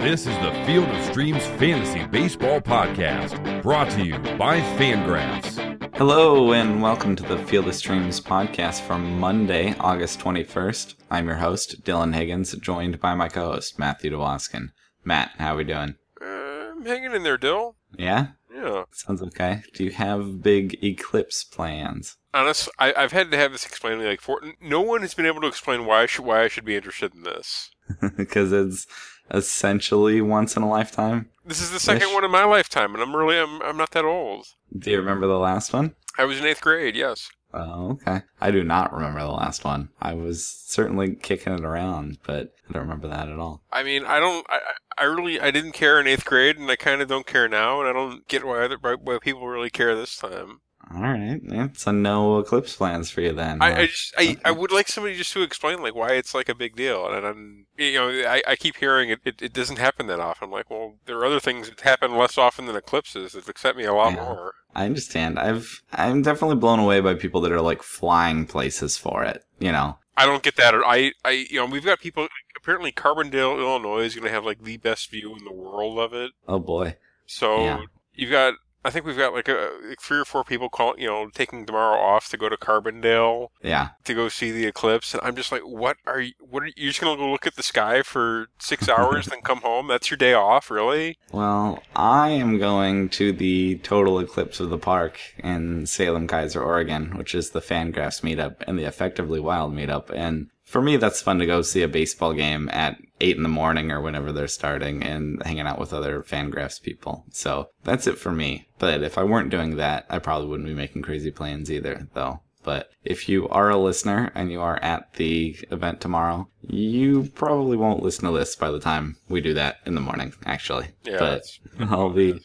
This 0.00 0.26
is 0.26 0.34
the 0.38 0.62
Field 0.64 0.88
of 0.88 1.04
Streams 1.04 1.46
Fantasy 1.58 2.06
Baseball 2.06 2.58
Podcast, 2.58 3.62
brought 3.62 3.90
to 3.90 4.02
you 4.02 4.18
by 4.38 4.58
Fangraphs. 4.78 5.58
Hello, 5.94 6.54
and 6.54 6.80
welcome 6.80 7.14
to 7.16 7.22
the 7.22 7.36
Field 7.44 7.68
of 7.68 7.74
Streams 7.74 8.18
podcast 8.18 8.80
for 8.80 8.96
Monday, 8.96 9.74
August 9.78 10.18
21st. 10.20 10.94
I'm 11.10 11.26
your 11.26 11.36
host, 11.36 11.84
Dylan 11.84 12.14
Higgins, 12.14 12.52
joined 12.52 12.98
by 12.98 13.14
my 13.14 13.28
co 13.28 13.52
host, 13.52 13.78
Matthew 13.78 14.12
DeWaskin. 14.12 14.70
Matt, 15.04 15.32
how 15.36 15.52
are 15.52 15.58
we 15.58 15.64
doing? 15.64 15.96
Uh, 16.18 16.24
I'm 16.24 16.86
hanging 16.86 17.12
in 17.12 17.22
there, 17.22 17.36
Dill. 17.36 17.76
Yeah? 17.98 18.28
Yeah. 18.50 18.84
Sounds 18.92 19.20
okay. 19.22 19.62
Do 19.74 19.84
you 19.84 19.90
have 19.90 20.42
big 20.42 20.82
eclipse 20.82 21.44
plans? 21.44 22.16
Honest, 22.32 22.70
I, 22.78 22.94
I've 22.96 23.12
had 23.12 23.30
to 23.32 23.36
have 23.36 23.52
this 23.52 23.66
explained 23.66 23.98
to 23.98 24.04
me 24.04 24.10
like 24.10 24.22
four. 24.22 24.40
No 24.62 24.80
one 24.80 25.02
has 25.02 25.12
been 25.12 25.26
able 25.26 25.42
to 25.42 25.46
explain 25.46 25.84
why 25.84 26.02
I 26.02 26.06
should 26.06 26.24
why 26.24 26.42
I 26.42 26.48
should 26.48 26.64
be 26.64 26.76
interested 26.76 27.14
in 27.14 27.22
this. 27.22 27.70
Because 28.16 28.52
it's 28.52 28.86
essentially 29.30 30.20
once 30.20 30.56
in 30.56 30.62
a 30.62 30.68
lifetime. 30.68 31.28
This 31.44 31.60
is 31.60 31.70
the 31.70 31.80
second 31.80 32.12
one 32.12 32.24
in 32.24 32.30
my 32.30 32.44
lifetime, 32.44 32.94
and 32.94 33.02
I'm 33.02 33.14
really 33.14 33.38
I'm 33.38 33.60
I'm 33.62 33.76
not 33.76 33.90
that 33.92 34.04
old. 34.04 34.46
Do 34.76 34.90
you 34.90 34.98
remember 34.98 35.26
the 35.26 35.38
last 35.38 35.72
one? 35.72 35.94
I 36.18 36.24
was 36.24 36.38
in 36.38 36.46
eighth 36.46 36.60
grade. 36.60 36.96
Yes. 36.96 37.30
Oh, 37.52 37.92
okay. 37.92 38.22
I 38.40 38.50
do 38.50 38.62
not 38.62 38.92
remember 38.92 39.20
the 39.20 39.32
last 39.32 39.64
one. 39.64 39.88
I 40.00 40.14
was 40.14 40.46
certainly 40.46 41.16
kicking 41.16 41.52
it 41.52 41.64
around, 41.64 42.18
but 42.24 42.54
I 42.68 42.72
don't 42.72 42.82
remember 42.82 43.08
that 43.08 43.28
at 43.28 43.38
all. 43.38 43.62
I 43.72 43.82
mean, 43.82 44.04
I 44.04 44.20
don't. 44.20 44.46
I 44.48 44.60
I 44.98 45.04
really 45.04 45.40
I 45.40 45.50
didn't 45.50 45.72
care 45.72 46.00
in 46.00 46.06
eighth 46.06 46.24
grade, 46.24 46.58
and 46.58 46.70
I 46.70 46.76
kind 46.76 47.02
of 47.02 47.08
don't 47.08 47.26
care 47.26 47.48
now, 47.48 47.80
and 47.80 47.88
I 47.88 47.92
don't 47.92 48.28
get 48.28 48.44
why 48.44 48.62
other 48.62 48.78
why 48.78 49.18
people 49.20 49.48
really 49.48 49.70
care 49.70 49.96
this 49.96 50.16
time. 50.16 50.60
All 50.92 51.00
right. 51.02 51.40
It's 51.44 51.86
a 51.86 51.92
no 51.92 52.38
eclipse 52.38 52.74
plans 52.74 53.10
for 53.10 53.20
you 53.20 53.32
then. 53.32 53.62
I. 53.62 53.70
I 53.70 53.82
uh, 53.82 53.86
just 53.86 54.14
I, 54.18 54.36
uh, 54.44 54.48
I 54.48 54.50
would 54.50 54.72
like 54.72 54.88
somebody 54.88 55.16
just 55.16 55.32
to 55.34 55.42
explain 55.42 55.82
like 55.82 55.94
why 55.94 56.12
it's 56.12 56.34
like 56.34 56.48
a 56.48 56.54
big 56.54 56.74
deal, 56.74 57.06
and 57.06 57.24
I'm 57.26 57.66
you 57.76 57.94
know 57.94 58.08
I, 58.08 58.42
I 58.46 58.56
keep 58.56 58.76
hearing 58.76 59.10
it, 59.10 59.20
it 59.24 59.42
it 59.42 59.52
doesn't 59.52 59.78
happen 59.78 60.06
that 60.08 60.18
often. 60.20 60.46
I'm 60.46 60.50
like, 60.52 60.70
well, 60.70 60.96
there 61.06 61.16
are 61.18 61.26
other 61.26 61.40
things 61.40 61.68
that 61.68 61.80
happen 61.80 62.16
less 62.16 62.36
often 62.38 62.66
than 62.66 62.76
eclipses 62.76 63.32
that 63.32 63.48
upset 63.48 63.76
me 63.76 63.84
a 63.84 63.92
lot 63.92 64.14
Yeah. 64.14 64.24
more. 64.24 64.54
I 64.74 64.86
understand. 64.86 65.38
I've 65.38 65.82
I'm 65.92 66.22
definitely 66.22 66.56
blown 66.56 66.78
away 66.80 67.00
by 67.00 67.14
people 67.14 67.40
that 67.42 67.52
are 67.52 67.60
like 67.60 67.82
flying 67.82 68.46
places 68.46 68.96
for 68.96 69.22
it. 69.24 69.44
You 69.58 69.72
know. 69.72 69.98
I 70.16 70.26
don't 70.26 70.42
get 70.42 70.56
that. 70.56 70.74
I 70.74 71.12
I 71.24 71.46
you 71.50 71.56
know 71.58 71.66
we've 71.66 71.84
got 71.84 72.00
people 72.00 72.26
apparently 72.56 72.92
Carbondale, 72.92 73.58
Illinois 73.58 74.00
is 74.04 74.14
going 74.14 74.26
to 74.26 74.30
have 74.30 74.44
like 74.44 74.62
the 74.64 74.76
best 74.78 75.10
view 75.10 75.36
in 75.36 75.44
the 75.44 75.52
world 75.52 75.98
of 75.98 76.12
it. 76.14 76.32
Oh 76.48 76.58
boy. 76.58 76.96
So 77.26 77.64
Yeah. 77.64 77.80
you've 78.14 78.30
got. 78.30 78.54
I 78.84 78.90
think 78.90 79.04
we've 79.04 79.16
got 79.16 79.34
like 79.34 79.48
a 79.48 79.70
like 79.88 80.00
three 80.00 80.18
or 80.18 80.24
four 80.24 80.42
people 80.44 80.68
call 80.70 80.94
you 80.98 81.06
know 81.06 81.28
taking 81.34 81.66
tomorrow 81.66 81.98
off 82.00 82.28
to 82.30 82.36
go 82.36 82.48
to 82.48 82.56
Carbondale 82.56 83.48
Yeah. 83.62 83.88
to 84.04 84.14
go 84.14 84.28
see 84.28 84.50
the 84.50 84.66
eclipse, 84.66 85.12
and 85.12 85.22
I'm 85.22 85.36
just 85.36 85.52
like, 85.52 85.62
what 85.62 85.96
are 86.06 86.20
you? 86.20 86.32
What 86.40 86.62
are 86.62 86.66
you 86.76 86.88
just 86.88 87.00
gonna 87.00 87.16
go 87.16 87.30
look 87.30 87.46
at 87.46 87.56
the 87.56 87.62
sky 87.62 88.02
for 88.02 88.46
six 88.58 88.88
hours, 88.96 89.26
then 89.26 89.40
come 89.42 89.58
home? 89.60 89.88
That's 89.88 90.10
your 90.10 90.16
day 90.18 90.32
off, 90.32 90.70
really? 90.70 91.18
Well, 91.32 91.82
I 91.94 92.30
am 92.30 92.58
going 92.58 93.08
to 93.10 93.32
the 93.32 93.76
total 93.78 94.18
eclipse 94.18 94.60
of 94.60 94.70
the 94.70 94.78
park 94.78 95.18
in 95.38 95.86
Salem, 95.86 96.26
Keizer, 96.26 96.64
Oregon, 96.64 97.16
which 97.18 97.34
is 97.34 97.50
the 97.50 97.60
Fangraphs 97.60 98.22
meetup 98.22 98.56
and 98.66 98.78
the 98.78 98.84
Effectively 98.84 99.40
Wild 99.40 99.74
meetup. 99.74 100.10
And 100.10 100.48
for 100.70 100.80
me, 100.80 100.96
that's 100.96 101.20
fun 101.20 101.40
to 101.40 101.46
go 101.46 101.62
see 101.62 101.82
a 101.82 101.88
baseball 101.88 102.32
game 102.32 102.68
at 102.72 102.96
eight 103.20 103.36
in 103.36 103.42
the 103.42 103.48
morning 103.48 103.90
or 103.90 104.00
whenever 104.00 104.30
they're 104.30 104.46
starting 104.46 105.02
and 105.02 105.42
hanging 105.42 105.66
out 105.66 105.80
with 105.80 105.92
other 105.92 106.22
Fangraphs 106.22 106.80
people. 106.80 107.24
So 107.30 107.70
that's 107.82 108.06
it 108.06 108.18
for 108.18 108.30
me. 108.30 108.68
But 108.78 109.02
if 109.02 109.18
I 109.18 109.24
weren't 109.24 109.50
doing 109.50 109.78
that, 109.78 110.06
I 110.08 110.20
probably 110.20 110.46
wouldn't 110.46 110.68
be 110.68 110.74
making 110.74 111.02
crazy 111.02 111.32
plans 111.32 111.72
either, 111.72 112.06
though. 112.14 112.42
But 112.62 112.88
if 113.02 113.28
you 113.28 113.48
are 113.48 113.68
a 113.68 113.78
listener 113.78 114.30
and 114.36 114.52
you 114.52 114.60
are 114.60 114.76
at 114.76 115.14
the 115.14 115.56
event 115.72 116.00
tomorrow, 116.00 116.48
you 116.62 117.32
probably 117.34 117.76
won't 117.76 118.04
listen 118.04 118.26
to 118.26 118.38
this 118.38 118.54
by 118.54 118.70
the 118.70 118.78
time 118.78 119.16
we 119.28 119.40
do 119.40 119.54
that 119.54 119.78
in 119.86 119.96
the 119.96 120.00
morning, 120.00 120.34
actually. 120.44 120.90
Yeah, 121.02 121.18
but 121.18 121.42
I'll 121.80 122.10
be 122.10 122.40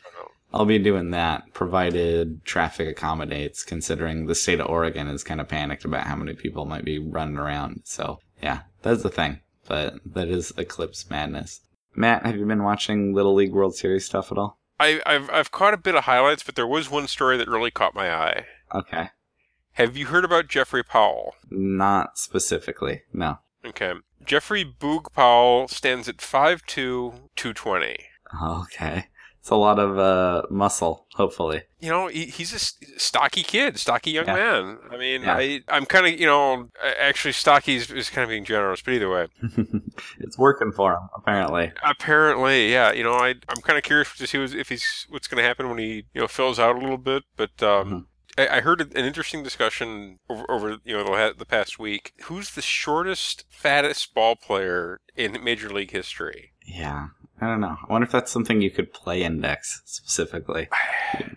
That's 0.55 0.63
what 0.63 0.73
I 0.73 0.77
know. 0.77 0.77
I'll 0.77 0.79
be 0.79 0.79
doing 0.79 1.11
that 1.11 1.53
provided 1.53 2.45
traffic 2.45 2.87
accommodates, 2.87 3.63
considering 3.63 4.25
the 4.25 4.35
state 4.35 4.59
of 4.59 4.69
Oregon 4.69 5.07
is 5.07 5.23
kind 5.23 5.41
of 5.41 5.47
panicked 5.47 5.85
about 5.85 6.07
how 6.07 6.16
many 6.16 6.33
people 6.33 6.66
might 6.66 6.85
be 6.85 6.99
running 6.99 7.38
around. 7.38 7.81
So 7.83 8.19
yeah, 8.41 8.61
that's 8.81 9.03
the 9.03 9.09
thing. 9.09 9.39
But 9.67 9.95
that 10.05 10.27
is 10.27 10.53
eclipse 10.57 11.09
madness. 11.09 11.61
Matt, 11.95 12.25
have 12.25 12.38
you 12.38 12.45
been 12.45 12.63
watching 12.63 13.13
Little 13.13 13.33
League 13.33 13.53
World 13.53 13.75
Series 13.75 14.05
stuff 14.05 14.31
at 14.31 14.38
all? 14.38 14.59
I, 14.79 15.01
I've 15.05 15.29
I've 15.29 15.51
caught 15.51 15.73
a 15.73 15.77
bit 15.77 15.95
of 15.95 16.03
highlights, 16.03 16.44
but 16.44 16.55
there 16.55 16.67
was 16.67 16.91
one 16.91 17.07
story 17.07 17.38
that 17.38 17.47
really 17.47 17.71
caught 17.71 17.95
my 17.95 18.13
eye. 18.13 18.45
Okay. 18.73 19.09
Have 19.73 19.97
you 19.97 20.07
heard 20.07 20.25
about 20.25 20.47
Jeffrey 20.47 20.83
Powell? 20.83 21.35
Not 21.49 22.17
specifically. 22.17 23.01
No. 23.13 23.39
Okay, 23.65 23.94
Jeffrey 24.23 24.63
Boog 24.63 25.11
Powell 25.13 25.67
stands 25.67 26.07
at 26.07 26.17
5'2", 26.17 26.65
220. 27.35 27.97
Okay. 28.44 29.07
It's 29.45 29.51
a 29.51 29.56
lot 29.56 29.78
of 29.78 30.00
uh, 30.00 30.41
muscle, 30.50 31.06
hopefully. 31.13 31.61
You 31.79 31.89
know, 31.89 32.07
he, 32.07 32.25
he's 32.25 32.51
a 32.51 33.00
stocky 33.00 33.44
kid, 33.44 33.78
stocky 33.78 34.09
young 34.09 34.25
Yeah. 34.25 34.33
man. 34.33 34.79
I 34.91 34.97
mean, 34.97 35.22
Yeah. 35.22 35.35
I 35.38 35.61
I'm 35.67 35.85
kind 35.85 36.07
of 36.07 36.19
you 36.19 36.25
know 36.25 36.69
actually 37.00 37.33
stocky 37.33 37.75
is, 37.75 37.91
is 37.91 38.09
kind 38.09 38.23
of 38.23 38.29
being 38.29 38.44
generous, 38.44 38.81
but 38.81 38.95
either 38.95 39.07
way. 39.07 39.28
it's 40.19 40.35
working 40.39 40.72
for 40.72 40.94
him, 40.94 41.09
apparently. 41.16 41.72
Apparently, 41.83 42.72
yeah. 42.72 42.91
You 42.91 43.03
know, 43.03 43.13
I 43.13 43.35
I'm 43.47 43.61
kind 43.61 43.78
of 43.78 43.83
curious 43.83 44.16
to 44.17 44.25
see 44.25 44.39
what's- 44.39 44.53
if 44.53 44.69
he's 44.69 45.06
what's 45.09 45.28
going 45.28 45.38
to 45.44 45.47
happen 45.47 45.69
when 45.69 45.77
he 45.77 46.06
you 46.16 46.22
know 46.22 46.27
fills 46.27 46.57
out 46.57 46.75
a 46.75 46.79
little 46.79 46.97
bit. 46.97 47.22
But 47.38 47.62
um, 47.62 48.07
I, 48.39 48.47
I 48.47 48.62
heard 48.62 48.81
an 48.81 49.06
interesting 49.06 49.44
discussion 49.44 50.17
over, 50.27 50.50
over 50.50 50.77
you 50.83 50.97
know 50.97 51.03
the, 51.03 51.35
the 51.38 51.45
past 51.45 51.77
week. 51.77 52.13
Who's 52.23 52.50
the 52.56 52.63
shortest, 52.63 53.45
fattest 53.50 54.16
ball 54.16 54.35
player 54.35 55.01
in 55.16 55.38
Major 55.44 55.69
League 55.69 55.91
history? 55.91 56.53
Yeah. 56.66 57.09
I 57.41 57.47
don't 57.47 57.59
know. 57.59 57.75
I 57.88 57.91
wonder 57.91 58.06
if 58.06 58.12
that's 58.12 58.31
something 58.31 58.62
you 58.62 58.72
could 58.72 58.94
play 58.94 59.23
index 59.23 59.81
specifically. 59.85 60.69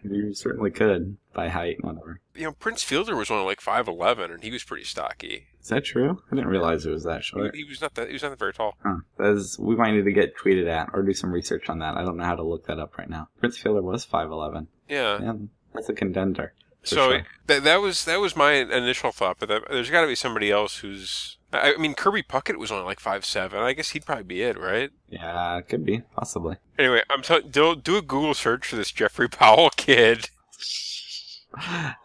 You 0.04 0.32
certainly 0.32 0.70
could 0.70 1.16
by 1.32 1.48
height, 1.48 1.78
and 1.82 1.86
whatever. 1.86 2.20
You 2.34 2.44
know, 2.44 2.52
Prince 2.52 2.82
Fielder 2.82 3.16
was 3.16 3.30
only 3.30 3.44
like 3.44 3.60
five 3.60 3.88
eleven, 3.88 4.30
and 4.30 4.42
he 4.42 4.50
was 4.50 4.62
pretty 4.62 4.84
stocky. 4.84 5.48
Is 5.60 5.68
that 5.68 5.84
true? 5.84 6.22
I 6.30 6.34
didn't 6.36 6.50
realize 6.50 6.86
it 6.86 6.90
was 6.90 7.04
that 7.04 7.24
short. 7.24 7.54
he 7.54 7.64
was 7.64 7.80
not 7.80 7.94
that 7.94 8.06
he 8.08 8.12
was 8.14 8.22
not 8.22 8.38
very 8.38 8.52
tall. 8.52 8.76
Huh. 8.82 8.98
That 9.18 9.32
is, 9.32 9.58
we 9.58 9.76
might 9.76 9.92
need 9.92 10.04
to 10.04 10.12
get 10.12 10.36
tweeted 10.36 10.68
at 10.68 10.88
or 10.92 11.02
do 11.02 11.12
some 11.12 11.32
research 11.32 11.68
on 11.68 11.80
that. 11.80 11.96
I 11.96 12.04
don't 12.04 12.16
know 12.16 12.24
how 12.24 12.36
to 12.36 12.42
look 12.44 12.66
that 12.66 12.78
up 12.78 12.96
right 12.96 13.10
now. 13.10 13.28
Prince 13.40 13.58
Fielder 13.58 13.82
was 13.82 14.06
5'11. 14.06 14.68
Yeah. 14.88 15.18
Yeah, 15.20 15.32
that's 15.74 15.88
a 15.88 15.94
contender. 15.94 16.54
So 16.88 17.10
sure. 17.10 17.26
that 17.46 17.64
that 17.64 17.80
was 17.80 18.04
that 18.04 18.20
was 18.20 18.34
my 18.34 18.52
initial 18.52 19.12
thought, 19.12 19.36
but 19.38 19.48
that, 19.48 19.62
there's 19.68 19.90
got 19.90 20.02
to 20.02 20.06
be 20.06 20.14
somebody 20.14 20.50
else 20.50 20.78
who's. 20.78 21.36
I, 21.52 21.74
I 21.74 21.76
mean, 21.76 21.94
Kirby 21.94 22.22
Puckett 22.22 22.56
was 22.56 22.70
only 22.72 22.84
like 22.84 23.00
five 23.00 23.24
seven. 23.24 23.60
I 23.60 23.72
guess 23.72 23.90
he'd 23.90 24.06
probably 24.06 24.24
be 24.24 24.42
it, 24.42 24.58
right? 24.58 24.90
Yeah, 25.08 25.58
it 25.58 25.68
could 25.68 25.84
be, 25.84 26.02
possibly. 26.16 26.56
Anyway, 26.78 27.02
I'm 27.10 27.22
telling 27.22 27.50
do 27.50 27.76
do 27.76 27.96
a 27.96 28.02
Google 28.02 28.34
search 28.34 28.66
for 28.66 28.76
this 28.76 28.90
Jeffrey 28.90 29.28
Powell 29.30 29.70
kid. 29.70 30.30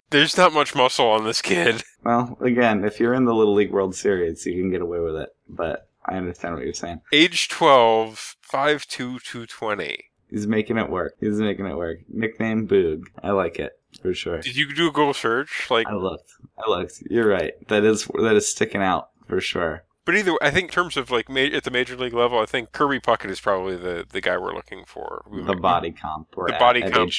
There's 0.09 0.37
not 0.37 0.53
much 0.53 0.75
muscle 0.75 1.07
on 1.07 1.23
this 1.23 1.41
kid. 1.41 1.83
Well, 2.03 2.37
again, 2.41 2.83
if 2.83 2.99
you're 2.99 3.13
in 3.13 3.23
the 3.23 3.33
Little 3.33 3.53
League 3.53 3.71
World 3.71 3.95
Series, 3.95 4.45
you 4.45 4.61
can 4.61 4.69
get 4.69 4.81
away 4.81 4.99
with 4.99 5.15
it. 5.15 5.29
But 5.47 5.87
I 6.05 6.17
understand 6.17 6.53
what 6.53 6.65
you're 6.65 6.73
saying. 6.73 6.99
Age 7.13 7.47
12, 7.47 8.35
5'2", 8.51 8.87
220. 8.89 10.09
He's 10.33 10.47
making 10.47 10.77
it 10.79 10.89
work. 10.89 11.13
He's 11.19 11.37
making 11.37 11.67
it 11.67 11.77
work. 11.77 11.99
Nickname 12.09 12.67
Boog. 12.67 13.03
I 13.21 13.31
like 13.31 13.59
it 13.59 13.73
for 14.01 14.13
sure. 14.13 14.39
Did 14.39 14.55
you 14.55 14.73
do 14.73 14.87
a 14.87 14.91
Google 14.91 15.13
search? 15.13 15.67
Like, 15.69 15.85
I 15.87 15.93
looked. 15.93 16.31
I 16.57 16.69
looked. 16.69 17.03
You're 17.09 17.27
right. 17.29 17.53
That 17.67 17.83
is 17.83 18.05
that 18.15 18.35
is 18.35 18.49
sticking 18.49 18.81
out 18.81 19.09
for 19.27 19.39
sure. 19.39 19.83
but 20.05 20.15
either 20.15 20.31
way, 20.31 20.37
I 20.41 20.49
think 20.49 20.69
in 20.69 20.73
terms 20.73 20.97
of 20.97 21.11
like 21.11 21.29
ma- 21.29 21.41
at 21.41 21.63
the 21.65 21.71
major 21.71 21.95
league 21.95 22.13
level, 22.15 22.39
I 22.39 22.45
think 22.47 22.71
Kirby 22.71 22.99
Puckett 22.99 23.29
is 23.29 23.39
probably 23.39 23.75
the, 23.77 24.05
the 24.09 24.21
guy 24.21 24.37
we're 24.37 24.55
looking 24.55 24.83
for. 24.87 25.23
We 25.29 25.43
The 25.43 25.55
body 25.55 25.91
comp. 25.91 26.29
We're 26.35 26.47
The 26.47 26.55
at 26.55 26.59
body 26.59 26.81
at 26.83 26.91
comp. 26.93 27.11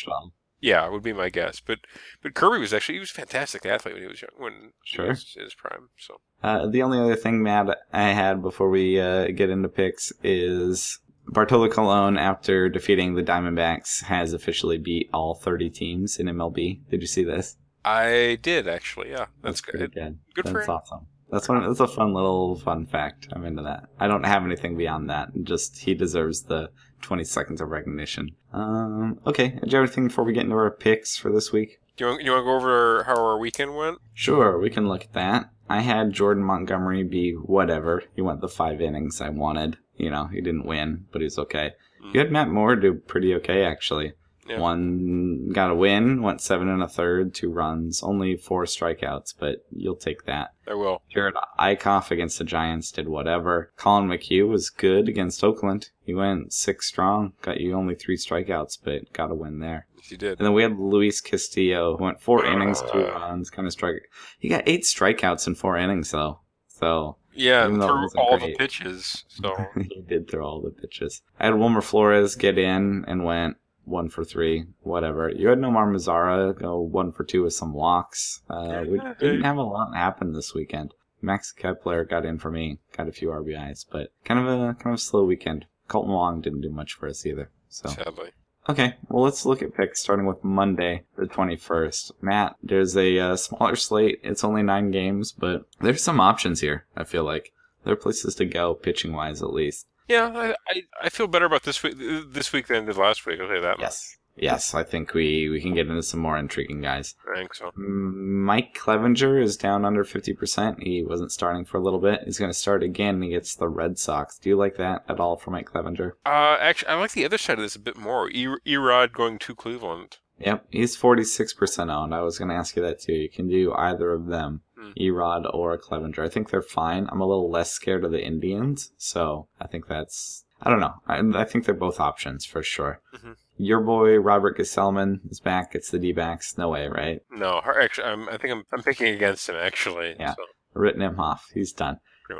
Yeah, 0.60 0.88
would 0.88 1.02
be 1.02 1.12
my 1.12 1.28
guess. 1.28 1.60
But 1.60 1.80
but 2.22 2.34
Kirby 2.34 2.58
was 2.58 2.72
actually 2.74 2.94
he 2.96 3.00
was 3.00 3.10
a 3.10 3.14
fantastic 3.14 3.64
athlete 3.66 3.94
when 3.94 4.02
he 4.02 4.08
was 4.08 4.22
young, 4.22 4.30
when 4.38 4.72
Sure. 4.82 5.04
he 5.04 5.08
was 5.10 5.34
in 5.36 5.44
his 5.44 5.54
prime. 5.54 5.90
So 5.98 6.16
Uh, 6.42 6.66
the 6.66 6.82
only 6.82 6.98
other 6.98 7.16
thing, 7.16 7.42
Matt, 7.42 7.78
I 7.92 8.08
had 8.12 8.42
before 8.42 8.70
we 8.70 8.98
uh, 9.00 9.28
get 9.28 9.50
into 9.50 9.68
picks 9.68 10.12
is 10.22 10.98
Bartolo 11.26 11.68
Colon, 11.68 12.16
after 12.18 12.68
defeating 12.68 13.14
the 13.14 13.22
Diamondbacks, 13.22 14.04
has 14.04 14.32
officially 14.32 14.78
beat 14.78 15.08
all 15.12 15.34
30 15.34 15.70
teams 15.70 16.18
in 16.18 16.26
MLB. 16.26 16.80
Did 16.90 17.00
you 17.00 17.06
see 17.06 17.24
this? 17.24 17.56
I 17.84 18.38
did 18.42 18.66
actually. 18.68 19.10
Yeah, 19.10 19.26
that's, 19.42 19.60
pretty 19.60 19.78
good. 19.78 19.94
good. 19.94 20.18
Good 20.34 20.48
for 20.48 20.52
That's 20.54 20.68
him. 20.68 20.74
awesome. 20.74 21.06
That's 21.30 21.48
one. 21.48 21.66
That's 21.66 21.80
a 21.80 21.88
fun 21.88 22.14
little 22.14 22.56
fun 22.56 22.86
fact. 22.86 23.28
I'm 23.32 23.44
into 23.44 23.62
that. 23.62 23.88
I 23.98 24.06
don't 24.06 24.24
have 24.24 24.44
anything 24.44 24.76
beyond 24.76 25.10
that. 25.10 25.30
Just 25.42 25.78
he 25.78 25.94
deserves 25.94 26.42
the 26.42 26.70
20 27.02 27.24
seconds 27.24 27.60
of 27.60 27.68
recognition. 27.70 28.30
Um. 28.52 29.18
Okay. 29.26 29.48
Do 29.48 29.60
you 29.64 29.76
have 29.76 29.84
anything 29.86 30.08
before 30.08 30.24
we 30.24 30.32
get 30.32 30.44
into 30.44 30.54
our 30.56 30.70
picks 30.70 31.16
for 31.16 31.32
this 31.32 31.52
week? 31.52 31.80
Do 31.96 32.04
you 32.04 32.10
want, 32.10 32.22
you 32.22 32.30
want 32.30 32.42
to 32.42 32.44
go 32.44 32.56
over 32.56 33.04
how 33.04 33.16
our 33.16 33.38
weekend 33.38 33.76
went? 33.76 33.98
Sure, 34.14 34.58
we 34.58 34.70
can 34.70 34.88
look 34.88 35.02
at 35.04 35.12
that. 35.12 35.50
I 35.68 35.80
had 35.80 36.12
Jordan 36.12 36.42
Montgomery 36.44 37.04
be 37.04 37.32
whatever. 37.32 38.02
He 38.14 38.22
went 38.22 38.40
the 38.40 38.48
five 38.48 38.80
innings 38.80 39.20
I 39.20 39.28
wanted. 39.30 39.78
You 39.96 40.10
know, 40.10 40.26
he 40.26 40.40
didn't 40.40 40.66
win, 40.66 41.06
but 41.12 41.20
he 41.20 41.24
was 41.24 41.38
okay. 41.38 41.72
Mm. 42.04 42.14
You 42.14 42.20
had 42.20 42.32
Matt 42.32 42.48
Moore 42.48 42.76
do 42.76 42.94
pretty 42.94 43.34
okay, 43.34 43.64
actually. 43.64 44.14
Yeah. 44.46 44.58
One 44.58 45.50
got 45.52 45.70
a 45.70 45.74
win, 45.74 46.20
went 46.20 46.40
seven 46.40 46.68
and 46.68 46.82
a 46.82 46.88
third, 46.88 47.34
two 47.34 47.50
runs, 47.50 48.02
only 48.02 48.36
four 48.36 48.64
strikeouts, 48.64 49.34
but 49.38 49.64
you'll 49.70 49.96
take 49.96 50.24
that. 50.26 50.50
I 50.68 50.74
will. 50.74 51.02
Jerad 51.14 51.32
Eickhoff 51.58 52.10
against 52.10 52.38
the 52.38 52.44
Giants 52.44 52.90
did 52.90 53.08
whatever. 53.08 53.72
Collin 53.76 54.08
McHugh 54.08 54.46
was 54.46 54.68
good 54.68 55.08
against 55.08 55.42
Oakland. 55.42 55.90
He 56.04 56.14
went 56.14 56.52
six 56.52 56.86
strong, 56.86 57.32
got 57.40 57.60
you 57.60 57.74
only 57.74 57.94
three 57.94 58.16
strikeouts, 58.16 58.78
but 58.84 59.12
got 59.12 59.30
a 59.30 59.34
win 59.34 59.60
there. 59.60 59.86
He 60.02 60.16
did. 60.16 60.38
And 60.38 60.46
then 60.46 60.52
we 60.52 60.62
had 60.62 60.78
Luis 60.78 61.22
Castillo, 61.22 61.96
who 61.96 62.04
went 62.04 62.20
four 62.20 62.44
innings, 62.44 62.82
two 62.82 63.06
uh. 63.06 63.12
runs, 63.12 63.48
kind 63.48 63.66
of 63.66 63.72
strike. 63.72 64.02
He 64.38 64.48
got 64.48 64.64
eight 64.66 64.82
strikeouts 64.82 65.46
in 65.46 65.54
four 65.54 65.78
innings, 65.78 66.10
though. 66.10 66.40
So 66.84 67.16
Yeah, 67.34 67.64
Even 67.66 67.78
though 67.78 68.04
it 68.04 68.10
threw 68.12 68.20
all 68.20 68.38
great. 68.38 68.52
the 68.52 68.56
pitches. 68.58 69.24
So 69.28 69.54
he 69.76 70.02
did 70.06 70.28
throw 70.30 70.44
all 70.46 70.60
the 70.60 70.70
pitches. 70.70 71.22
I 71.40 71.46
had 71.46 71.54
Wilmer 71.58 71.80
Flores 71.80 72.34
get 72.36 72.58
in 72.58 73.04
and 73.08 73.24
went 73.24 73.56
one 73.86 74.08
for 74.10 74.22
three, 74.24 74.66
whatever. 74.82 75.28
You 75.30 75.48
had 75.48 75.58
Nomar 75.58 75.86
Mazara 75.90 76.58
go 76.58 76.78
one 76.80 77.10
for 77.12 77.24
two 77.24 77.42
with 77.44 77.54
some 77.54 77.72
walks. 77.72 78.42
Uh, 78.50 78.84
we 78.86 78.98
didn't 79.18 79.42
have 79.44 79.56
a 79.56 79.62
lot 79.62 79.94
happen 79.96 80.32
this 80.32 80.54
weekend. 80.54 80.92
Max 81.22 81.52
Kepler 81.52 82.04
got 82.04 82.26
in 82.26 82.38
for 82.38 82.50
me, 82.50 82.78
got 82.96 83.08
a 83.08 83.12
few 83.12 83.28
RBIs, 83.28 83.86
but 83.90 84.12
kind 84.24 84.40
of 84.40 84.46
a 84.46 84.74
kind 84.74 84.88
of 84.94 84.94
a 84.94 84.98
slow 84.98 85.24
weekend. 85.24 85.64
Kolten 85.88 86.08
Wong 86.08 86.40
didn't 86.42 86.60
do 86.62 86.70
much 86.70 86.92
for 86.94 87.08
us 87.08 87.24
either. 87.26 87.50
So 87.68 87.88
sadly, 87.88 88.30
Okay, 88.68 88.94
well, 89.08 89.22
let's 89.22 89.44
look 89.44 89.62
at 89.62 89.74
picks 89.74 90.00
starting 90.00 90.26
with 90.26 90.42
Monday, 90.42 91.02
the 91.16 91.24
21st. 91.26 92.12
Matt, 92.22 92.56
there's 92.62 92.96
a 92.96 93.18
uh, 93.18 93.36
smaller 93.46 93.76
slate. 93.76 94.20
It's 94.22 94.44
only 94.44 94.62
nine 94.62 94.90
games, 94.90 95.32
but 95.32 95.66
there's 95.80 96.02
some 96.02 96.20
options 96.20 96.60
here, 96.60 96.86
I 96.96 97.04
feel 97.04 97.24
like. 97.24 97.52
There 97.84 97.92
are 97.92 97.96
places 97.96 98.34
to 98.36 98.46
go, 98.46 98.72
pitching 98.74 99.12
wise 99.12 99.42
at 99.42 99.52
least. 99.52 99.86
yeah, 100.08 100.32
I, 100.34 100.50
I 100.68 100.82
I 101.02 101.08
feel 101.10 101.26
better 101.26 101.44
about 101.44 101.64
this 101.64 101.82
week 101.82 101.96
this 101.98 102.50
week 102.52 102.66
than 102.68 102.84
I 102.84 102.86
did 102.86 102.96
last 102.96 103.26
week. 103.26 103.40
I'll 103.40 103.48
say 103.48 103.60
that. 103.60 103.76
much. 103.76 103.80
Yes. 103.80 104.16
Yes, 104.36 104.74
I 104.74 104.82
think 104.82 105.14
we, 105.14 105.48
we 105.48 105.60
can 105.60 105.74
get 105.74 105.86
into 105.88 106.02
some 106.02 106.20
more 106.20 106.36
intriguing 106.36 106.80
guys. 106.80 107.14
I 107.32 107.36
think 107.36 107.54
so. 107.54 107.70
Mike 107.76 108.74
Clevinger 108.76 109.40
is 109.40 109.56
down 109.56 109.84
under 109.84 110.04
50%. 110.04 110.82
He 110.82 111.04
wasn't 111.04 111.32
starting 111.32 111.64
for 111.64 111.78
a 111.78 111.82
little 111.82 112.00
bit. 112.00 112.20
He's 112.24 112.38
going 112.38 112.50
to 112.50 112.58
start 112.58 112.82
again 112.82 113.22
against 113.22 113.58
the 113.58 113.68
Red 113.68 113.98
Sox. 113.98 114.38
Do 114.38 114.48
you 114.48 114.56
like 114.56 114.76
that 114.76 115.04
at 115.08 115.20
all 115.20 115.36
for 115.36 115.50
Mike 115.50 115.70
Clevinger? 115.70 116.12
Uh, 116.26 116.56
actually, 116.60 116.88
I 116.88 116.94
like 116.96 117.12
the 117.12 117.24
other 117.24 117.38
side 117.38 117.58
of 117.58 117.62
this 117.64 117.76
a 117.76 117.80
bit 117.80 117.96
more. 117.96 118.28
Erod 118.30 119.12
going 119.12 119.38
to 119.38 119.54
Cleveland. 119.54 120.18
Yep, 120.40 120.66
he's 120.70 120.96
46% 120.96 121.94
owned. 121.94 122.12
I 122.12 122.22
was 122.22 122.38
going 122.38 122.48
to 122.48 122.56
ask 122.56 122.74
you 122.74 122.82
that 122.82 123.00
too. 123.00 123.12
You 123.12 123.30
can 123.30 123.48
do 123.48 123.72
either 123.74 124.12
of 124.12 124.26
them, 124.26 124.62
Hmm. 124.76 124.90
Erod 125.00 125.48
or 125.54 125.78
Clevinger. 125.78 126.24
I 126.24 126.28
think 126.28 126.50
they're 126.50 126.60
fine. 126.60 127.08
I'm 127.12 127.20
a 127.20 127.26
little 127.26 127.48
less 127.50 127.70
scared 127.70 128.04
of 128.04 128.10
the 128.10 128.20
Indians, 128.24 128.90
so 128.98 129.46
I 129.60 129.68
think 129.68 129.86
that's. 129.86 130.44
I 130.60 130.70
don't 130.70 130.80
know. 130.80 130.94
I, 131.06 131.20
I 131.40 131.44
think 131.44 131.64
they're 131.64 131.74
both 131.74 132.00
options 132.00 132.44
for 132.44 132.62
sure. 132.62 133.00
Mhm. 133.14 133.36
Your 133.56 133.80
boy 133.80 134.16
Robert 134.18 134.58
Gsellman 134.58 135.20
is 135.30 135.40
back. 135.40 135.74
It's 135.74 135.90
the 135.90 135.98
D 135.98 136.12
backs. 136.12 136.58
No 136.58 136.70
way, 136.70 136.88
right? 136.88 137.20
No, 137.30 137.60
actually, 137.64 138.06
I'm, 138.08 138.28
I 138.28 138.36
think 138.36 138.52
I'm, 138.52 138.64
I'm 138.72 138.82
picking 138.82 139.14
against 139.14 139.48
him 139.48 139.56
actually. 139.56 140.16
Yeah. 140.18 140.34
So, 140.34 140.44
Written 140.74 141.02
him 141.02 141.20
off. 141.20 141.50
He's 141.54 141.72
done. 141.72 141.98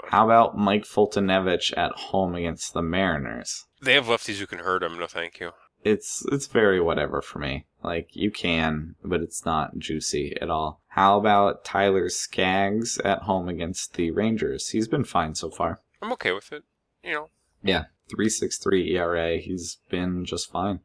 How 0.09 0.25
about 0.25 0.57
Mike 0.59 0.85
Foltynewicz 0.85 1.77
at 1.77 1.93
home 1.93 2.35
against 2.35 2.73
the 2.73 2.83
Mariners? 2.83 3.67
They 3.81 3.95
have 3.95 4.07
lefties 4.07 4.39
who 4.39 4.47
can 4.47 4.61
hurt 4.61 4.83
him. 4.83 4.99
No, 4.99 5.07
thank 5.07 5.39
you. 5.39 5.53
It's 5.85 6.25
it's 6.33 6.47
very 6.47 6.81
whatever 6.81 7.21
for 7.21 7.39
me. 7.39 7.67
Like 7.83 8.09
you 8.13 8.31
can, 8.31 8.95
but 9.05 9.21
it's 9.21 9.45
not 9.45 9.79
juicy 9.79 10.37
at 10.41 10.51
all. 10.51 10.81
How 10.89 11.19
about 11.19 11.65
Tyler 11.65 12.09
Skaggs 12.09 12.99
at 13.05 13.23
home 13.23 13.49
against 13.49 13.95
the 13.95 14.11
Rangers? 14.11 14.71
He's 14.71 14.89
been 14.89 15.05
fine 15.05 15.35
so 15.35 15.51
far. 15.51 15.81
I'm 16.01 16.13
okay 16.15 16.33
with 16.33 16.51
it. 16.53 16.63
You 17.05 17.13
know, 17.13 17.29
Yeah, 17.63 17.85
three 18.11 18.31
six 18.31 18.57
three 18.57 18.97
ERA. 18.97 19.37
He's 19.37 19.79
been 19.91 20.25
just 20.25 20.51
fine. 20.51 20.81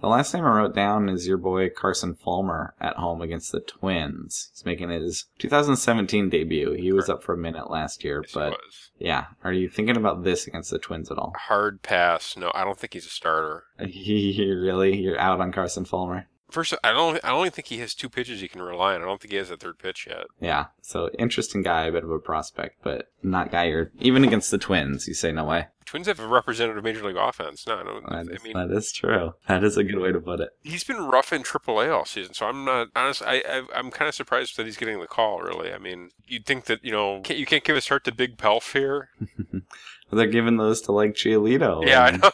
The 0.00 0.06
last 0.08 0.32
name 0.32 0.44
I 0.44 0.50
wrote 0.50 0.74
down 0.76 1.08
is 1.08 1.26
your 1.26 1.38
boy 1.38 1.70
Carson 1.70 2.14
Fulmer 2.14 2.72
at 2.80 2.96
home 2.96 3.20
against 3.20 3.50
the 3.50 3.58
Twins. 3.60 4.50
He's 4.52 4.64
making 4.64 4.90
his 4.90 5.26
2017 5.38 6.28
debut. 6.30 6.72
He 6.74 6.92
was 6.92 7.08
up 7.08 7.22
for 7.22 7.34
a 7.34 7.38
minute 7.38 7.68
last 7.68 8.04
year, 8.04 8.22
yes, 8.24 8.32
he 8.32 8.38
but 8.38 8.50
was. 8.52 8.90
yeah. 9.00 9.24
Are 9.42 9.52
you 9.52 9.68
thinking 9.68 9.96
about 9.96 10.22
this 10.22 10.46
against 10.46 10.70
the 10.70 10.78
Twins 10.78 11.10
at 11.10 11.18
all? 11.18 11.34
hard 11.36 11.82
pass. 11.82 12.36
No, 12.36 12.52
I 12.54 12.62
don't 12.64 12.78
think 12.78 12.92
he's 12.92 13.06
a 13.06 13.10
starter. 13.10 13.64
Really? 13.78 14.96
You're 14.98 15.18
out 15.18 15.40
on 15.40 15.50
Carson 15.52 15.84
Fulmer? 15.84 16.26
First, 16.50 16.72
I 16.82 16.92
don't. 16.92 17.22
I 17.22 17.30
only 17.30 17.50
think 17.50 17.66
he 17.68 17.78
has 17.78 17.94
two 17.94 18.08
pitches 18.08 18.40
he 18.40 18.48
can 18.48 18.62
rely 18.62 18.94
on. 18.94 19.02
I 19.02 19.04
don't 19.04 19.20
think 19.20 19.32
he 19.32 19.36
has 19.38 19.50
a 19.50 19.56
third 19.56 19.78
pitch 19.78 20.06
yet. 20.08 20.24
Yeah. 20.40 20.66
So 20.80 21.10
interesting 21.18 21.62
guy, 21.62 21.84
a 21.86 21.92
bit 21.92 22.04
of 22.04 22.10
a 22.10 22.18
prospect, 22.18 22.76
but 22.82 23.10
not 23.22 23.50
guy 23.50 23.64
you're 23.64 23.90
even 23.98 24.24
against 24.24 24.50
the 24.50 24.56
Twins. 24.58 25.06
You 25.06 25.12
say 25.14 25.30
no 25.30 25.44
way. 25.44 25.66
Twins 25.84 26.06
have 26.06 26.20
a 26.20 26.26
representative 26.26 26.84
major 26.84 27.04
league 27.06 27.16
offense. 27.16 27.66
No, 27.66 27.82
no. 27.82 28.00
I 28.06 28.22
That 28.22 28.32
is, 28.34 28.44
mean, 28.44 28.52
that 28.54 28.70
is 28.70 28.92
true. 28.92 29.34
That 29.46 29.64
is 29.64 29.76
a 29.78 29.84
good 29.84 29.98
way 29.98 30.12
to 30.12 30.20
put 30.20 30.40
it. 30.40 30.50
he's 30.62 30.84
been 30.84 31.02
rough 31.02 31.32
in 31.32 31.42
AAA 31.42 31.90
all 31.94 32.04
season, 32.04 32.34
so 32.34 32.46
I'm 32.46 32.64
not 32.64 32.88
honest. 32.96 33.22
I, 33.22 33.42
I 33.48 33.62
I'm 33.74 33.90
kind 33.90 34.08
of 34.08 34.14
surprised 34.14 34.56
that 34.56 34.66
he's 34.66 34.76
getting 34.76 35.00
the 35.00 35.06
call. 35.06 35.40
Really, 35.40 35.72
I 35.72 35.78
mean, 35.78 36.10
you'd 36.26 36.46
think 36.46 36.64
that 36.66 36.84
you 36.84 36.92
know 36.92 37.20
can't, 37.22 37.38
you 37.38 37.46
can't 37.46 37.64
give 37.64 37.76
a 37.76 37.80
start 37.80 38.04
to 38.04 38.12
Big 38.12 38.36
Pelf 38.38 38.72
here. 38.72 39.10
They're 40.10 40.26
giving 40.26 40.56
those 40.56 40.80
to 40.82 40.92
like 40.92 41.14
Giolito. 41.14 41.86
yeah, 41.86 42.02
I 42.04 42.10
know. 42.12 42.30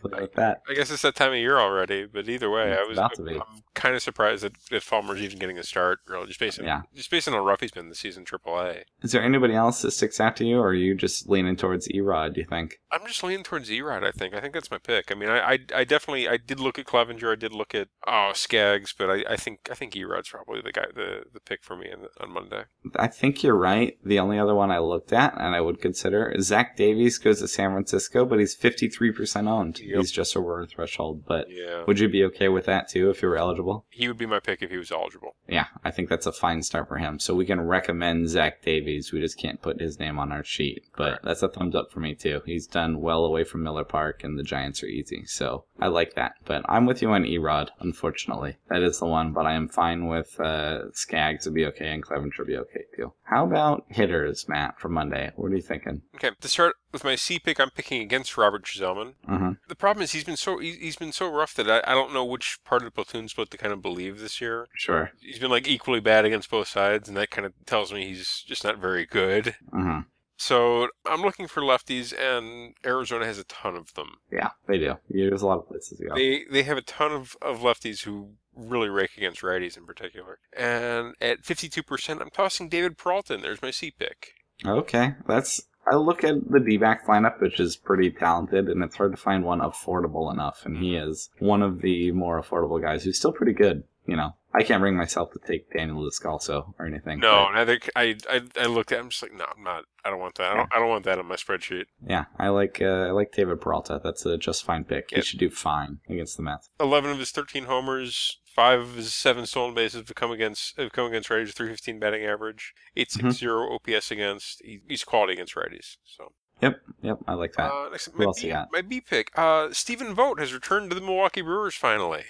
What 0.00 0.32
that? 0.34 0.62
I 0.68 0.74
guess 0.74 0.90
it's 0.90 1.02
that 1.02 1.14
time 1.14 1.32
of 1.32 1.38
year 1.38 1.58
already. 1.58 2.06
But 2.06 2.28
either 2.28 2.50
way, 2.50 2.70
It's 2.72 2.80
I 2.80 2.84
was 2.84 2.98
about 2.98 3.14
to 3.14 3.22
be. 3.22 3.34
I'm 3.34 3.62
kind 3.74 3.94
of 3.94 4.02
surprised 4.02 4.42
that, 4.44 4.54
that 4.70 4.82
Fulmer's 4.82 5.20
even 5.20 5.38
getting 5.38 5.58
a 5.58 5.62
start. 5.62 5.98
Really, 6.06 6.26
just 6.28 6.40
based 6.40 6.58
on 6.60 6.66
Yeah. 6.66 6.82
just 6.94 7.10
based 7.10 7.28
on 7.28 7.34
how 7.34 7.44
rough 7.44 7.60
he's 7.60 7.70
been 7.70 7.88
this 7.88 7.98
season 8.00 8.24
AAA. 8.24 8.82
Is 9.02 9.12
there 9.12 9.22
anybody 9.22 9.54
else 9.54 9.82
that 9.82 9.90
sticks 9.90 10.20
out 10.20 10.36
to 10.36 10.44
you, 10.44 10.58
or 10.58 10.68
are 10.68 10.74
you 10.74 10.94
just 10.94 11.28
leaning 11.28 11.56
towards 11.56 11.88
Erod? 11.88 12.34
Do 12.34 12.40
you 12.40 12.46
think? 12.46 12.78
I'm 12.90 13.06
just 13.06 13.22
leaning 13.22 13.44
towards 13.44 13.68
Erod. 13.70 14.04
I 14.04 14.10
think. 14.10 14.34
I 14.34 14.40
think 14.40 14.54
that's 14.54 14.70
my 14.70 14.78
pick. 14.78 15.10
I 15.10 15.14
mean, 15.14 15.28
I, 15.28 15.38
I, 15.40 15.58
I 15.74 15.84
definitely, 15.84 16.28
I 16.28 16.36
did 16.38 16.60
look 16.60 16.78
at 16.78 16.86
Clevinger. 16.86 17.32
I 17.32 17.36
did 17.36 17.52
look 17.52 17.74
at 17.74 17.88
oh 18.06 18.30
Skaggs, 18.34 18.94
but 18.96 19.10
I, 19.10 19.24
I 19.30 19.36
think, 19.36 19.68
I 19.70 19.74
think 19.74 19.94
Erod's 19.94 20.28
probably 20.30 20.60
the 20.62 20.72
guy, 20.72 20.86
the, 20.94 21.24
the 21.32 21.40
pick 21.40 21.62
for 21.62 21.76
me 21.76 21.90
on, 21.92 22.06
on 22.20 22.32
Monday. 22.32 22.64
I 22.96 23.08
think 23.08 23.42
you're 23.42 23.56
right. 23.56 23.98
The 24.04 24.18
only 24.18 24.38
other 24.38 24.54
one 24.54 24.70
I 24.70 24.78
looked 24.78 25.12
at 25.12 25.34
and 25.34 25.54
I 25.54 25.60
would 25.60 25.80
consider 25.80 26.28
is 26.30 26.46
Zach 26.46 26.76
Davies 26.94 27.18
goes 27.18 27.40
to 27.40 27.48
San 27.48 27.72
Francisco, 27.72 28.24
but 28.24 28.38
he's 28.38 28.56
53% 28.56 29.48
owned. 29.48 29.80
Yep. 29.80 29.98
He's 29.98 30.12
just 30.12 30.36
over 30.36 30.64
threshold. 30.66 31.24
But 31.26 31.46
Yeah, 31.50 31.84
would 31.86 31.98
you 31.98 32.08
be 32.08 32.24
okay 32.24 32.48
with 32.48 32.66
that 32.66 32.88
too 32.88 33.10
if 33.10 33.22
you 33.22 33.28
were 33.28 33.36
eligible? 33.36 33.84
he 33.90 34.08
would 34.08 34.18
be 34.18 34.26
my 34.26 34.40
pick 34.40 34.62
if 34.62 34.70
he 34.70 34.76
was 34.76 34.90
eligible. 34.92 35.34
Yeah, 35.48 35.66
I 35.84 35.90
think 35.90 36.08
that's 36.08 36.26
a 36.26 36.32
fine 36.32 36.62
start 36.62 36.88
for 36.88 36.96
him. 36.98 37.18
So 37.18 37.34
we 37.34 37.46
can 37.46 37.60
recommend 37.60 38.28
Zach 38.28 38.62
Davies. 38.62 39.12
We 39.12 39.20
just 39.20 39.38
can't 39.38 39.60
put 39.62 39.80
his 39.80 39.98
name 39.98 40.18
on 40.18 40.32
our 40.32 40.44
sheet. 40.44 40.84
But 40.96 41.04
Correct. 41.08 41.24
that's 41.24 41.42
a 41.42 41.48
thumbs 41.48 41.74
up 41.74 41.90
for 41.92 42.00
me 42.00 42.14
too. 42.14 42.40
He's 42.46 42.66
done 42.66 43.00
well 43.00 43.24
away 43.24 43.44
from 43.44 43.62
Miller 43.62 43.84
Park, 43.84 44.22
and 44.24 44.38
the 44.38 44.42
Giants 44.42 44.82
are 44.82 44.86
easy. 44.86 45.24
So 45.26 45.64
I 45.80 45.88
like 45.88 46.14
that. 46.14 46.32
But 46.44 46.64
I'm 46.68 46.86
with 46.86 47.02
you 47.02 47.10
on 47.10 47.24
Erod, 47.24 47.68
unfortunately. 47.80 48.56
That 48.68 48.82
is 48.82 48.98
the 48.98 49.06
one, 49.06 49.32
but 49.32 49.46
I 49.46 49.54
am 49.54 49.68
fine 49.68 50.06
with 50.06 50.38
uh, 50.40 50.90
Skaggs 50.92 51.44
to 51.44 51.50
be 51.50 51.64
okay 51.66 51.88
and 51.92 52.04
Clevinger 52.04 52.36
to 52.36 52.44
be 52.44 52.56
okay 52.56 52.84
too. 52.96 53.12
How 53.24 53.44
about 53.44 53.84
hitters, 53.88 54.46
Matt, 54.48 54.78
for 54.80 54.88
Monday? 54.88 55.30
What 55.36 55.52
are 55.52 55.56
you 55.56 55.62
thinking? 55.62 56.02
Okay, 56.16 56.30
to 56.40 56.48
start 56.48 56.76
with 56.94 57.04
my 57.04 57.14
C 57.16 57.38
pick, 57.38 57.60
I'm 57.60 57.68
picking 57.68 58.00
against 58.00 58.38
Robert 58.38 58.64
Gsellman. 58.64 59.14
Uh-huh. 59.28 59.52
The 59.68 59.74
problem 59.74 60.02
is 60.02 60.12
he's 60.12 60.24
been 60.24 60.38
so 60.38 60.56
he- 60.58 60.78
he's 60.78 60.96
been 60.96 61.12
so 61.12 61.28
rough 61.30 61.52
that 61.54 61.68
I, 61.70 61.82
I 61.90 61.92
don't 61.94 62.14
know 62.14 62.24
which 62.24 62.58
part 62.64 62.80
of 62.80 62.86
the 62.86 62.90
platoon 62.92 63.28
split 63.28 63.50
to 63.50 63.58
kind 63.58 63.72
of 63.74 63.82
believe 63.82 64.20
this 64.20 64.40
year. 64.40 64.68
Sure. 64.74 65.10
He's 65.20 65.38
been 65.38 65.50
like 65.50 65.68
equally 65.68 66.00
bad 66.00 66.24
against 66.24 66.50
both 66.50 66.68
sides, 66.68 67.06
and 67.08 67.16
that 67.18 67.30
kind 67.30 67.44
of 67.44 67.52
tells 67.66 67.92
me 67.92 68.06
he's 68.06 68.42
just 68.46 68.64
not 68.64 68.78
very 68.78 69.04
good. 69.04 69.56
Uh-huh. 69.72 70.02
So 70.36 70.88
I'm 71.06 71.22
looking 71.22 71.46
for 71.46 71.60
lefties, 71.62 72.12
and 72.18 72.74
Arizona 72.84 73.24
has 73.24 73.38
a 73.38 73.44
ton 73.44 73.76
of 73.76 73.94
them. 73.94 74.16
Yeah, 74.32 74.50
they 74.66 74.78
do. 74.78 74.94
There's 75.08 75.42
a 75.42 75.46
lot 75.46 75.58
of 75.58 75.68
places 75.68 75.98
to 75.98 76.06
go. 76.06 76.14
They 76.14 76.44
they 76.50 76.62
have 76.64 76.76
a 76.78 76.82
ton 76.82 77.12
of, 77.12 77.36
of 77.40 77.60
lefties 77.60 78.02
who 78.04 78.30
really 78.56 78.88
rake 78.88 79.16
against 79.16 79.42
righties 79.42 79.76
in 79.76 79.84
particular. 79.86 80.38
And 80.56 81.14
at 81.20 81.42
52%, 81.42 82.20
I'm 82.20 82.30
tossing 82.30 82.68
David 82.68 82.96
Peralta. 82.98 83.36
There's 83.36 83.62
my 83.62 83.70
C 83.70 83.90
pick. 83.92 84.34
Okay, 84.64 85.14
that's. 85.26 85.62
I 85.90 85.96
look 85.96 86.24
at 86.24 86.50
the 86.50 86.60
D-back 86.60 87.06
lineup, 87.06 87.40
which 87.40 87.60
is 87.60 87.76
pretty 87.76 88.10
talented, 88.10 88.68
and 88.68 88.82
it's 88.82 88.96
hard 88.96 89.12
to 89.12 89.16
find 89.20 89.44
one 89.44 89.60
affordable 89.60 90.32
enough. 90.32 90.64
And 90.64 90.76
he 90.78 90.96
is 90.96 91.30
one 91.38 91.62
of 91.62 91.80
the 91.82 92.10
more 92.12 92.40
affordable 92.42 92.80
guys 92.80 93.04
who's 93.04 93.18
still 93.18 93.32
pretty 93.32 93.52
good. 93.52 93.84
You 94.06 94.16
know, 94.16 94.34
I 94.52 94.62
can't 94.62 94.82
bring 94.82 94.96
myself 94.96 95.32
to 95.32 95.38
take 95.46 95.72
Daniel 95.72 96.06
Descalso 96.06 96.74
or 96.78 96.84
anything. 96.84 97.20
No, 97.20 97.48
but 97.50 97.58
I 97.58 97.64
think 97.64 97.90
I, 97.96 98.16
I 98.28 98.42
I 98.60 98.66
looked 98.66 98.92
at. 98.92 98.98
it, 98.98 99.00
I'm 99.00 99.08
just 99.08 99.22
like, 99.22 99.32
no, 99.32 99.46
I'm 99.56 99.62
not. 99.64 99.84
I 100.04 100.10
don't 100.10 100.20
want 100.20 100.34
that. 100.34 100.52
I 100.52 100.56
don't, 100.56 100.68
I 100.74 100.78
don't 100.78 100.90
want 100.90 101.04
that 101.06 101.18
on 101.18 101.24
my 101.26 101.36
spreadsheet. 101.36 101.84
yeah, 102.06 102.26
I 102.38 102.48
like 102.48 102.82
uh, 102.82 102.84
I 103.08 103.10
like 103.12 103.32
David 103.32 103.62
Peralta. 103.62 104.02
That's 104.04 104.26
a 104.26 104.36
just 104.36 104.62
fine 104.62 104.84
pick. 104.84 105.08
He 105.10 105.22
should 105.22 105.38
do 105.38 105.48
fine 105.48 106.00
against 106.10 106.36
the 106.36 106.42
Mets. 106.42 106.68
11 106.80 107.12
of 107.12 107.18
his 107.18 107.30
13 107.30 107.64
homers, 107.64 108.40
five 108.54 108.80
of 108.80 108.94
his 108.94 109.12
seven 109.12 109.46
stolen 109.46 109.74
bases 109.74 110.06
have 110.06 110.14
come 110.14 110.30
against 110.30 110.76
have 110.78 110.92
come 110.92 111.06
against 111.06 111.28
righties. 111.28 111.52
315 111.52 111.98
batting 111.98 112.24
average, 112.24 112.74
860 112.96 113.48
OPS 113.48 114.10
against. 114.10 114.62
He, 114.64 114.80
he's 114.88 115.04
quality 115.04 115.34
against 115.34 115.54
righties. 115.54 115.96
So. 116.04 116.32
Yep, 116.62 116.80
yep, 117.02 117.18
I 117.26 117.34
like 117.34 117.54
that. 117.54 117.70
Uh, 117.72 117.88
next, 117.90 118.06
Who 118.12 118.18
my 118.18 118.24
else 118.26 118.40
B, 118.40 118.46
you 118.46 118.52
got? 118.52 118.68
My 118.72 118.80
B 118.80 119.00
pick, 119.00 119.36
uh, 119.36 119.68
Stephen 119.72 120.14
Vogt 120.14 120.38
has 120.38 120.54
returned 120.54 120.88
to 120.90 120.94
the 120.94 121.00
Milwaukee 121.00 121.42
Brewers 121.42 121.74
finally. 121.74 122.22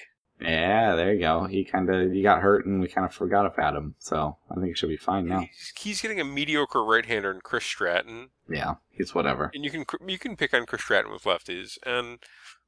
Yeah, 0.44 0.94
there 0.96 1.12
you 1.14 1.20
go. 1.20 1.44
He 1.44 1.64
kind 1.64 1.88
of 1.88 2.12
he 2.12 2.22
got 2.22 2.40
hurt, 2.42 2.66
and 2.66 2.80
we 2.80 2.88
kind 2.88 3.04
of 3.06 3.14
forgot 3.14 3.46
about 3.46 3.74
him. 3.76 3.94
So 3.98 4.36
I 4.50 4.54
think 4.54 4.66
he 4.68 4.74
should 4.74 4.88
be 4.88 4.96
fine 4.96 5.26
now. 5.26 5.40
He's, 5.40 5.72
he's 5.76 6.00
getting 6.02 6.20
a 6.20 6.24
mediocre 6.24 6.84
right-hander 6.84 7.30
in 7.30 7.40
Chris 7.42 7.64
Stratton, 7.64 8.30
Yeah, 8.48 8.74
he's 8.90 9.14
whatever. 9.14 9.50
and 9.54 9.64
you 9.64 9.70
can 9.70 9.84
you 10.06 10.18
can 10.18 10.36
pick 10.36 10.54
on 10.54 10.66
Chris 10.66 10.82
Stratton 10.82 11.12
with 11.12 11.24
lefties. 11.24 11.78
And 11.86 12.18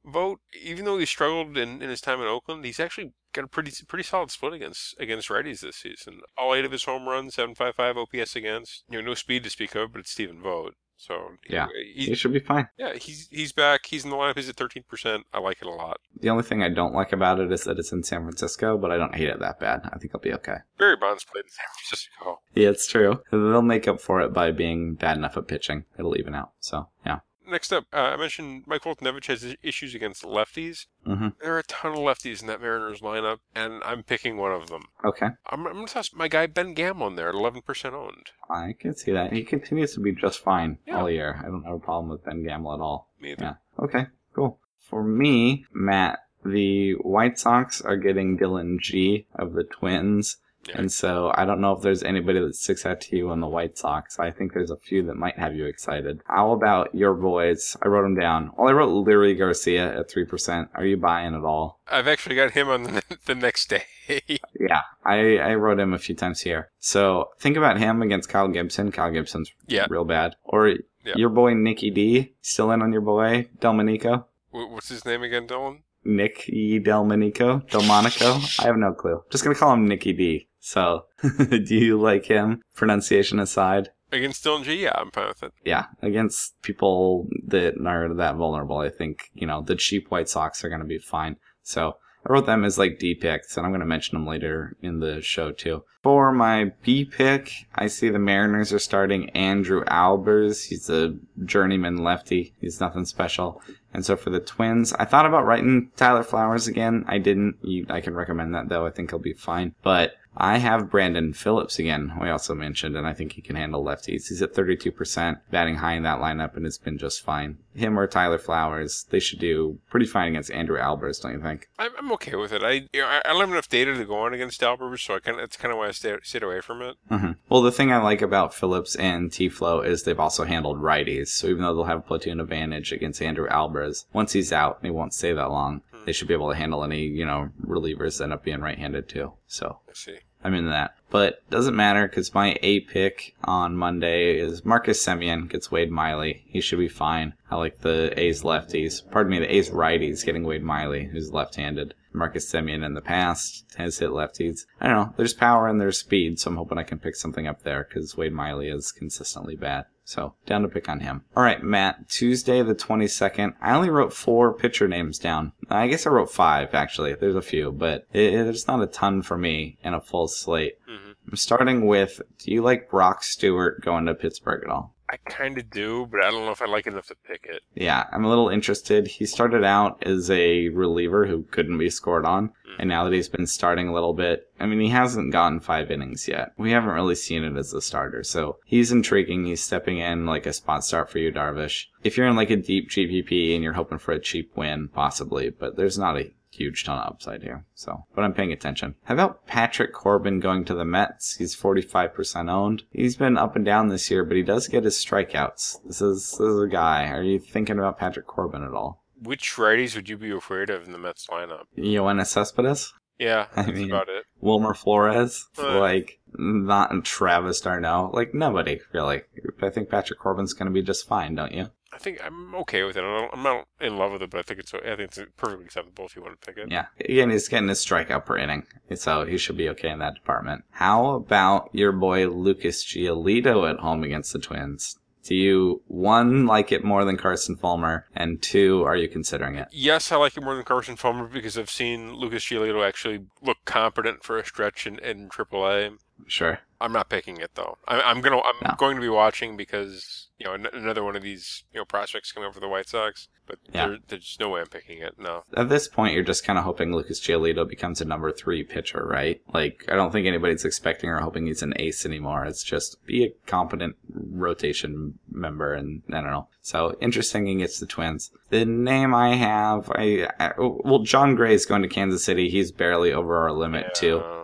Vogt, 0.05 0.41
even 0.61 0.85
though 0.85 0.97
he 0.97 1.05
struggled 1.05 1.57
in, 1.57 1.81
in 1.81 1.89
his 1.89 2.01
time 2.01 2.21
in 2.21 2.27
Oakland, 2.27 2.63
he's 2.63 2.79
actually 2.79 3.13
got 3.33 3.43
a 3.45 3.47
pretty 3.47 3.71
pretty 3.87 4.03
solid 4.03 4.31
split 4.31 4.53
against 4.53 4.95
against 4.99 5.29
righties 5.29 5.59
this 5.61 5.75
season. 5.77 6.21
All 6.37 6.53
eight 6.53 6.65
of 6.65 6.71
his 6.71 6.85
home 6.85 7.07
runs, 7.07 7.35
seven 7.35 7.55
five 7.55 7.75
five 7.75 7.97
OPS 7.97 8.35
against. 8.35 8.83
You 8.89 9.01
know, 9.01 9.07
no 9.09 9.13
speed 9.15 9.43
to 9.43 9.49
speak 9.49 9.75
of, 9.75 9.91
but 9.91 9.99
it's 9.99 10.11
Stephen 10.11 10.41
Vogt. 10.41 10.75
So 10.99 11.31
Yeah. 11.47 11.67
he, 11.95 12.07
He 12.07 12.15
should 12.15 12.33
be 12.33 12.39
fine. 12.39 12.67
yeah, 12.77 12.93
he's 12.95 13.27
he's 13.31 13.51
back. 13.51 13.85
He's 13.85 14.03
in 14.03 14.09
the 14.09 14.15
lineup. 14.15 14.35
He's 14.35 14.49
at 14.49 14.55
thirteen 14.55 14.83
percent. 14.89 15.25
I 15.33 15.39
like 15.39 15.61
it 15.61 15.67
a 15.67 15.71
lot. 15.71 15.99
The 16.19 16.29
only 16.29 16.43
thing 16.43 16.63
I 16.63 16.69
don't 16.69 16.93
like 16.93 17.13
about 17.13 17.39
it 17.39 17.51
is 17.51 17.63
that 17.65 17.77
it's 17.77 17.91
in 17.91 18.03
San 18.03 18.23
Francisco, 18.23 18.77
but 18.77 18.91
I 18.91 18.97
don't 18.97 19.13
hate 19.15 19.29
it 19.29 19.39
that 19.39 19.59
bad. 19.59 19.81
I 19.93 19.97
think 19.99 20.13
I'll 20.15 20.21
be 20.21 20.33
okay. 20.33 20.57
Barry 20.77 20.95
Bonds 20.97 21.23
played 21.23 21.45
in 21.45 21.51
San 21.51 21.65
Francisco. 21.75 22.39
Yeah, 22.55 22.69
it's 22.69 22.87
true. 22.87 23.21
They'll 23.31 23.61
make 23.61 23.87
up 23.87 24.01
for 24.01 24.21
it 24.21 24.33
by 24.33 24.51
being 24.51 24.95
bad 24.95 25.17
enough 25.17 25.37
at 25.37 25.47
pitching. 25.47 25.85
It'll 25.99 26.17
even 26.17 26.33
out. 26.33 26.51
So 26.59 26.89
yeah. 27.05 27.19
Next 27.47 27.71
up, 27.71 27.85
uh, 27.93 27.97
I 27.97 28.17
mentioned 28.17 28.63
Mike 28.67 28.81
Foltynewicz 28.83 29.27
has 29.27 29.55
issues 29.63 29.95
against 29.95 30.23
lefties. 30.23 30.85
hmm 31.05 31.29
There 31.41 31.55
are 31.55 31.59
a 31.59 31.63
ton 31.63 31.93
of 31.93 31.99
lefties 31.99 32.41
in 32.41 32.47
that 32.47 32.61
Mariners 32.61 32.99
lineup, 33.01 33.37
and 33.55 33.81
I'm 33.85 34.03
picking 34.03 34.37
one 34.37 34.51
of 34.51 34.67
them. 34.67 34.83
Okay. 35.05 35.27
I'm, 35.49 35.65
I'm 35.65 35.73
going 35.73 35.87
to 35.87 35.93
toss 35.93 36.11
my 36.13 36.27
guy 36.27 36.47
Ben 36.47 36.73
Gamel 36.73 37.07
in 37.07 37.15
there 37.15 37.29
at 37.29 37.35
11% 37.35 37.93
owned. 37.93 38.31
I 38.49 38.73
can 38.77 38.95
see 38.95 39.11
that. 39.13 39.31
He 39.31 39.43
continues 39.43 39.93
to 39.93 39.99
be 40.01 40.11
just 40.13 40.39
fine 40.43 40.79
Yeah. 40.85 40.99
all 40.99 41.09
year. 41.09 41.39
I 41.41 41.45
don't 41.47 41.63
have 41.63 41.75
a 41.75 41.79
problem 41.79 42.09
with 42.09 42.25
Ben 42.25 42.43
Gamel 42.43 42.73
at 42.73 42.81
all. 42.81 43.09
Me 43.21 43.31
either. 43.31 43.57
Yeah. 43.79 43.83
Okay, 43.85 44.07
cool. 44.35 44.59
For 44.81 45.03
me, 45.03 45.65
Matt, 45.73 46.19
the 46.45 46.93
White 46.95 47.39
Sox 47.39 47.81
are 47.81 47.97
getting 47.97 48.37
Dillon 48.37 48.77
Gee 48.81 49.25
of 49.35 49.53
the 49.53 49.63
Twins. 49.63 50.37
Yeah. 50.67 50.79
And 50.79 50.91
so 50.91 51.31
I 51.35 51.45
don't 51.45 51.61
know 51.61 51.71
if 51.73 51.81
there's 51.81 52.03
anybody 52.03 52.39
that 52.39 52.55
sticks 52.55 52.85
out 52.85 52.99
to 53.01 53.15
you 53.15 53.29
on 53.29 53.39
the 53.39 53.47
White 53.47 53.77
Sox. 53.77 54.19
I 54.19 54.31
think 54.31 54.53
there's 54.53 54.71
a 54.71 54.77
few 54.77 55.03
that 55.07 55.15
might 55.15 55.37
have 55.39 55.55
you 55.55 55.65
excited. 55.65 56.21
How 56.25 56.51
about 56.51 56.93
your 56.93 57.13
boys? 57.13 57.77
I 57.81 57.87
wrote 57.87 58.03
them 58.03 58.15
down. 58.19 58.51
Well, 58.57 58.67
I 58.67 58.73
wrote 58.73 58.89
Leury 59.05 59.37
Garcia 59.37 59.99
at 59.99 60.09
3%. 60.09 60.69
Are 60.75 60.85
you 60.85 60.97
buying 60.97 61.35
at 61.35 61.43
all? 61.43 61.79
I've 61.87 62.07
actually 62.07 62.35
got 62.35 62.51
him 62.51 62.67
on 62.69 62.83
the, 62.83 63.03
the 63.25 63.35
next 63.35 63.69
day. 63.69 63.83
Yeah, 64.59 64.81
I, 65.05 65.37
I 65.37 65.55
wrote 65.55 65.79
him 65.79 65.93
a 65.93 65.97
few 65.99 66.15
times 66.15 66.41
here. 66.41 66.69
So 66.79 67.29
think 67.39 67.57
about 67.57 67.77
him 67.77 68.01
against 68.01 68.29
Kyle 68.29 68.47
Gibson. 68.47 68.91
Kyle 68.91 69.11
Gibson's 69.11 69.51
Yeah. 69.67 69.85
real 69.89 70.05
bad. 70.05 70.35
Or 70.45 70.69
Yeah. 70.69 71.13
your 71.15 71.29
boy 71.29 71.53
Nicky 71.53 71.91
D. 71.91 72.33
Still 72.41 72.71
in 72.71 72.81
on 72.81 72.91
your 72.91 73.01
boy 73.01 73.47
Delmonico? 73.59 74.25
What's 74.51 74.89
his 74.89 75.05
name 75.05 75.23
again, 75.23 75.45
Dylan? 75.47 75.79
Nick 76.05 76.47
E. 76.49 76.79
Delmonico? 76.79 77.59
Delmonico? 77.69 78.39
I 78.59 78.67
have 78.67 78.77
no 78.77 78.93
clue. 78.93 79.23
Just 79.29 79.43
gonna 79.43 79.55
call 79.55 79.73
him 79.73 79.87
Nicky 79.87 80.13
D. 80.13 80.46
So, 80.59 81.05
do 81.37 81.75
you 81.75 81.99
like 81.99 82.25
him? 82.25 82.61
Pronunciation 82.75 83.39
aside. 83.39 83.89
Against 84.11 84.43
Dillon 84.43 84.63
Gee? 84.63 84.83
Yeah, 84.83 84.93
I'm 84.95 85.11
fine 85.11 85.27
with 85.27 85.43
it. 85.43 85.53
Yeah, 85.65 85.85
against 86.01 86.61
people 86.61 87.27
that 87.45 87.75
are 87.85 88.13
that 88.13 88.35
vulnerable, 88.35 88.77
I 88.77 88.89
think, 88.89 89.29
you 89.33 89.45
know, 89.45 89.61
the 89.61 89.75
cheap 89.75 90.09
White 90.09 90.29
Sox 90.29 90.63
are 90.63 90.69
gonna 90.69 90.85
be 90.85 90.99
fine. 90.99 91.37
So, 91.61 91.97
I 92.27 92.33
wrote 92.33 92.45
them 92.45 92.65
as 92.65 92.77
like 92.77 92.99
D 92.99 93.15
picks, 93.15 93.55
and 93.55 93.65
I'm 93.65 93.71
gonna 93.71 93.85
mention 93.85 94.17
them 94.17 94.27
later 94.27 94.75
in 94.81 94.99
the 94.99 95.21
show 95.21 95.51
too. 95.51 95.83
For 96.03 96.31
my 96.31 96.71
B 96.83 97.05
pick, 97.05 97.51
I 97.75 97.87
see 97.87 98.09
the 98.09 98.19
Mariners 98.19 98.73
are 98.73 98.79
starting 98.79 99.29
Andrew 99.31 99.83
Albers. 99.85 100.67
He's 100.67 100.89
a 100.89 101.15
journeyman 101.45 101.97
lefty. 102.03 102.53
He's 102.59 102.79
nothing 102.79 103.05
special. 103.05 103.61
And 103.93 104.05
so 104.05 104.15
for 104.15 104.29
the 104.29 104.39
Twins, 104.39 104.93
I 104.93 105.05
thought 105.05 105.25
about 105.25 105.45
writing 105.45 105.91
Tyler 105.95 106.23
Flowers 106.23 106.67
again. 106.67 107.05
I 107.07 107.17
didn't. 107.17 107.57
You, 107.61 107.85
I 107.89 108.01
can 108.01 108.13
recommend 108.13 108.53
that 108.55 108.69
though. 108.69 108.85
I 108.85 108.91
think 108.91 109.09
he'll 109.09 109.19
be 109.19 109.33
fine. 109.33 109.73
But 109.81 110.13
I 110.39 110.57
have 110.57 110.89
Brandon 110.89 111.33
Phillips 111.33 111.79
again. 111.79 112.13
We 112.21 112.29
also 112.29 112.53
mentioned, 112.53 112.95
and 112.95 113.07
I 113.07 113.13
think 113.13 113.33
he 113.33 113.41
can 113.41 113.55
handle 113.55 113.83
lefties. 113.83 114.27
He's 114.27 114.41
at 114.41 114.53
32%, 114.53 115.39
batting 115.51 115.75
high 115.75 115.93
in 115.93 116.03
that 116.03 116.19
lineup, 116.19 116.55
and 116.55 116.65
it's 116.65 116.77
been 116.77 116.97
just 116.97 117.23
fine. 117.23 117.57
Him 117.73 117.97
or 117.99 118.07
Tyler 118.07 118.37
Flowers, 118.37 119.05
they 119.09 119.19
should 119.19 119.39
do 119.39 119.79
pretty 119.89 120.05
fine 120.05 120.29
against 120.29 120.51
Andrew 120.51 120.79
Albers, 120.79 121.21
don't 121.21 121.33
you 121.33 121.41
think? 121.41 121.67
I'm, 121.77 122.11
okay 122.13 122.35
with 122.35 122.51
it. 122.53 122.63
I 122.63 122.87
you 122.93 123.01
know, 123.01 123.07
I, 123.07 123.21
I 123.25 123.29
don't 123.29 123.41
have 123.41 123.51
enough 123.51 123.69
data 123.69 123.93
to 123.93 124.05
go 124.05 124.17
on 124.17 124.33
against 124.33 124.61
Albers, 124.61 124.99
so 125.05 125.15
I 125.15 125.19
kind 125.19 125.37
of 125.37 125.43
that's 125.43 125.57
kind 125.57 125.71
of 125.71 125.77
why 125.77 125.87
I 125.87 125.91
stay, 125.91 126.15
stayed 126.23 126.43
away 126.43 126.61
from 126.61 126.81
it. 126.81 126.95
hmm 127.09 127.31
Well, 127.49 127.61
the 127.61 127.71
thing 127.71 127.91
I 127.91 127.97
like 127.97 128.21
about 128.21 128.53
Phillips 128.53 128.95
and 128.95 129.31
T-Flow 129.31 129.81
is 129.81 130.03
they've 130.03 130.19
also 130.19 130.45
handled 130.45 130.81
righties. 130.81 131.27
So 131.27 131.47
even 131.47 131.61
though 131.61 131.75
they'll 131.75 131.83
have 131.83 131.99
a 131.99 132.01
platoon 132.01 132.39
advantage 132.39 132.91
against 132.91 133.21
Andrew 133.21 133.47
Albers, 133.49 134.05
once 134.13 134.33
he's 134.33 134.53
out, 134.53 134.79
he 134.81 134.89
won't 134.89 135.13
stay 135.13 135.33
that 135.33 135.51
long, 135.51 135.81
they 136.05 136.13
should 136.13 136.27
be 136.27 136.33
able 136.33 136.49
to 136.49 136.55
handle 136.55 136.83
any, 136.83 137.01
you 137.01 137.25
know, 137.25 137.49
relievers 137.61 138.17
that 138.17 138.25
end 138.25 138.33
up 138.33 138.43
being 138.43 138.61
right-handed 138.61 139.09
too. 139.09 139.33
So 139.47 139.79
Let's 139.87 140.03
see. 140.03 140.19
I'm 140.47 140.53
into 140.53 140.69
that. 140.69 140.95
But 141.09 141.41
doesn't 141.49 141.75
matter 141.75 142.07
because 142.07 142.33
my 142.33 142.57
A 142.61 142.81
pick 142.81 143.35
on 143.43 143.75
Monday 143.75 144.37
is 144.37 144.63
Marcus 144.63 145.05
Semien 145.05 145.49
gets 145.49 145.71
Wade 145.71 145.91
Miley. 145.91 146.43
He 146.47 146.61
should 146.61 146.79
be 146.79 146.87
fine. 146.87 147.33
I 147.51 147.55
like 147.57 147.79
the 147.79 148.17
A's 148.17 148.43
lefties. 148.43 149.09
Pardon 149.11 149.31
me, 149.31 149.39
the 149.39 149.55
A's 149.55 149.69
righties 149.69 150.25
getting 150.25 150.43
Wade 150.43 150.63
Miley, 150.63 151.05
who's 151.05 151.31
left-handed. 151.31 151.93
Marcus 152.13 152.51
Semien 152.51 152.85
in 152.85 152.93
the 152.93 153.01
past 153.01 153.65
has 153.77 153.99
hit 153.99 154.09
lefties. 154.09 154.65
I 154.81 154.87
don't 154.87 154.95
know. 154.95 155.13
There's 155.17 155.33
power 155.33 155.67
and 155.67 155.79
there's 155.79 155.99
speed, 155.99 156.39
so 156.39 156.49
I'm 156.49 156.57
hoping 156.57 156.77
I 156.77 156.83
can 156.83 156.99
pick 156.99 157.15
something 157.15 157.45
up 157.45 157.63
there 157.63 157.85
because 157.87 158.17
Wade 158.17 158.33
Miley 158.33 158.69
is 158.69 158.91
consistently 158.91 159.55
bad. 159.55 159.85
So 160.07 160.35
down 160.45 160.61
to 160.61 160.69
pick 160.69 160.87
on 160.87 161.01
him. 161.01 161.25
All 161.35 161.43
right, 161.43 161.61
Matt. 161.61 162.07
Tuesday 162.07 162.61
the 162.63 162.73
22nd. 162.73 163.55
I 163.61 163.75
only 163.75 163.89
wrote 163.89 164.13
four 164.13 164.53
pitcher 164.53 164.87
names 164.87 165.19
down. 165.19 165.51
I 165.69 165.89
guess 165.89 166.07
I 166.07 166.11
wrote 166.11 166.31
five 166.31 166.73
actually. 166.73 167.13
There's 167.15 167.35
a 167.35 167.41
few, 167.41 167.73
but 167.73 168.07
it, 168.13 168.33
it- 168.33 168.43
there's 168.45 168.69
not 168.69 168.81
a 168.81 168.87
ton 168.87 169.21
for 169.21 169.37
me 169.37 169.77
in 169.83 169.93
a 169.93 169.99
full 169.99 170.29
slate. 170.29 170.75
hmm 170.87 171.11
I'm 171.29 171.35
starting 171.35 171.85
with. 171.87 172.21
Do 172.39 172.51
you 172.53 172.61
like 172.61 172.89
Brock 172.89 173.21
Stewart 173.21 173.81
going 173.81 174.05
to 174.05 174.15
Pittsburgh 174.15 174.63
at 174.63 174.69
all? 174.69 174.93
I 175.09 175.17
kind 175.17 175.57
of 175.57 175.69
do, 175.69 176.05
but 176.11 176.21
I 176.23 176.31
don't 176.31 176.45
know 176.45 176.51
if 176.51 176.61
I 176.61 176.65
like 176.65 176.85
enough 176.85 177.07
to 177.07 177.15
pick 177.15 177.45
it. 177.49 177.61
Yeah, 177.75 178.05
I'm 178.11 178.25
a 178.25 178.29
little 178.29 178.49
interested. 178.49 179.07
He 179.07 179.25
started 179.25 179.63
out 179.63 180.03
as 180.05 180.29
a 180.29 180.67
reliever 180.69 181.25
who 181.25 181.43
couldn't 181.43 181.77
be 181.77 181.89
scored 181.89 182.25
on, 182.25 182.47
hmm. 182.65 182.81
and 182.81 182.89
now 182.89 183.05
that 183.05 183.13
he's 183.13 183.29
been 183.29 183.47
starting 183.47 183.87
a 183.87 183.93
little 183.93 184.13
bit, 184.13 184.51
I 184.59 184.65
mean, 184.65 184.81
he 184.81 184.89
hasn't 184.89 185.31
gotten 185.31 185.61
five 185.61 185.91
innings 185.91 186.27
yet. 186.27 186.51
We 186.57 186.71
haven't 186.71 186.89
really 186.89 187.15
seen 187.15 187.43
it 187.43 187.55
as 187.55 187.73
a 187.73 187.81
starter, 187.81 188.23
so 188.23 188.57
he's 188.65 188.91
intriguing. 188.91 189.45
He's 189.45 189.63
stepping 189.63 189.99
in 189.99 190.25
like 190.25 190.45
a 190.45 190.53
spot 190.53 190.83
start 190.83 191.09
for 191.09 191.19
you, 191.19 191.31
Darvish. 191.31 191.85
If 192.03 192.17
you're 192.17 192.27
in 192.27 192.35
like 192.35 192.49
a 192.49 192.57
deep 192.57 192.89
GPP 192.89 193.55
and 193.55 193.63
you're 193.63 193.73
hoping 193.73 193.99
for 193.99 194.11
a 194.11 194.19
cheap 194.19 194.51
win, 194.57 194.89
possibly, 194.89 195.49
but 195.49 195.77
there's 195.77 195.97
not 195.97 196.17
a 196.17 196.31
huge 196.57 196.83
ton 196.83 196.97
of 196.99 197.07
upside 197.13 197.43
here. 197.43 197.65
So, 197.75 198.03
but 198.15 198.23
I'm 198.23 198.33
paying 198.33 198.51
attention. 198.51 198.95
How 199.05 199.13
about 199.13 199.45
Patrick 199.47 199.93
Corbin 199.93 200.39
going 200.39 200.65
to 200.65 200.73
the 200.73 200.85
Mets? 200.85 201.35
He's 201.35 201.55
45% 201.55 202.49
owned. 202.51 202.83
He's 202.91 203.15
been 203.15 203.37
up 203.37 203.55
and 203.55 203.63
down 203.65 203.87
this 203.87 204.09
year, 204.11 204.23
but 204.25 204.37
he 204.37 204.43
does 204.43 204.67
get 204.67 204.83
his 204.83 204.95
strikeouts. 204.95 205.77
This 205.85 206.01
is 206.01 206.31
this 206.31 206.39
is 206.39 206.61
a 206.61 206.67
guy. 206.67 207.07
Are 207.09 207.23
you 207.23 207.39
thinking 207.39 207.77
about 207.79 207.97
Patrick 207.99 208.27
Corbin 208.27 208.63
at 208.63 208.73
all? 208.73 209.03
Which 209.21 209.53
righties 209.55 209.95
would 209.95 210.09
you 210.09 210.17
be 210.17 210.31
afraid 210.31 210.69
of 210.69 210.85
in 210.85 210.91
the 210.91 210.97
Mets 210.99 211.27
lineup? 211.27 211.63
Yoenis 211.77 212.27
Cespedes, 212.27 212.93
Yeah, 213.17 213.47
I 213.55 213.63
that's 213.63 213.77
mean- 213.77 213.89
about 213.89 214.09
it. 214.09 214.25
Wilmer 214.39 214.75
Flores, 214.75 215.47
Uh. 215.57 215.79
like 215.79 216.19
not 216.37 217.03
Travis 217.03 217.59
d'Arnaud, 217.61 218.11
like 218.13 218.33
nobody 218.35 218.79
really. 218.93 219.21
I 219.61 219.69
think 219.69 219.89
Patrick 219.89 220.19
Corbin's 220.19 220.53
going 220.53 220.67
to 220.67 220.73
be 220.73 220.83
just 220.83 221.07
fine, 221.07 221.33
don't 221.33 221.51
you? 221.53 221.69
I 221.97 221.99
think 221.99 222.19
I'm 222.23 222.53
okay 222.53 222.83
with 222.83 222.95
it. 222.95 223.01
I 223.01 223.27
I'm 223.33 223.41
not 223.41 223.67
in 223.81 223.97
love 223.97 224.11
with 224.11 224.21
it, 224.21 224.29
but 224.29 224.37
I 224.37 224.43
think 224.43 224.59
it's 224.59 224.71
I 224.71 224.95
think 224.95 224.99
it's 224.99 225.19
perfectly 225.35 225.65
acceptable 225.65 226.05
if 226.05 226.15
you 226.15 226.21
want 226.21 226.39
to 226.39 226.45
pick 226.45 226.57
it. 226.57 226.71
Yeah. 226.71 226.85
Again, 226.99 227.31
he's 227.31 227.47
getting 227.47 227.69
his 227.69 227.83
strikeout 227.83 228.25
per 228.25 228.37
inning, 228.37 228.67
so 228.93 229.25
he 229.25 229.37
should 229.37 229.57
be 229.57 229.67
okay 229.69 229.89
in 229.89 229.97
that 229.99 230.13
department. 230.13 230.63
How 230.69 231.15
about 231.15 231.69
your 231.73 231.91
boy 231.91 232.27
Lucas 232.27 232.85
Giolito 232.85 233.67
at 233.67 233.79
home 233.79 234.03
against 234.03 234.31
the 234.31 234.39
Twins? 234.39 234.99
Do 235.23 235.33
you 235.33 235.81
one 235.87 236.45
like 236.45 236.71
it 236.71 236.83
more 236.83 237.03
than 237.03 237.17
Carson 237.17 237.55
Fulmer, 237.57 238.05
and 238.15 238.41
two, 238.41 238.83
are 238.83 238.95
you 238.95 239.09
considering 239.09 239.55
it? 239.55 239.67
Yes, 239.71 240.11
I 240.11 240.17
like 240.17 240.37
it 240.37 240.43
more 240.43 240.53
than 240.53 240.63
Carson 240.65 240.95
Fulmer 240.97 241.25
because 241.25 241.57
I've 241.57 241.71
seen 241.71 242.13
Lucas 242.13 242.45
Giolito 242.45 242.87
actually 242.87 243.25
look 243.41 243.57
competent 243.65 244.23
for 244.23 244.37
a 244.37 244.45
stretch 244.45 244.85
in, 244.85 244.99
in 244.99 245.29
AAA. 245.29 245.97
Sure. 246.27 246.59
I'm 246.79 246.93
not 246.93 247.09
picking 247.09 247.37
it 247.37 247.51
though. 247.55 247.77
I, 247.87 248.01
I'm 248.01 248.21
gonna 248.21 248.37
I'm 248.37 248.55
No. 248.63 248.75
going 248.77 248.95
to 248.95 249.01
be 249.01 249.09
watching 249.09 249.57
because 249.57 250.27
you 250.37 250.45
know 250.45 250.53
an- 250.53 250.67
another 250.73 251.03
one 251.03 251.15
of 251.15 251.23
these 251.23 251.63
you 251.73 251.79
know 251.79 251.85
prospects 251.85 252.31
coming 252.31 252.45
over 252.45 252.53
for 252.53 252.59
the 252.59 252.67
White 252.67 252.87
Sox, 252.87 253.27
but 253.47 253.57
Yeah. 253.73 253.87
there, 253.87 253.97
there's 254.09 254.37
no 254.39 254.49
way 254.49 254.61
I'm 254.61 254.67
picking 254.67 254.99
it. 254.99 255.15
No. 255.17 255.43
At 255.55 255.69
this 255.69 255.87
point, 255.87 256.13
you're 256.13 256.23
just 256.23 256.43
kind 256.45 256.59
of 256.59 256.65
hoping 256.65 256.93
Lucas 256.95 257.19
Giolito 257.19 257.67
becomes 257.67 257.99
a 258.01 258.05
number 258.05 258.31
three 258.31 258.63
pitcher, 258.63 259.03
right? 259.05 259.41
Like, 259.53 259.85
I 259.87 259.95
don't 259.95 260.11
think 260.11 260.27
anybody's 260.27 260.65
expecting 260.65 261.09
or 261.09 261.19
hoping 261.19 261.47
he's 261.47 261.63
an 261.63 261.73
ace 261.77 262.05
anymore. 262.05 262.45
It's 262.45 262.63
just 262.63 263.03
be 263.05 263.23
a 263.25 263.29
competent 263.47 263.95
rotation 264.37 265.17
member, 265.31 265.73
and 265.73 266.03
I 266.09 266.21
don't 266.21 266.31
know. 266.31 266.47
So 266.61 266.95
interesting 267.01 267.49
against 267.49 267.79
the 267.79 267.85
Twins. 267.85 268.31
The 268.49 268.65
name 268.65 269.13
I 269.15 269.35
have, 269.35 269.89
I, 269.95 270.29
I 270.39 270.51
well, 270.57 270.99
Jon 270.99 271.35
Gray 271.35 271.53
is 271.53 271.65
going 271.65 271.81
to 271.81 271.87
Kansas 271.87 272.23
City. 272.23 272.49
He's 272.49 272.71
barely 272.71 273.11
over 273.13 273.37
our 273.37 273.51
limit 273.51 273.95
too, 273.95 274.19
Uh, 274.19 274.21
but 274.21 274.36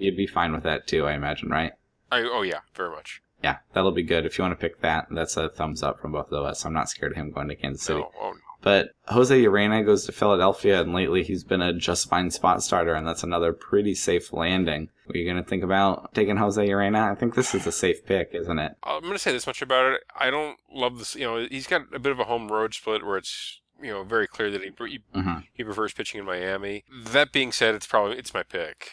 you'd 0.00 0.16
be 0.16 0.26
fine 0.26 0.52
with 0.52 0.62
that 0.64 0.86
too, 0.86 1.06
I 1.06 1.12
imagine, 1.14 1.48
right? 1.48 1.72
I, 2.10 2.22
oh 2.22 2.42
yeah, 2.42 2.60
very 2.74 2.90
much. 2.90 3.22
Yeah, 3.42 3.58
that'll 3.72 3.92
be 3.92 4.02
good. 4.02 4.26
If 4.26 4.36
you 4.36 4.44
want 4.44 4.52
to 4.52 4.60
pick 4.60 4.80
that, 4.82 5.06
that's 5.10 5.36
a 5.36 5.48
thumbs 5.48 5.82
up 5.82 6.00
from 6.00 6.12
both 6.12 6.30
of 6.30 6.44
us. 6.44 6.64
I'm 6.64 6.74
not 6.74 6.90
scared 6.90 7.12
of 7.12 7.16
him 7.16 7.30
going 7.30 7.48
to 7.48 7.56
Kansas 7.56 7.82
City. 7.82 8.00
No, 8.00 8.10
oh 8.20 8.32
no. 8.32 8.38
But 8.62 8.90
Jose 9.08 9.42
Urena 9.42 9.84
goes 9.86 10.04
to 10.04 10.12
Philadelphia, 10.12 10.82
and 10.82 10.92
lately 10.92 11.22
he's 11.22 11.44
been 11.44 11.62
a 11.62 11.72
just 11.72 12.10
fine 12.10 12.30
spot 12.30 12.62
starter, 12.62 12.94
and 12.94 13.06
that's 13.06 13.22
another 13.22 13.54
pretty 13.54 13.94
safe 13.94 14.34
landing. 14.34 14.90
Are 15.08 15.16
you 15.16 15.24
going 15.24 15.42
to 15.42 15.48
think 15.48 15.62
about 15.62 16.12
taking 16.12 16.36
Jose 16.36 16.68
Urena? 16.68 17.10
I 17.10 17.14
think 17.14 17.34
this 17.34 17.54
is 17.54 17.66
a 17.66 17.72
safe 17.72 18.04
pick, 18.04 18.30
isn't 18.34 18.58
it? 18.58 18.76
I'm 18.82 19.00
going 19.00 19.14
to 19.14 19.18
say 19.18 19.32
this 19.32 19.46
much 19.46 19.62
about 19.62 19.94
it. 19.94 20.02
I 20.14 20.30
don't 20.30 20.58
love 20.70 20.98
this. 20.98 21.16
You 21.16 21.24
know, 21.24 21.46
he's 21.50 21.66
got 21.66 21.82
a 21.94 21.98
bit 21.98 22.12
of 22.12 22.20
a 22.20 22.24
home 22.24 22.48
road 22.48 22.74
split 22.74 23.04
where 23.04 23.16
it's 23.16 23.60
you 23.82 23.90
know 23.90 24.04
very 24.04 24.26
clear 24.26 24.50
that 24.50 24.62
he 24.62 24.70
he, 24.86 25.00
hmm 25.14 25.38
he 25.54 25.64
prefers 25.64 25.94
pitching 25.94 26.20
in 26.20 26.26
Miami. 26.26 26.84
That 26.92 27.32
being 27.32 27.52
said, 27.52 27.74
it's 27.74 27.86
probably 27.86 28.18
it's 28.18 28.34
my 28.34 28.42
pick. 28.42 28.90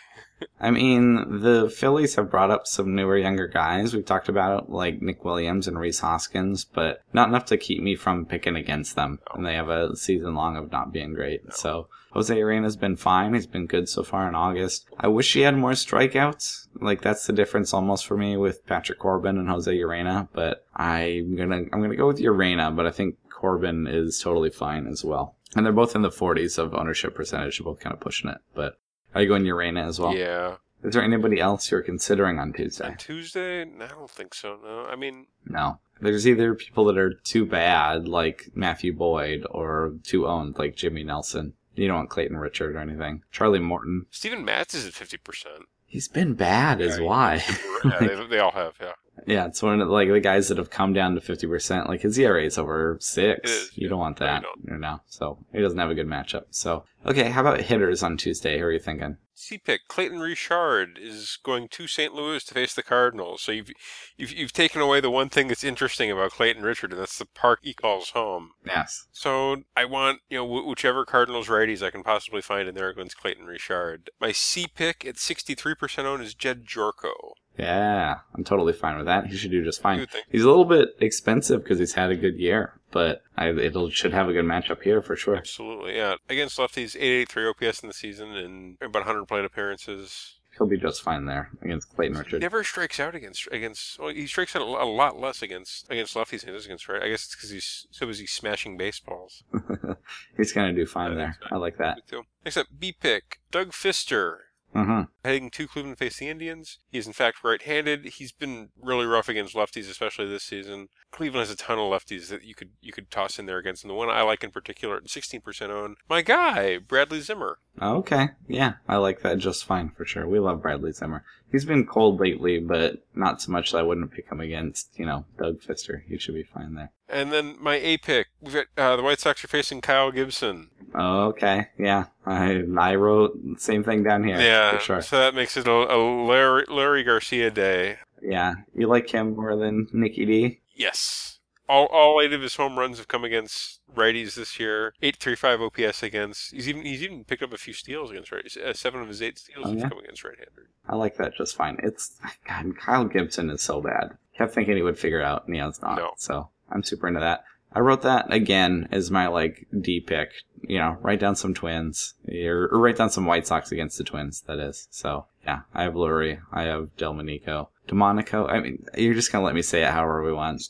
I 0.59 0.71
mean, 0.71 1.41
the 1.41 1.69
Phillies 1.69 2.15
have 2.15 2.31
brought 2.31 2.51
up 2.51 2.67
some 2.67 2.95
newer, 2.95 3.17
younger 3.17 3.47
guys. 3.47 3.93
We've 3.93 4.05
talked 4.05 4.29
about 4.29 4.71
like 4.71 5.01
Nick 5.01 5.23
Williams 5.23 5.67
and 5.67 5.79
Rhys 5.79 5.99
Hoskins, 5.99 6.65
but 6.65 7.01
not 7.13 7.29
enough 7.29 7.45
to 7.45 7.57
keep 7.57 7.81
me 7.81 7.95
from 7.95 8.25
picking 8.25 8.55
against 8.55 8.95
them. 8.95 9.19
And 9.33 9.45
they 9.45 9.55
have 9.55 9.69
a 9.69 9.95
season 9.95 10.35
long 10.35 10.57
of 10.57 10.71
not 10.71 10.91
being 10.91 11.13
great. 11.13 11.53
So 11.53 11.87
Jose 12.11 12.35
Urena's 12.35 12.75
been 12.75 12.95
fine. 12.95 13.33
He's 13.33 13.45
been 13.45 13.67
good 13.67 13.87
so 13.87 14.03
far 14.03 14.27
in 14.27 14.35
August. 14.35 14.87
I 14.99 15.07
wish 15.07 15.33
he 15.33 15.41
had 15.41 15.55
more 15.55 15.71
strikeouts. 15.71 16.67
Like 16.81 17.01
that's 17.01 17.27
the 17.27 17.33
difference 17.33 17.73
almost 17.73 18.05
for 18.05 18.17
me 18.17 18.37
with 18.37 18.65
Patrick 18.65 18.99
Corbin 18.99 19.37
and 19.37 19.49
Jose 19.49 19.71
Urena. 19.71 20.27
But 20.33 20.65
I'm 20.75 21.35
gonna 21.35 21.63
I'm 21.71 21.81
gonna 21.81 21.95
go 21.95 22.07
with 22.07 22.19
Urena, 22.19 22.75
but 22.75 22.87
I 22.87 22.91
think 22.91 23.17
Corbin 23.29 23.87
is 23.87 24.19
totally 24.19 24.49
fine 24.49 24.87
as 24.87 25.03
well. 25.03 25.35
And 25.55 25.65
they're 25.65 25.73
both 25.73 25.95
in 25.95 26.01
the 26.01 26.09
40s 26.09 26.57
of 26.57 26.73
ownership 26.73 27.15
percentage, 27.15 27.63
both 27.63 27.79
kind 27.79 27.93
of 27.93 27.99
pushing 27.99 28.29
it. 28.29 28.39
But 28.53 28.79
are 29.17 29.21
you 29.23 29.27
going 29.27 29.43
Urena 29.43 29.85
as 29.87 29.99
well? 29.99 30.15
yeah. 30.15 30.55
Is 30.83 30.93
there 30.93 31.03
anybody 31.03 31.39
else 31.39 31.71
you're 31.71 31.81
considering 31.81 32.37
on 32.37 32.53
Tuesday? 32.53 32.85
On 32.85 32.95
Tuesday, 32.97 33.65
No, 33.65 33.85
I 33.85 33.87
don't 33.87 34.09
think 34.09 34.35
so. 34.35 34.59
No, 34.63 34.85
I 34.85 34.95
mean, 34.95 35.25
No. 35.45 35.79
There's 35.99 36.27
either 36.27 36.53
people 36.53 36.85
that 36.85 36.97
are 36.99 37.13
too 37.13 37.43
bad, 37.47 38.07
like 38.07 38.49
Matthew 38.53 38.93
Boyd, 38.95 39.43
or 39.49 39.95
too 40.03 40.27
owned, 40.27 40.59
like 40.59 40.75
Jimmy 40.75 41.03
Nelson. 41.03 41.53
You 41.73 41.87
don't 41.87 41.97
want 41.97 42.09
Clayton 42.11 42.37
Richard 42.37 42.75
or 42.75 42.79
anything. 42.79 43.23
Charlie 43.31 43.57
Morton. 43.59 44.05
Steven 44.11 44.45
Matz 44.45 44.75
is 44.75 44.85
at 44.85 44.93
fifty 44.93 45.17
percent. 45.17 45.63
He's 45.87 46.07
been 46.07 46.35
bad, 46.35 46.81
is 46.81 46.99
Yeah, 46.99 47.03
why. 47.03 47.43
Yeah, 47.83 47.97
they, 47.99 48.27
they 48.27 48.39
all 48.39 48.51
have. 48.51 48.75
Yeah, 48.79 48.93
yeah, 49.25 49.45
it's 49.45 49.63
one 49.63 49.79
of 49.81 49.87
the, 49.87 49.93
like 49.93 50.09
the 50.09 50.19
guys 50.19 50.47
that 50.49 50.57
have 50.57 50.69
come 50.69 50.93
down 50.93 51.15
to 51.15 51.21
fifty 51.21 51.47
percent. 51.47 51.87
Like 51.87 52.01
his 52.01 52.17
ERA 52.17 52.43
is 52.43 52.57
over 52.57 52.97
six. 52.99 53.49
Is, 53.49 53.71
you 53.75 53.89
don't 53.89 53.99
want 53.99 54.17
that, 54.17 54.43
don't. 54.43 54.73
you 54.73 54.77
know. 54.77 54.99
So 55.07 55.39
he 55.53 55.61
doesn't 55.61 55.79
have 55.79 55.89
a 55.89 55.95
good 55.95 56.07
matchup. 56.07 56.43
So 56.51 56.83
okay, 57.05 57.29
how 57.29 57.41
about 57.41 57.61
hitters 57.61 58.03
on 58.03 58.17
Tuesday? 58.17 58.59
Who 58.59 58.65
are 58.65 58.71
you 58.71 58.79
thinking? 58.79 59.17
C 59.39 59.59
pick 59.59 59.87
Clayton 59.87 60.19
Richard 60.19 60.97
is 60.99 61.37
going 61.43 61.67
to 61.69 61.85
St. 61.85 62.11
Louis 62.11 62.43
to 62.43 62.53
face 62.55 62.73
the 62.73 62.81
Cardinals. 62.81 63.43
So 63.43 63.51
you've 63.51 63.69
you've 64.17 64.31
you've 64.31 64.51
taken 64.51 64.81
away 64.81 64.99
the 64.99 65.11
one 65.11 65.29
thing 65.29 65.47
that's 65.47 65.63
interesting 65.63 66.09
about 66.09 66.31
Clayton 66.31 66.63
Richard, 66.63 66.91
and 66.91 66.99
that's 66.99 67.19
the 67.19 67.25
park 67.25 67.59
he 67.61 67.75
calls 67.75 68.09
home. 68.09 68.51
Yes. 68.65 69.07
So 69.11 69.63
I 69.75 69.85
want 69.85 70.21
you 70.29 70.37
know 70.37 70.47
wh- 70.47 70.67
whichever 70.67 71.05
Cardinals 71.05 71.49
righties 71.49 71.83
I 71.85 71.91
can 71.91 72.01
possibly 72.01 72.41
find 72.41 72.67
in 72.67 72.73
there 72.73 72.89
against 72.89 73.17
Clayton 73.17 73.45
Richard. 73.45 74.09
My 74.19 74.31
C 74.31 74.65
pick 74.73 75.05
at 75.05 75.19
sixty 75.19 75.53
three 75.53 75.75
percent 75.75 76.07
owned 76.07 76.23
is 76.23 76.33
Jedd 76.33 76.65
Gyorko. 76.65 77.33
Yeah, 77.57 78.19
I'm 78.35 78.43
totally 78.43 78.73
fine 78.73 78.97
with 78.97 79.07
that. 79.07 79.27
He 79.27 79.35
should 79.37 79.51
do 79.51 79.63
just 79.63 79.81
fine. 79.81 80.07
He's 80.29 80.43
a 80.43 80.47
little 80.47 80.65
bit 80.65 80.89
expensive 80.99 81.63
because 81.63 81.79
he's 81.79 81.93
had 81.93 82.11
a 82.11 82.15
good 82.15 82.37
year, 82.37 82.79
but 82.91 83.23
I, 83.35 83.49
it'll 83.49 83.89
should 83.89 84.13
have 84.13 84.29
a 84.29 84.33
good 84.33 84.45
matchup 84.45 84.83
here 84.83 85.01
for 85.01 85.15
sure. 85.15 85.35
Absolutely, 85.37 85.95
yeah. 85.95 86.15
Against 86.29 86.57
lefties, 86.59 86.95
883 86.95 87.47
OPS 87.67 87.79
in 87.81 87.87
the 87.87 87.93
season 87.93 88.31
and 88.35 88.77
about 88.81 89.05
100 89.05 89.25
plate 89.27 89.45
appearances. 89.45 90.35
He'll 90.57 90.67
be 90.67 90.77
just 90.77 91.03
fine 91.03 91.25
there 91.25 91.51
against 91.61 91.95
Clayton 91.95 92.15
He 92.15 92.19
Richard. 92.19 92.41
never 92.41 92.63
strikes 92.63 92.99
out 92.99 93.13
against 93.13 93.47
against. 93.51 93.99
Well, 93.99 94.09
he 94.09 94.25
strikes 94.25 94.55
out 94.55 94.63
a 94.63 94.65
lot 94.65 95.19
less 95.19 95.43
against 95.43 95.87
against 95.91 96.15
lefties 96.15 96.39
than 96.41 96.49
he 96.49 96.53
does 96.53 96.65
against 96.65 96.89
right. 96.89 97.03
I 97.03 97.09
guess 97.09 97.25
it's 97.25 97.35
because 97.35 97.51
he's 97.51 97.85
so 97.91 98.07
busy 98.07 98.25
smashing 98.25 98.75
baseballs. 98.75 99.43
he's 100.37 100.53
gonna 100.53 100.73
do 100.73 100.87
fine 100.87 101.09
think 101.11 101.17
there. 101.19 101.37
I 101.51 101.57
like 101.57 101.77
that. 101.77 101.97
Me 101.97 102.01
too. 102.09 102.23
Next 102.43 102.57
up, 102.57 102.67
B 102.79 102.91
pick 102.99 103.39
Doug 103.51 103.69
Fister. 103.69 104.37
Hmm 104.73 105.01
Heading 105.23 105.49
to 105.51 105.67
Cleveland 105.67 105.97
to 105.97 106.05
face 106.05 106.19
the 106.19 106.29
Indians. 106.29 106.79
He 106.89 106.97
is 106.97 107.07
in 107.07 107.13
fact 107.13 107.43
right-handed. 107.43 108.05
He's 108.05 108.31
been 108.31 108.69
really 108.81 109.05
rough 109.05 109.27
against 109.27 109.55
lefties, 109.55 109.89
especially 109.89 110.27
this 110.27 110.43
season. 110.43 110.89
Cleveland 111.11 111.47
has 111.47 111.53
a 111.53 111.57
ton 111.57 111.79
of 111.79 111.91
lefties 111.91 112.29
that 112.29 112.43
you 112.43 112.55
could 112.55 112.71
you 112.81 112.93
could 112.93 113.11
toss 113.11 113.39
in 113.39 113.45
there 113.45 113.57
against 113.57 113.83
and 113.83 113.89
The 113.89 113.95
one 113.95 114.09
I 114.09 114.21
like 114.21 114.43
in 114.43 114.51
particular, 114.51 115.01
16% 115.01 115.69
own, 115.69 115.95
my 116.09 116.21
guy 116.21 116.77
Bradley 116.77 117.21
Zimmer. 117.21 117.59
Okay, 117.81 118.29
yeah, 118.47 118.73
I 118.87 118.97
like 118.97 119.21
that 119.21 119.37
just 119.37 119.65
fine 119.65 119.89
for 119.89 120.05
sure. 120.05 120.27
We 120.27 120.39
love 120.39 120.61
Bradley 120.61 120.91
Zimmer. 120.91 121.23
He's 121.51 121.65
been 121.65 121.85
cold 121.85 122.19
lately, 122.19 122.59
but 122.59 123.05
not 123.15 123.41
so 123.41 123.51
much 123.51 123.71
that 123.71 123.77
I 123.79 123.83
wouldn't 123.83 124.11
pick 124.11 124.29
him 124.29 124.39
against, 124.41 124.97
you 124.99 125.05
know, 125.05 125.25
Doug 125.37 125.61
Fister. 125.61 126.01
He 126.07 126.17
should 126.17 126.35
be 126.35 126.43
fine 126.43 126.75
there. 126.75 126.91
And 127.09 127.31
then 127.31 127.55
my 127.59 127.75
A 127.75 127.97
pick, 127.97 128.27
we've 128.41 128.53
got 128.53 128.65
uh, 128.77 128.95
the 128.97 129.03
White 129.03 129.19
Sox 129.19 129.43
are 129.43 129.47
facing 129.47 129.79
Kyle 129.81 130.11
Gibson. 130.11 130.69
Okay, 130.93 131.67
yeah, 131.77 132.05
I 132.25 132.63
I 132.77 132.95
wrote 132.95 133.37
the 133.43 133.59
same 133.59 133.83
thing 133.83 134.03
down 134.03 134.23
here. 134.23 134.39
yeah, 134.39 134.77
for 134.77 134.83
sure. 134.83 135.01
so 135.01 135.17
that 135.19 135.35
makes 135.35 135.55
it 135.55 135.67
a, 135.67 135.71
a 135.71 135.97
Larry, 135.97 136.65
Larry 136.67 137.03
Garcia 137.03 137.51
day. 137.51 137.97
Yeah, 138.21 138.55
you 138.75 138.87
like 138.87 139.09
him 139.09 139.35
more 139.35 139.55
than 139.55 139.87
Nicky 139.93 140.25
D. 140.25 140.59
Yes. 140.75 141.36
All, 141.69 141.85
all 141.87 142.21
eight 142.21 142.31
of 142.33 142.41
his 142.41 142.55
home 142.55 142.77
runs 142.79 142.97
have 142.97 143.07
come 143.07 143.23
against 143.23 143.79
righties 143.93 144.35
this 144.35 144.59
year. 144.59 144.93
Eight 145.01 145.17
three 145.17 145.35
five 145.35 145.61
OPS 145.61 146.01
against. 146.03 146.51
He's 146.53 146.69
even 146.69 146.85
he's 146.85 147.03
even 147.03 147.23
picked 147.25 147.43
up 147.43 147.51
a 147.53 147.57
few 147.57 147.73
steals 147.73 148.09
against 148.11 148.31
righties. 148.31 148.57
Uh, 148.57 148.73
seven 148.73 149.01
of 149.01 149.07
his 149.09 149.21
eight 149.21 149.37
steals 149.37 149.65
Oh, 149.65 149.69
have 149.71 149.79
yeah? 149.79 149.89
come 149.89 149.99
against 149.99 150.23
right-handers. 150.23 150.67
I 150.87 150.95
like 150.95 151.17
that 151.17 151.35
just 151.35 151.55
fine. 151.55 151.77
It's 151.83 152.19
God, 152.47 152.77
Kyle 152.77 153.05
Gibson 153.05 153.49
is 153.49 153.61
so 153.61 153.81
bad. 153.81 154.17
Kept 154.37 154.53
thinking 154.53 154.75
he 154.77 154.81
would 154.83 154.97
figure 154.99 155.19
it 155.19 155.25
out, 155.25 155.45
and 155.45 155.55
he 155.55 155.59
has 155.61 155.81
not. 155.81 155.97
No. 155.97 156.11
So 156.17 156.49
I'm 156.69 156.83
super 156.83 157.07
into 157.07 157.19
that. 157.19 157.43
I 157.73 157.79
wrote 157.79 158.01
that 158.03 158.31
again 158.31 158.87
as 158.91 159.11
my 159.11 159.27
like 159.27 159.67
D 159.81 159.99
pick. 159.99 160.31
You 160.61 160.79
know, 160.79 160.97
write 161.01 161.19
down 161.19 161.35
some 161.35 161.53
Twins, 161.53 162.13
or, 162.27 162.69
or 162.71 162.79
write 162.79 162.95
down 162.97 163.09
some 163.09 163.25
White 163.25 163.45
Sox 163.45 163.71
against 163.71 163.97
the 163.97 164.03
Twins. 164.03 164.41
That 164.47 164.59
is. 164.59 164.87
So 164.89 165.25
yeah, 165.43 165.61
I 165.73 165.83
have 165.83 165.93
Leury. 165.95 166.39
I 166.51 166.63
have 166.63 166.95
Delmonico. 166.97 167.69
Delmonico. 167.87 168.47
I 168.47 168.59
mean, 168.61 168.85
you're 168.97 169.13
just 169.13 169.31
gonna 169.31 169.43
let 169.45 169.53
me 169.55 169.61
say 169.61 169.83
it 169.83 169.91
however 169.91 170.23
we 170.23 170.31
want. 170.33 170.61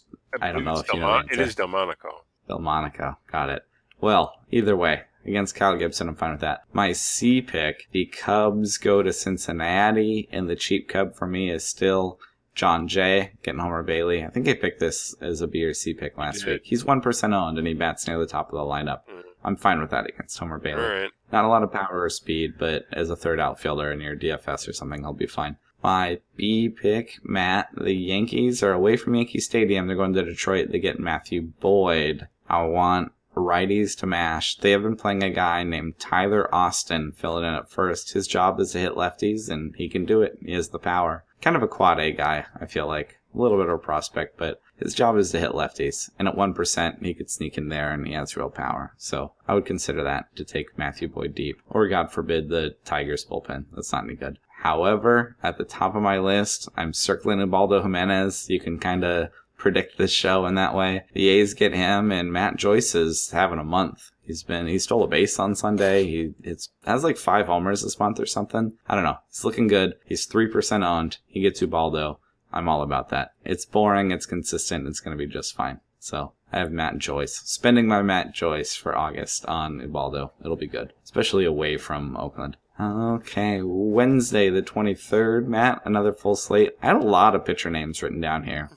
I 0.42 0.52
don't 0.52 0.64
know 0.64 0.78
if 0.80 0.92
you 0.94 1.00
know 1.00 1.22
It 1.32 1.40
is 1.40 1.56
Delmonico. 1.56 2.24
Delmonico. 2.50 3.18
Got 3.32 3.50
it. 3.50 3.64
Well, 4.00 4.34
either 4.52 4.76
way, 4.76 5.04
against 5.26 5.56
Kyle 5.56 5.76
Gibson, 5.76 6.08
I'm 6.08 6.16
fine 6.16 6.32
with 6.32 6.42
that. 6.42 6.64
My 6.74 6.92
C 6.94 7.42
pick, 7.42 7.88
the 7.92 8.06
Cubs 8.06 8.78
go 8.78 9.02
to 9.02 9.12
Cincinnati, 9.12 10.28
and 10.32 10.50
the 10.50 10.56
cheap 10.56 10.88
Cub 10.88 11.16
for 11.16 11.28
me 11.28 11.50
is 11.50 11.64
still 11.66 12.20
Jon 12.56 12.88
Jay, 12.88 13.34
getting 13.44 13.60
Homer 13.60 13.84
Bailey. 13.84 14.24
I 14.24 14.30
think 14.30 14.48
I 14.48 14.54
picked 14.54 14.80
this 14.80 15.16
as 15.22 15.42
a 15.42 15.48
B 15.48 15.64
or 15.64 15.74
C 15.74 15.94
pick 15.94 16.18
last 16.18 16.46
week. 16.46 16.62
He's 16.64 16.84
1% 16.84 17.34
owned, 17.34 17.58
and 17.58 17.68
he 17.68 17.74
bats 17.74 18.08
near 18.08 18.18
the 18.20 18.26
top 18.28 18.48
of 18.52 18.58
the 18.58 18.66
lineup. 18.66 19.02
Mhm. 19.10 19.24
I'm 19.44 19.56
fine 19.56 19.80
with 19.80 19.92
that 19.92 20.08
against 20.08 20.38
Homer 20.40 20.60
Bailey. 20.60 20.82
right. 20.82 21.12
Not 21.32 21.46
a 21.46 21.50
lot 21.50 21.62
of 21.64 21.72
power 21.72 22.02
or 22.04 22.10
speed, 22.10 22.54
but 22.58 22.86
as 22.92 23.10
a 23.10 23.16
third 23.16 23.40
outfielder 23.40 23.92
in 23.92 24.00
your 24.02 24.16
DFS 24.16 24.68
or 24.68 24.74
something, 24.74 25.04
I'll 25.06 25.14
be 25.14 25.28
fine. 25.28 25.58
My 25.88 26.20
B 26.36 26.68
pick, 26.68 27.18
Matt, 27.24 27.70
the 27.74 27.94
Yankees 27.94 28.62
are 28.62 28.74
away 28.74 28.98
from 28.98 29.16
Yankee 29.16 29.40
Stadium. 29.40 29.88
They're 29.88 29.96
going 29.96 30.12
to 30.16 30.26
Detroit. 30.26 30.70
They 30.70 30.80
get 30.80 31.00
Matthew 31.00 31.54
Boyd. 31.62 32.28
I 32.50 32.64
want 32.64 33.14
righties 33.34 33.98
to 34.00 34.06
mash. 34.06 34.58
They 34.58 34.72
have 34.72 34.84
been 34.84 34.98
playing 34.98 35.24
a 35.24 35.30
guy 35.30 35.64
named 35.64 35.98
Tyler 35.98 36.54
Austin 36.54 37.14
filling 37.14 37.46
in 37.46 37.54
at 37.54 37.72
first. 37.72 38.12
His 38.12 38.28
job 38.28 38.60
is 38.60 38.74
to 38.74 38.80
hit 38.80 38.96
lefties, 38.96 39.50
and 39.50 39.74
he 39.78 39.88
can 39.88 40.04
do 40.04 40.22
it. 40.22 40.38
He 40.46 40.52
has 40.52 40.68
the 40.68 40.78
power. 40.78 41.24
Kind 41.42 41.56
of 41.56 41.64
a 41.64 41.70
quad 41.70 42.02
A 42.02 42.12
guy, 42.12 42.48
I 42.60 42.66
feel 42.66 42.88
like. 42.88 43.20
A 43.34 43.38
little 43.38 43.58
bit 43.58 43.68
of 43.68 43.76
a 43.76 43.78
prospect, 43.78 44.38
but 44.38 44.60
his 44.76 44.94
job 44.94 45.16
is 45.16 45.32
to 45.32 45.40
hit 45.40 45.52
lefties. 45.52 46.10
And 46.20 46.28
at 46.28 46.36
1%, 46.36 47.06
he 47.06 47.14
could 47.14 47.30
sneak 47.30 47.58
in 47.58 47.70
there 47.70 47.94
and 47.94 48.06
he 48.06 48.12
has 48.12 48.36
real 48.36 48.50
power. 48.50 48.94
So 48.98 49.32
I 49.48 49.54
would 49.54 49.66
consider 49.66 50.04
that 50.04 50.36
to 50.36 50.44
take 50.44 50.78
Matthew 50.78 51.08
Boyd 51.08 51.34
deep. 51.34 51.62
Or, 51.70 51.88
God 51.88 52.12
forbid, 52.12 52.50
the 52.50 52.76
Tigers 52.84 53.26
bullpen. 53.26 53.68
That's 53.74 53.94
not 53.94 54.04
any 54.04 54.16
good. 54.16 54.40
However, 54.68 55.38
at 55.42 55.58
the 55.58 55.64
top 55.64 55.96
of 55.96 56.02
my 56.02 56.20
list, 56.20 56.68
I'm 56.76 56.92
circling 56.92 57.40
Ubaldo 57.40 57.82
Jimenez. 57.82 58.50
You 58.50 58.60
can 58.60 58.80
kind 58.80 59.06
of 59.06 59.30
predict 59.56 59.98
this 59.98 60.12
show 60.12 60.46
in 60.46 60.56
that 60.56 60.76
way. 60.76 61.06
The 61.14 61.30
A's 61.30 61.54
get 61.54 61.74
him, 61.74 62.12
and 62.12 62.34
Matt 62.34 62.58
Joyce 62.58 62.94
is 62.94 63.30
having 63.30 63.60
a 63.60 63.64
month. 63.64 64.12
He's 64.26 64.44
been 64.44 64.68
he 64.68 64.78
stole 64.78 65.04
a 65.04 65.08
base 65.08 65.40
on 65.40 65.56
Sunday. 65.56 66.04
He 66.04 66.34
it's 66.44 66.68
has 66.84 67.02
like 67.02 67.16
five 67.16 67.48
homers 67.48 67.82
this 67.82 67.98
month 67.98 68.20
or 68.20 68.26
something. 68.26 68.74
I 68.90 68.96
don't 68.96 69.06
know. 69.06 69.20
He's 69.30 69.46
looking 69.46 69.68
good. 69.68 69.94
He's 70.04 70.26
three 70.26 70.48
percent 70.48 70.84
owned. 70.84 71.20
He 71.26 71.40
gets 71.40 71.62
Ubaldo. 71.62 72.20
I'm 72.52 72.68
all 72.68 72.82
about 72.82 73.08
that. 73.08 73.32
It's 73.46 73.64
boring. 73.64 74.12
It's 74.12 74.26
consistent. 74.26 74.86
It's 74.86 75.00
going 75.00 75.18
to 75.18 75.26
be 75.26 75.32
just 75.32 75.56
fine. 75.56 75.80
So 75.98 76.34
I 76.52 76.60
have 76.60 76.74
Matt 76.74 76.98
Joyce. 76.98 77.36
Spending 77.36 77.88
my 77.88 78.02
Matt 78.02 78.34
Joyce 78.34 78.76
for 78.76 78.98
August 78.98 79.46
on 79.46 79.80
Ubaldo. 79.80 80.34
It'll 80.44 80.58
be 80.58 80.68
good, 80.68 80.92
especially 81.06 81.46
away 81.46 81.78
from 81.78 82.18
Oakland. 82.18 82.58
Okay, 82.80 83.62
Wednesday 83.64 84.50
the 84.50 84.62
23rd, 84.62 85.48
Matt, 85.48 85.82
another 85.86 86.14
full 86.14 86.36
slate. 86.36 86.74
I 86.82 86.88
had 86.88 86.96
a 86.96 87.00
lot 87.00 87.36
of 87.36 87.46
pitcher 87.46 87.70
names 87.70 88.04
written 88.04 88.22
down 88.22 88.44
here. 88.44 88.70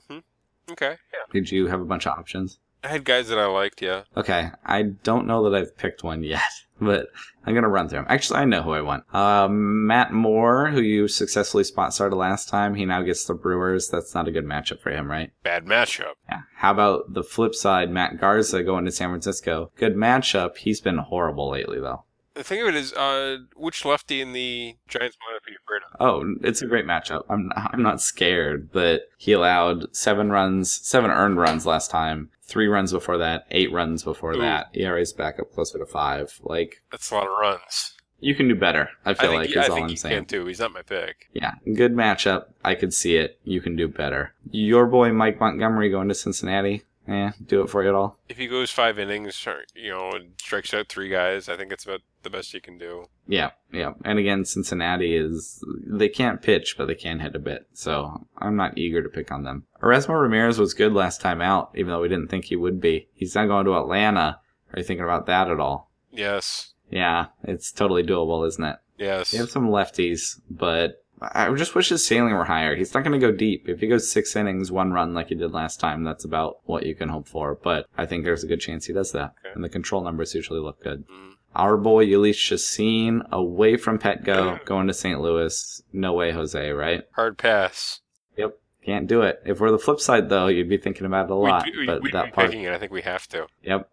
Okay. 0.71 0.95
Yeah. 1.13 1.19
Did 1.31 1.51
you 1.51 1.67
have 1.67 1.81
a 1.81 1.85
bunch 1.85 2.07
of 2.07 2.17
options? 2.17 2.59
I 2.83 2.87
had 2.87 3.03
guys 3.03 3.27
that 3.27 3.37
I 3.37 3.45
liked. 3.45 3.81
Yeah. 3.81 4.03
Okay, 4.17 4.49
I 4.65 4.81
don't 4.81 5.27
know 5.27 5.47
that 5.47 5.55
I've 5.55 5.77
picked 5.77 6.03
one 6.03 6.23
yet. 6.23 6.41
but 6.81 7.07
I'm 7.45 7.53
gonna 7.53 7.69
run 7.69 7.87
through 7.87 7.99
them. 7.99 8.07
Actually, 8.09 8.39
I 8.39 8.45
know 8.45 8.63
who 8.63 8.71
I 8.71 8.81
want. 8.81 9.03
Uh, 9.13 9.47
Matt 9.49 10.11
Moore, 10.11 10.69
who 10.69 10.81
you 10.81 11.07
successfully 11.07 11.63
spot 11.63 11.93
started 11.93 12.15
last 12.15 12.49
time, 12.49 12.73
he 12.75 12.85
now 12.85 13.03
gets 13.03 13.23
the 13.25 13.35
Brewers. 13.35 13.87
That's 13.87 14.15
not 14.15 14.27
a 14.27 14.31
good 14.31 14.45
matchup 14.45 14.81
for 14.81 14.89
him, 14.89 15.09
right? 15.09 15.31
Bad 15.43 15.65
matchup. 15.65 16.13
Yeah. 16.27 16.41
How 16.55 16.71
about 16.71 17.13
the 17.13 17.23
flip 17.23 17.53
side, 17.53 17.91
Matt 17.91 18.19
Garza 18.19 18.63
going 18.63 18.85
to 18.85 18.91
San 18.91 19.09
Francisco? 19.09 19.71
Good 19.77 19.95
matchup. 19.95 20.57
He's 20.57 20.81
been 20.81 20.97
horrible 20.97 21.51
lately, 21.51 21.79
though. 21.79 22.03
The 22.33 22.43
thing 22.43 22.61
of 22.61 22.67
it 22.69 22.75
is, 22.75 22.93
uh, 22.93 23.39
which 23.55 23.83
lefty 23.83 24.21
in 24.21 24.31
the 24.33 24.75
Giants 24.87 25.17
lineup 25.17 25.47
are 25.47 25.51
you 25.51 25.57
afraid 25.65 25.81
of? 25.91 25.97
Oh, 25.99 26.35
it's 26.47 26.61
a 26.61 26.67
great 26.67 26.85
matchup. 26.85 27.23
I'm 27.29 27.51
I'm 27.55 27.81
not 27.83 27.99
scared, 28.01 28.71
but 28.71 29.09
he 29.17 29.33
allowed 29.33 29.93
seven 29.95 30.29
runs, 30.31 30.71
seven 30.71 31.11
earned 31.11 31.37
runs 31.37 31.65
last 31.65 31.91
time, 31.91 32.29
three 32.43 32.67
runs 32.67 32.93
before 32.93 33.17
that, 33.17 33.45
eight 33.51 33.71
runs 33.73 34.03
before 34.03 34.33
Ooh. 34.35 34.41
that. 34.41 34.67
ERA's 34.73 35.11
back 35.13 35.39
up 35.39 35.51
closer 35.53 35.77
to 35.77 35.85
five. 35.85 36.39
Like 36.41 36.81
That's 36.91 37.11
a 37.11 37.15
lot 37.15 37.27
of 37.27 37.37
runs. 37.37 37.95
you 38.21 38.33
can 38.33 38.47
do 38.47 38.55
better. 38.55 38.89
I 39.05 39.11
I 39.11 39.13
feel 39.13 39.31
think, 39.31 39.41
like 39.47 39.57
I 39.57 39.61
is 39.63 39.69
all 39.69 39.75
think 39.75 39.83
I'm 39.85 39.89
he 39.89 39.95
saying. 39.97 40.15
can 40.15 40.25
too. 40.25 40.45
He's 40.45 40.59
not 40.59 40.71
my 40.71 40.83
pick. 40.83 41.29
Yeah, 41.33 41.55
good 41.75 41.93
matchup. 41.93 42.45
I 42.63 42.75
could 42.75 42.93
see 42.93 43.17
it. 43.17 43.39
You 43.43 43.59
can 43.59 43.75
do 43.75 43.89
better. 43.89 44.33
Your 44.51 44.85
boy 44.85 45.11
Mike 45.11 45.39
Montgomery 45.41 45.89
going 45.89 46.07
to 46.07 46.15
Cincinnati. 46.15 46.83
Yeah, 47.07 47.31
do 47.43 47.61
it 47.61 47.69
for 47.69 47.81
you 47.83 47.89
at 47.89 47.95
all. 47.95 48.17
If 48.29 48.37
he 48.37 48.47
goes 48.47 48.69
five 48.69 48.99
innings, 48.99 49.45
you 49.75 49.91
know, 49.91 50.11
and 50.11 50.33
strikes 50.37 50.73
out 50.73 50.87
three 50.87 51.09
guys, 51.09 51.49
I 51.49 51.57
think 51.57 51.71
it's 51.71 51.85
about 51.85 52.01
the 52.21 52.29
best 52.29 52.53
you 52.53 52.61
can 52.61 52.77
do. 52.77 53.05
Yeah, 53.27 53.51
yeah. 53.71 53.93
And 54.05 54.19
again, 54.19 54.45
Cincinnati 54.45 55.15
is 55.15 55.63
they 55.85 56.09
can't 56.09 56.41
pitch, 56.41 56.75
but 56.77 56.85
they 56.85 56.95
can 56.95 57.19
hit 57.19 57.35
a 57.35 57.39
bit. 57.39 57.67
So 57.73 58.27
I'm 58.37 58.55
not 58.55 58.77
eager 58.77 59.01
to 59.01 59.09
pick 59.09 59.31
on 59.31 59.43
them. 59.43 59.65
Erasmo 59.81 60.21
Ramirez 60.21 60.59
was 60.59 60.75
good 60.75 60.93
last 60.93 61.21
time 61.21 61.41
out, 61.41 61.71
even 61.75 61.91
though 61.91 62.01
we 62.01 62.09
didn't 62.09 62.27
think 62.27 62.45
he 62.45 62.55
would 62.55 62.79
be. 62.79 63.07
He's 63.15 63.33
not 63.35 63.47
going 63.47 63.65
to 63.65 63.77
Atlanta. 63.77 64.39
Are 64.73 64.79
you 64.79 64.83
thinking 64.83 65.03
about 65.03 65.25
that 65.25 65.49
at 65.49 65.59
all? 65.59 65.89
Yes. 66.11 66.73
Yeah, 66.89 67.27
it's 67.43 67.71
totally 67.71 68.03
doable, 68.03 68.47
isn't 68.47 68.63
it? 68.63 68.77
Yes. 68.97 69.31
He 69.31 69.37
have 69.37 69.49
some 69.49 69.69
lefties, 69.69 70.39
but 70.49 71.03
I 71.21 71.53
just 71.53 71.75
wish 71.75 71.89
his 71.89 72.05
ceiling 72.05 72.33
were 72.33 72.45
higher. 72.45 72.75
He's 72.75 72.93
not 72.93 73.03
going 73.03 73.19
to 73.19 73.25
go 73.25 73.31
deep. 73.31 73.69
If 73.69 73.79
he 73.79 73.87
goes 73.87 74.11
six 74.11 74.35
innings, 74.35 74.71
one 74.71 74.91
run 74.91 75.13
like 75.13 75.27
he 75.27 75.35
did 75.35 75.51
last 75.51 75.79
time, 75.79 76.03
that's 76.03 76.25
about 76.25 76.57
what 76.65 76.85
you 76.85 76.95
can 76.95 77.09
hope 77.09 77.27
for. 77.27 77.55
But 77.55 77.87
I 77.97 78.07
think 78.07 78.23
there's 78.23 78.43
a 78.43 78.47
good 78.47 78.59
chance 78.59 78.85
he 78.85 78.93
does 78.93 79.11
that. 79.11 79.35
Okay. 79.45 79.53
And 79.53 79.63
the 79.63 79.69
control 79.69 80.03
numbers 80.03 80.33
usually 80.33 80.59
look 80.59 80.83
good. 80.83 81.07
Mm. 81.07 81.33
Our 81.55 81.77
boy 81.77 82.07
Jhoulys 82.07 82.35
Chacin 82.35 83.21
away 83.31 83.77
from 83.77 83.99
Petco, 83.99 84.63
going 84.65 84.87
to 84.87 84.93
St. 84.93 85.19
Louis. 85.19 85.83
No 85.93 86.13
way, 86.13 86.31
Jose, 86.31 86.71
right? 86.71 87.03
Hard 87.11 87.37
pass. 87.37 87.99
Yep. 88.37 88.57
Can't 88.85 89.07
do 89.07 89.21
it. 89.21 89.41
If 89.45 89.59
we're 89.59 89.71
the 89.71 89.77
flip 89.77 89.99
side, 89.99 90.29
though, 90.29 90.47
you'd 90.47 90.69
be 90.69 90.77
thinking 90.77 91.05
about 91.05 91.25
it 91.25 91.31
a 91.31 91.35
lot. 91.35 91.65
We'd, 91.65 91.77
we, 91.77 91.85
but 91.85 92.01
we'd 92.01 92.13
that 92.13 92.33
part, 92.33 92.47
picking 92.47 92.63
it. 92.63 92.73
I 92.73 92.79
think 92.79 92.91
we 92.91 93.01
have 93.01 93.27
to. 93.29 93.47
Yep. 93.63 93.89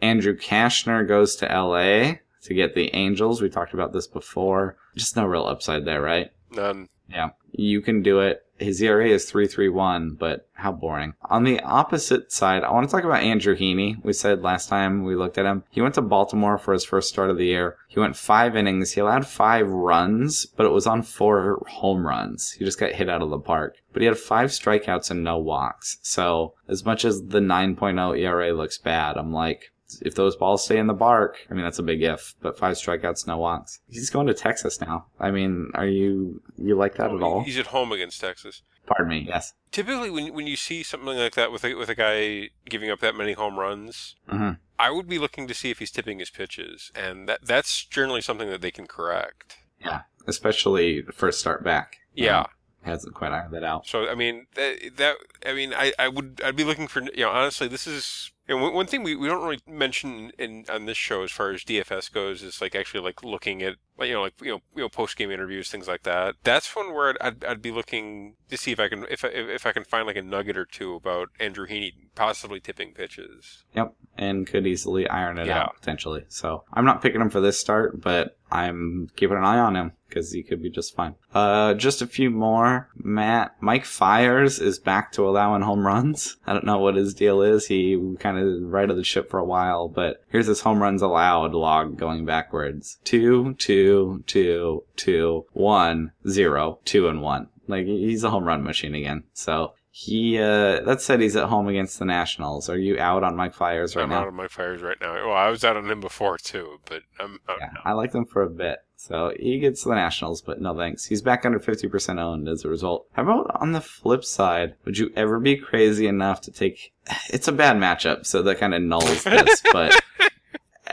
Andrew 0.00 0.36
Cashner 0.36 1.06
goes 1.06 1.36
to 1.36 1.46
LA 1.46 2.14
to 2.42 2.54
get 2.54 2.74
the 2.74 2.94
Angels. 2.94 3.42
We 3.42 3.50
talked 3.50 3.74
about 3.74 3.92
this 3.92 4.06
before. 4.06 4.76
Just 4.96 5.16
no 5.16 5.26
real 5.26 5.44
upside 5.44 5.84
there, 5.84 6.00
right? 6.00 6.30
None. 6.50 6.88
Yeah. 7.08 7.30
You 7.52 7.80
can 7.80 8.02
do 8.02 8.20
it. 8.20 8.44
His 8.58 8.82
ERA 8.82 9.08
is 9.08 9.24
331, 9.24 10.16
but 10.20 10.46
how 10.52 10.70
boring. 10.70 11.14
On 11.30 11.44
the 11.44 11.60
opposite 11.60 12.30
side, 12.30 12.62
I 12.62 12.70
want 12.70 12.88
to 12.88 12.94
talk 12.94 13.04
about 13.04 13.22
Andrew 13.22 13.56
Heaney. 13.56 13.96
We 14.04 14.12
said 14.12 14.42
last 14.42 14.68
time 14.68 15.02
we 15.02 15.16
looked 15.16 15.38
at 15.38 15.46
him, 15.46 15.64
he 15.70 15.80
went 15.80 15.94
to 15.94 16.02
Baltimore 16.02 16.58
for 16.58 16.74
his 16.74 16.84
first 16.84 17.08
start 17.08 17.30
of 17.30 17.38
the 17.38 17.46
year. 17.46 17.78
He 17.88 17.98
went 17.98 18.16
five 18.16 18.56
innings. 18.56 18.92
He 18.92 19.00
allowed 19.00 19.26
five 19.26 19.66
runs, 19.66 20.44
but 20.44 20.66
it 20.66 20.72
was 20.72 20.86
on 20.86 21.02
four 21.02 21.62
home 21.68 22.06
runs. 22.06 22.52
He 22.52 22.64
just 22.64 22.78
got 22.78 22.92
hit 22.92 23.08
out 23.08 23.22
of 23.22 23.30
the 23.30 23.38
park. 23.38 23.76
But 23.94 24.02
he 24.02 24.06
had 24.06 24.18
five 24.18 24.50
strikeouts 24.50 25.10
and 25.10 25.24
no 25.24 25.38
walks. 25.38 25.96
So 26.02 26.52
as 26.68 26.84
much 26.84 27.06
as 27.06 27.28
the 27.28 27.40
9.0 27.40 28.18
ERA 28.20 28.52
looks 28.52 28.76
bad, 28.76 29.16
I'm 29.16 29.32
like, 29.32 29.72
if 30.02 30.14
those 30.14 30.36
balls 30.36 30.64
stay 30.64 30.78
in 30.78 30.86
the 30.86 30.94
bark, 30.94 31.38
I 31.50 31.54
mean 31.54 31.64
that's 31.64 31.78
a 31.78 31.82
big 31.82 32.02
if, 32.02 32.34
but 32.40 32.58
five 32.58 32.76
strikeouts, 32.76 33.26
no 33.26 33.38
walks. 33.38 33.80
He's 33.88 34.10
going 34.10 34.26
to 34.26 34.34
Texas 34.34 34.80
now. 34.80 35.06
I 35.18 35.30
mean, 35.30 35.70
are 35.74 35.86
you 35.86 36.42
you 36.56 36.76
like 36.76 36.96
that 36.96 37.12
at 37.12 37.22
all? 37.22 37.42
He's 37.42 37.58
at 37.58 37.68
home 37.68 37.92
against 37.92 38.20
Texas. 38.20 38.62
Pardon 38.86 39.08
me. 39.08 39.24
Yes. 39.28 39.54
Typically, 39.70 40.10
when 40.10 40.34
when 40.34 40.46
you 40.46 40.56
see 40.56 40.82
something 40.82 41.16
like 41.16 41.34
that 41.34 41.52
with 41.52 41.64
a, 41.64 41.74
with 41.74 41.88
a 41.88 41.94
guy 41.94 42.50
giving 42.68 42.90
up 42.90 43.00
that 43.00 43.14
many 43.14 43.32
home 43.32 43.58
runs, 43.58 44.16
hmm 44.28 44.52
I 44.78 44.90
would 44.90 45.08
be 45.08 45.18
looking 45.18 45.46
to 45.46 45.52
see 45.52 45.70
if 45.70 45.78
he's 45.78 45.90
tipping 45.90 46.20
his 46.20 46.30
pitches, 46.30 46.90
and 46.94 47.28
that 47.28 47.44
that's 47.44 47.84
generally 47.84 48.22
something 48.22 48.48
that 48.48 48.62
they 48.62 48.70
can 48.70 48.86
correct. 48.86 49.58
Yeah. 49.78 50.02
Especially 50.26 51.02
first 51.12 51.38
start 51.40 51.62
back. 51.62 51.98
Yeah. 52.14 52.40
Um, 52.40 52.46
hasn't 52.82 53.14
quite 53.14 53.32
ironed 53.32 53.52
that 53.54 53.64
out. 53.64 53.86
So 53.86 54.08
I 54.08 54.14
mean 54.14 54.46
that 54.54 54.96
that 54.96 55.16
I 55.44 55.52
mean 55.52 55.74
I, 55.74 55.92
I 55.98 56.08
would 56.08 56.40
I'd 56.44 56.56
be 56.56 56.64
looking 56.64 56.88
for 56.88 57.02
you 57.02 57.24
know 57.24 57.30
honestly 57.30 57.68
this 57.68 57.86
is 57.86 58.32
you 58.48 58.58
know, 58.58 58.70
one- 58.70 58.86
thing 58.86 59.04
we, 59.04 59.14
we 59.14 59.28
don't 59.28 59.42
really 59.42 59.60
mention 59.66 60.32
in 60.36 60.64
on 60.68 60.86
this 60.86 60.96
show 60.96 61.22
as 61.22 61.30
far 61.30 61.50
as 61.50 61.62
DFS 61.62 62.12
goes 62.12 62.42
is 62.42 62.60
like 62.60 62.74
actually 62.74 63.00
like 63.00 63.22
looking 63.22 63.62
at 63.62 63.76
like 63.96 64.08
you 64.08 64.14
know 64.14 64.22
like 64.22 64.34
you 64.42 64.50
know 64.50 64.60
you 64.74 64.82
know 64.82 64.88
post 64.88 65.16
game 65.16 65.30
interviews 65.30 65.70
things 65.70 65.86
like 65.86 66.02
that. 66.02 66.34
That's 66.42 66.74
one 66.74 66.92
where 66.92 67.10
I'd, 67.10 67.16
I'd, 67.20 67.44
I'd 67.44 67.62
be 67.62 67.70
looking 67.70 68.34
to 68.48 68.56
see 68.56 68.72
if 68.72 68.80
I 68.80 68.88
can 68.88 69.06
if 69.08 69.24
I, 69.24 69.28
if 69.28 69.66
I 69.66 69.72
can 69.72 69.84
find 69.84 70.06
like 70.06 70.16
a 70.16 70.22
nugget 70.22 70.56
or 70.56 70.64
two 70.64 70.94
about 70.94 71.28
Andrew 71.38 71.66
Heaney 71.66 71.92
possibly 72.14 72.58
tipping 72.60 72.92
pitches. 72.92 73.64
Yep. 73.74 73.94
And 74.18 74.46
could 74.46 74.66
easily 74.66 75.08
iron 75.08 75.38
it 75.38 75.46
Yeah. 75.46 75.60
out 75.62 75.76
potentially. 75.76 76.24
So 76.28 76.64
I'm 76.72 76.84
not 76.84 77.00
picking 77.00 77.20
him 77.22 77.30
for 77.30 77.40
this 77.40 77.58
start, 77.58 78.00
but 78.02 78.36
I'm 78.52 79.08
keeping 79.16 79.36
an 79.38 79.44
eye 79.44 79.58
on 79.58 79.76
him 79.76 79.92
because 80.08 80.32
he 80.32 80.42
could 80.42 80.60
be 80.62 80.68
just 80.68 80.94
fine. 80.94 81.14
Uh, 81.32 81.72
just 81.74 82.02
a 82.02 82.06
few 82.06 82.30
more. 82.30 82.88
Matt, 82.96 83.54
Mike 83.60 83.84
Fiers 83.86 84.58
is 84.58 84.78
back 84.78 85.12
to 85.12 85.26
allowing 85.26 85.62
home 85.62 85.86
runs. 85.86 86.36
I 86.46 86.52
don't 86.52 86.66
know 86.66 86.78
what 86.78 86.96
his 86.96 87.14
deal 87.14 87.40
is. 87.40 87.66
He 87.68 88.16
kind 88.18 88.36
of 88.38 88.70
righted 88.70 88.96
the 88.96 89.04
ship 89.04 89.30
for 89.30 89.38
a 89.38 89.44
while, 89.44 89.88
but 89.88 90.22
here's 90.28 90.48
his 90.48 90.60
home 90.62 90.82
runs 90.82 91.00
allowed 91.00 91.54
log 91.54 91.96
going 91.96 92.24
backwards. 92.26 92.98
Two, 93.04 93.54
two, 93.54 94.22
two, 94.26 94.82
two, 94.96 95.46
one, 95.52 96.10
zero, 96.28 96.80
two, 96.84 97.08
and 97.08 97.22
one. 97.22 97.48
Like 97.68 97.86
he's 97.86 98.24
a 98.24 98.30
home 98.30 98.44
run 98.44 98.64
machine 98.64 98.96
again. 98.96 99.22
So 99.32 99.74
he 99.92 100.38
uh 100.38 100.80
that 100.82 101.00
said 101.00 101.20
he's 101.20 101.34
at 101.36 101.48
home 101.48 101.66
against 101.68 101.98
the 101.98 102.04
Nationals. 102.04 102.68
Are 102.68 102.78
you 102.78 102.98
out 102.98 103.24
on 103.24 103.34
Mike 103.36 103.54
Fiers 103.54 103.96
right 103.96 104.08
now? 104.08 104.16
I'm 104.16 104.22
out 104.22 104.28
on 104.28 104.34
my 104.34 104.46
fires 104.48 104.82
right 104.82 104.96
now. 105.00 105.12
Well, 105.14 105.36
I 105.36 105.48
was 105.48 105.64
out 105.64 105.76
on 105.76 105.90
him 105.90 106.00
before 106.00 106.38
too, 106.38 106.78
but 106.84 107.02
I'm 107.18 107.40
out 107.48 107.56
Yeah, 107.60 107.70
now. 107.74 107.80
I 107.84 107.92
liked 107.92 108.14
him 108.14 108.24
for 108.24 108.42
a 108.42 108.50
bit. 108.50 108.78
So 108.96 109.32
he 109.38 109.58
gets 109.58 109.82
the 109.82 109.94
Nationals, 109.94 110.42
but 110.42 110.60
no 110.60 110.76
thanks. 110.76 111.06
He's 111.06 111.22
back 111.22 111.46
under 111.46 111.58
50% 111.58 112.20
owned 112.20 112.48
as 112.48 112.64
a 112.64 112.68
result. 112.68 113.06
How 113.12 113.22
about 113.22 113.50
on 113.58 113.72
the 113.72 113.80
flip 113.80 114.24
side? 114.24 114.74
Would 114.84 114.98
you 114.98 115.10
ever 115.16 115.40
be 115.40 115.56
crazy 115.56 116.06
enough 116.06 116.40
to 116.42 116.50
take. 116.52 116.92
It's 117.30 117.48
a 117.48 117.52
bad 117.52 117.76
matchup, 117.76 118.26
so 118.26 118.42
that 118.42 118.58
kind 118.58 118.74
of 118.74 118.82
nulls 118.82 119.22
this, 119.24 119.62
but. 119.72 119.98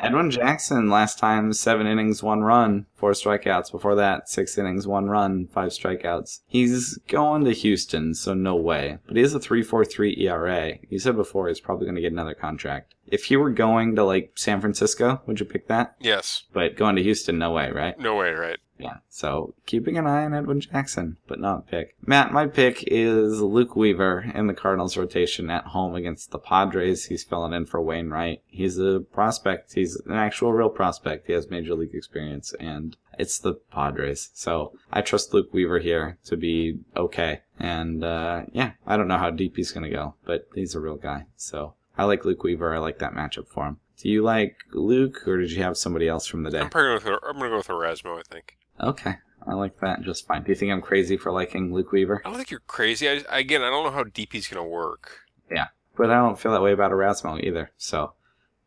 Edwin 0.04 0.32
Jackson 0.32 0.90
last 0.90 1.20
time, 1.20 1.54
seven 1.54 1.88
innings, 1.88 2.22
one 2.24 2.42
run, 2.42 2.86
four 2.96 3.12
strikeouts. 3.12 3.72
Before 3.72 3.96
that, 3.96 4.30
six 4.30 4.58
innings, 4.58 4.88
one 4.88 5.08
run, 5.08 5.48
five 5.48 5.70
strikeouts. 5.70 6.42
He's 6.48 6.98
going 7.08 7.46
to 7.46 7.52
Houston, 7.52 8.14
so 8.14 8.34
no 8.34 8.56
way. 8.56 8.98
But 9.08 9.16
he 9.16 9.22
has 9.22 9.36
a 9.36 9.40
3.43 9.40 10.20
ERA. 10.20 10.74
You 10.90 11.00
said 11.00 11.16
before 11.16 11.48
he's 11.48 11.60
probably 11.60 11.86
going 11.86 11.96
to 11.96 12.02
get 12.02 12.12
another 12.12 12.36
contract. 12.36 12.96
If 13.08 13.26
he 13.26 13.38
were 13.38 13.52
going 13.52 13.96
to 13.96 14.04
like 14.04 14.34
San 14.36 14.60
Francisco, 14.60 15.22
would 15.26 15.40
you 15.40 15.46
pick 15.46 15.68
that? 15.68 15.96
Yes. 16.00 16.44
But 16.54 16.76
going 16.76 16.96
to 16.98 17.04
Houston, 17.04 17.38
no 17.38 17.52
way, 17.52 17.72
right? 17.72 17.98
No 18.00 18.16
way. 18.16 18.32
Right. 18.32 18.58
Yeah. 18.80 18.98
So 19.10 19.54
keeping 19.66 19.98
an 19.98 20.08
eye 20.08 20.26
on 20.26 20.34
Edwin 20.34 20.62
Jackson, 20.62 21.18
but 21.28 21.40
not 21.40 21.68
pick. 21.68 21.96
Matt, 22.06 22.32
my 22.32 22.48
pick 22.48 22.84
is 22.88 23.42
Luke 23.42 23.76
Weaver 23.76 24.32
in 24.34 24.48
the 24.48 24.54
Cardinals 24.54 24.98
rotation 24.98 25.50
at 25.50 25.66
home 25.66 25.96
against 25.96 26.32
the 26.32 26.40
Padres. 26.40 27.06
He's 27.06 27.24
filling 27.24 27.54
in 27.54 27.66
for 27.66 27.82
Wainwright. 27.82 28.42
He's 28.48 28.78
a 28.78 29.00
prospect. 29.00 29.74
He's 29.74 29.96
an 30.06 30.14
actual 30.14 30.54
real 30.54 30.70
prospect. 30.70 31.28
He 31.28 31.34
has 31.34 31.50
major 31.50 31.76
league 31.76 31.96
experience 31.96 32.54
and 32.60 32.96
it's 33.18 33.40
the 33.40 33.54
Padres. 33.54 34.30
So 34.34 34.74
I 34.92 35.02
trust 35.02 35.34
Luke 35.34 35.54
Weaver 35.54 35.80
here 35.80 36.18
to 36.26 36.38
be 36.38 36.80
okay. 36.96 37.42
And, 37.60 38.04
uh, 38.04 38.44
yeah, 38.52 38.74
I 38.86 38.98
don't 38.98 39.08
know 39.08 39.18
how 39.18 39.32
deep 39.32 39.56
he's 39.56 39.72
going 39.72 39.90
to 39.90 39.96
go, 39.96 40.14
but 40.26 40.48
he's 40.54 40.76
a 40.76 40.80
real 40.80 40.98
guy. 40.98 41.26
So 41.36 41.74
I 41.98 42.04
like 42.04 42.26
Luke 42.26 42.44
Weaver. 42.44 42.76
I 42.76 42.78
like 42.78 43.00
that 43.00 43.14
matchup 43.14 43.48
for 43.48 43.66
him. 43.66 43.80
Do 43.98 44.10
you 44.10 44.22
like 44.22 44.58
Luke 44.74 45.28
or 45.28 45.38
did 45.38 45.52
you 45.52 45.64
have 45.64 45.76
somebody 45.76 46.08
else 46.08 46.28
from 46.28 46.44
the 46.44 46.52
day? 46.52 46.60
I'm 46.60 46.70
I'm 46.74 47.38
gonna 47.40 47.50
go 47.50 47.58
with 47.58 47.68
Erasmo. 47.68 48.20
I 48.20 48.22
think. 48.30 48.57
Okay, 48.82 49.16
I 49.46 49.54
like 49.54 49.80
that 49.80 50.02
just 50.02 50.28
fine. 50.28 50.44
Do 50.44 50.50
you 50.50 50.56
think 50.56 50.72
I'm 50.72 50.82
crazy 50.82 51.18
for 51.18 51.32
liking 51.32 51.74
Luke 51.74 51.92
Weaver? 51.92 52.22
I 52.24 52.30
don't 52.30 52.38
think 52.38 52.52
you're 52.52 52.60
crazy. 52.62 53.10
I 53.10 53.16
just, 53.16 53.26
again, 53.30 53.64
I 53.64 53.70
don't 53.70 53.86
know 53.86 53.92
how 53.92 54.04
deep 54.04 54.34
he's 54.34 54.48
gonna 54.48 54.68
work. 54.68 55.20
Yeah, 55.52 55.68
but 55.96 56.12
I 56.12 56.16
don't 56.16 56.40
feel 56.40 56.52
that 56.52 56.62
way 56.62 56.74
about 56.74 56.92
Erasmo 56.92 57.42
either. 57.44 57.72
So, 57.78 58.14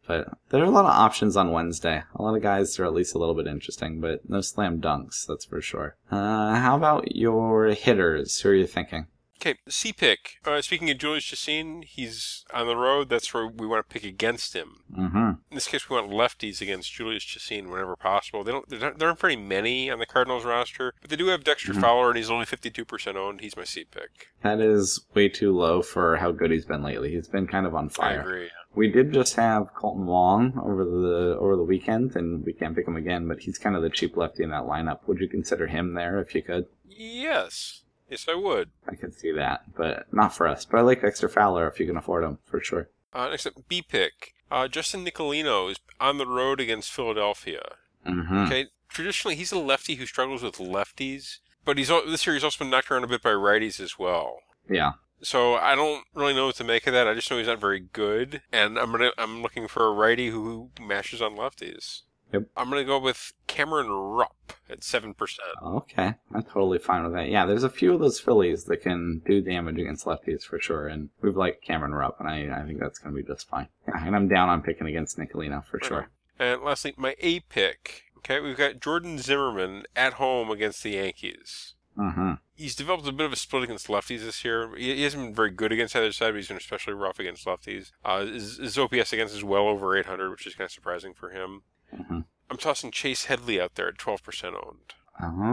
but 0.06 0.28
there 0.48 0.62
are 0.62 0.66
a 0.66 0.70
lot 0.70 0.86
of 0.86 0.90
options 0.90 1.36
on 1.36 1.52
Wednesday. 1.52 2.02
A 2.14 2.22
lot 2.22 2.34
of 2.34 2.42
guys 2.42 2.78
are 2.78 2.84
at 2.84 2.94
least 2.94 3.14
a 3.14 3.18
little 3.18 3.34
bit 3.34 3.46
interesting, 3.46 4.00
but 4.00 4.28
no 4.28 4.40
slam 4.40 4.80
dunks, 4.80 5.26
that's 5.26 5.44
for 5.44 5.60
sure. 5.60 5.96
Uh, 6.10 6.54
how 6.56 6.76
about 6.76 7.14
your 7.14 7.66
hitters? 7.68 8.40
Who 8.40 8.48
are 8.48 8.54
you 8.54 8.66
thinking? 8.66 9.06
Okay, 9.40 9.55
C 9.68 9.92
pick. 9.94 10.37
Uh, 10.44 10.61
speaking 10.61 10.90
of 10.90 10.98
Jhoulys 10.98 11.22
Chacin, 11.22 11.83
he's 11.83 12.44
on 12.53 12.66
the 12.66 12.76
road. 12.76 13.09
That's 13.09 13.33
where 13.33 13.46
we 13.46 13.66
want 13.66 13.88
to 13.88 13.92
pick 13.92 14.05
against 14.05 14.55
him. 14.55 14.81
Mm-hmm. 14.94 15.16
In 15.50 15.55
this 15.55 15.66
case, 15.66 15.88
we 15.88 15.96
want 15.96 16.11
lefties 16.11 16.61
against 16.61 16.92
Jhoulys 16.92 17.22
Chacin 17.22 17.70
whenever 17.70 17.96
possible. 17.96 18.44
They 18.44 18.53
don't. 18.53 18.68
There 18.68 18.94
aren't- 19.09 19.18
very 19.20 19.37
many 19.37 19.90
on 19.90 19.98
the 19.98 20.05
Cardinals 20.05 20.44
roster, 20.44 20.92
but 21.00 21.09
they 21.09 21.16
do 21.16 21.29
have 21.29 21.42
Dexter 21.44 21.72
Mhm. 21.72 21.81
Fowler, 21.81 22.09
and 22.09 22.16
he's 22.18 22.31
only 22.31 22.44
fifty-two 22.44 22.85
percent 22.85 23.16
owned. 23.16 23.40
He's 23.40 23.57
my 23.57 23.64
C 23.64 23.85
pick. 23.85 24.29
That 24.42 24.61
is 24.61 25.07
way 25.14 25.29
too 25.31 25.57
low 25.57 25.81
for 25.81 26.16
how 26.16 26.33
good 26.33 26.50
he's 26.50 26.66
been 26.66 26.83
lately. 26.83 27.14
He's 27.14 27.29
been 27.29 27.46
kind 27.46 27.66
of 27.66 27.74
on 27.74 27.87
I 27.87 27.88
fire. 27.88 28.20
agree. 28.20 28.50
We 28.74 28.88
did 28.88 29.12
just 29.12 29.35
have 29.37 29.74
Kolten 29.74 30.05
Wong 30.05 30.53
over 30.62 30.85
the 30.85 31.37
over 31.40 31.57
the 31.57 31.64
weekend, 31.64 32.14
and 32.14 32.44
we 32.44 32.53
can't 32.53 32.76
pick 32.76 32.87
him 32.87 32.96
again. 32.96 33.26
But 33.26 33.40
he's 33.40 33.57
kind 33.59 33.74
of 33.74 33.83
the 33.83 33.90
cheap 33.90 34.16
lefty 34.18 34.42
in 34.42 34.50
that 34.50 34.64
lineup. 34.64 35.00
Would 35.07 35.18
you 35.18 35.29
consider 35.29 35.66
him 35.66 35.94
there 35.94 36.20
if 36.20 36.35
you 36.35 36.42
could? 36.42 36.66
Yes, 36.87 37.83
yes, 38.10 38.26
I 38.28 38.34
would. 38.34 38.70
I 38.88 38.94
could 38.94 39.14
see 39.14 39.32
that, 39.32 39.62
but 39.76 40.12
not 40.12 40.34
for 40.34 40.46
us. 40.46 40.64
But 40.64 40.78
I 40.78 40.80
like 40.82 41.02
Dexter 41.02 41.28
Fowler 41.28 41.68
if 41.68 41.80
you 41.80 41.86
can 41.86 41.96
afford 41.96 42.24
him 42.24 42.38
for 42.44 42.60
sure. 42.60 42.88
Uh, 43.12 43.28
next 43.28 43.46
up, 43.46 43.54
B 43.68 43.82
pick. 43.82 44.34
Uh, 44.50 44.68
Justin 44.68 45.04
Nicolino 45.04 45.70
is 45.70 45.78
on 46.00 46.18
the 46.18 46.26
road 46.26 46.60
against 46.60 46.92
Philadelphia. 46.92 47.62
Mm-hmm. 48.06 48.36
Okay, 48.36 48.66
traditionally 48.88 49.36
he's 49.36 49.52
a 49.52 49.58
lefty 49.58 49.94
who 49.94 50.06
struggles 50.06 50.42
with 50.42 50.56
lefties, 50.56 51.38
but 51.64 51.78
he's 51.78 51.88
this 51.88 52.26
year 52.26 52.34
he's 52.34 52.44
also 52.44 52.64
been 52.64 52.70
knocked 52.70 52.90
around 52.90 53.04
a 53.04 53.08
bit 53.08 53.22
by 53.22 53.30
righties 53.30 53.80
as 53.80 53.98
well. 53.98 54.38
Yeah. 54.68 54.92
So 55.22 55.54
I 55.54 55.74
don't 55.74 56.04
really 56.14 56.34
know 56.34 56.46
what 56.46 56.56
to 56.56 56.64
make 56.64 56.86
of 56.86 56.94
that. 56.94 57.06
I 57.06 57.14
just 57.14 57.30
know 57.30 57.38
he's 57.38 57.46
not 57.46 57.60
very 57.60 57.80
good, 57.80 58.42
and 58.52 58.78
I'm 58.78 58.90
gonna 58.90 59.10
I'm 59.18 59.42
looking 59.42 59.68
for 59.68 59.86
a 59.86 59.92
righty 59.92 60.30
who 60.30 60.70
mashes 60.80 61.20
on 61.20 61.36
lefties. 61.36 62.02
Yep. 62.32 62.44
I'm 62.56 62.70
gonna 62.70 62.84
go 62.84 62.98
with 62.98 63.32
Cameron 63.46 63.90
Rupp 63.90 64.52
at 64.68 64.84
seven 64.84 65.14
percent. 65.14 65.48
Okay, 65.62 66.14
I'm 66.32 66.42
totally 66.42 66.78
fine 66.78 67.02
with 67.02 67.12
that. 67.14 67.28
Yeah, 67.28 67.46
there's 67.46 67.64
a 67.64 67.70
few 67.70 67.92
of 67.92 68.00
those 68.00 68.20
Phillies 68.20 68.64
that 68.64 68.78
can 68.78 69.22
do 69.26 69.40
damage 69.40 69.78
against 69.78 70.06
lefties 70.06 70.42
for 70.42 70.60
sure, 70.60 70.86
and 70.86 71.10
we've 71.22 71.36
liked 71.36 71.64
Cameron 71.64 71.92
Rupp, 71.92 72.20
and 72.20 72.28
I, 72.28 72.60
I 72.60 72.64
think 72.64 72.80
that's 72.80 72.98
going 72.98 73.14
to 73.14 73.22
be 73.22 73.26
just 73.26 73.48
fine. 73.48 73.68
Yeah, 73.88 74.06
and 74.06 74.14
I'm 74.14 74.28
down 74.28 74.48
on 74.48 74.62
picking 74.62 74.86
against 74.86 75.18
Nicolino 75.18 75.64
for 75.64 75.80
sure. 75.82 76.08
And 76.38 76.62
lastly, 76.62 76.94
my 76.96 77.16
A 77.20 77.40
pick. 77.40 78.04
Okay, 78.18 78.40
we've 78.40 78.56
got 78.56 78.80
Jordan 78.80 79.18
Zimmermann 79.18 79.84
at 79.96 80.14
home 80.14 80.50
against 80.50 80.82
the 80.82 80.90
Yankees. 80.90 81.74
Mm-hmm. 81.98 82.34
He's 82.54 82.74
developed 82.74 83.06
a 83.08 83.12
bit 83.12 83.26
of 83.26 83.32
a 83.32 83.36
split 83.36 83.64
against 83.64 83.88
lefties 83.88 84.20
this 84.20 84.44
year. 84.44 84.74
He 84.76 84.94
he 84.94 85.02
hasn't 85.02 85.22
been 85.22 85.34
very 85.34 85.50
good 85.50 85.72
against 85.72 85.96
either 85.96 86.12
side, 86.12 86.30
but 86.30 86.36
he's 86.36 86.48
been 86.48 86.56
especially 86.56 86.94
rough 86.94 87.18
against 87.18 87.46
lefties. 87.46 87.92
Uh, 88.04 88.24
his, 88.24 88.58
his 88.58 88.78
OPS 88.78 89.12
against 89.12 89.34
is 89.34 89.44
well 89.44 89.66
over 89.66 89.96
800, 89.96 90.30
which 90.30 90.46
is 90.46 90.54
kind 90.54 90.66
of 90.66 90.72
surprising 90.72 91.14
for 91.14 91.30
him. 91.30 91.62
Mm-hmm. 91.94 92.20
I'm 92.50 92.57
tossing 92.57 92.90
Chase 92.90 93.26
Headley 93.26 93.61
out 93.61 93.74
there 93.74 93.88
at 93.88 93.98
12% 93.98 94.55
owned. 94.55 94.94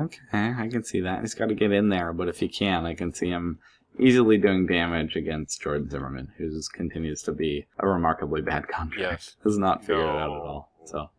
Okay, 0.06 0.54
I 0.58 0.67
can 0.69 0.84
see 0.84 1.02
that. 1.02 1.21
He's 1.21 1.34
got 1.34 1.50
to 1.50 1.56
get 1.56 1.71
in 1.71 1.89
there, 1.89 2.13
but 2.13 2.30
if 2.30 2.39
he 2.39 2.47
can, 2.47 2.86
I 2.86 2.95
can 2.95 3.13
see 3.13 3.28
him 3.28 3.60
easily 4.00 4.38
doing 4.38 4.65
damage 4.65 5.15
against 5.15 5.62
Jordan 5.62 5.89
Zimmermann, 5.89 6.32
who 6.38 6.50
continues 6.73 7.21
to 7.23 7.34
be 7.34 7.67
a 7.80 7.88
remarkably 7.88 8.41
bad 8.41 8.67
contract. 8.67 9.02
Yes. 9.12 9.36
Does 9.43 9.58
not 9.58 9.82
figure 9.82 10.04
it 10.04 10.10
out 10.10 10.32
at 10.32 10.38
all. 10.38 10.71
So 10.86 11.10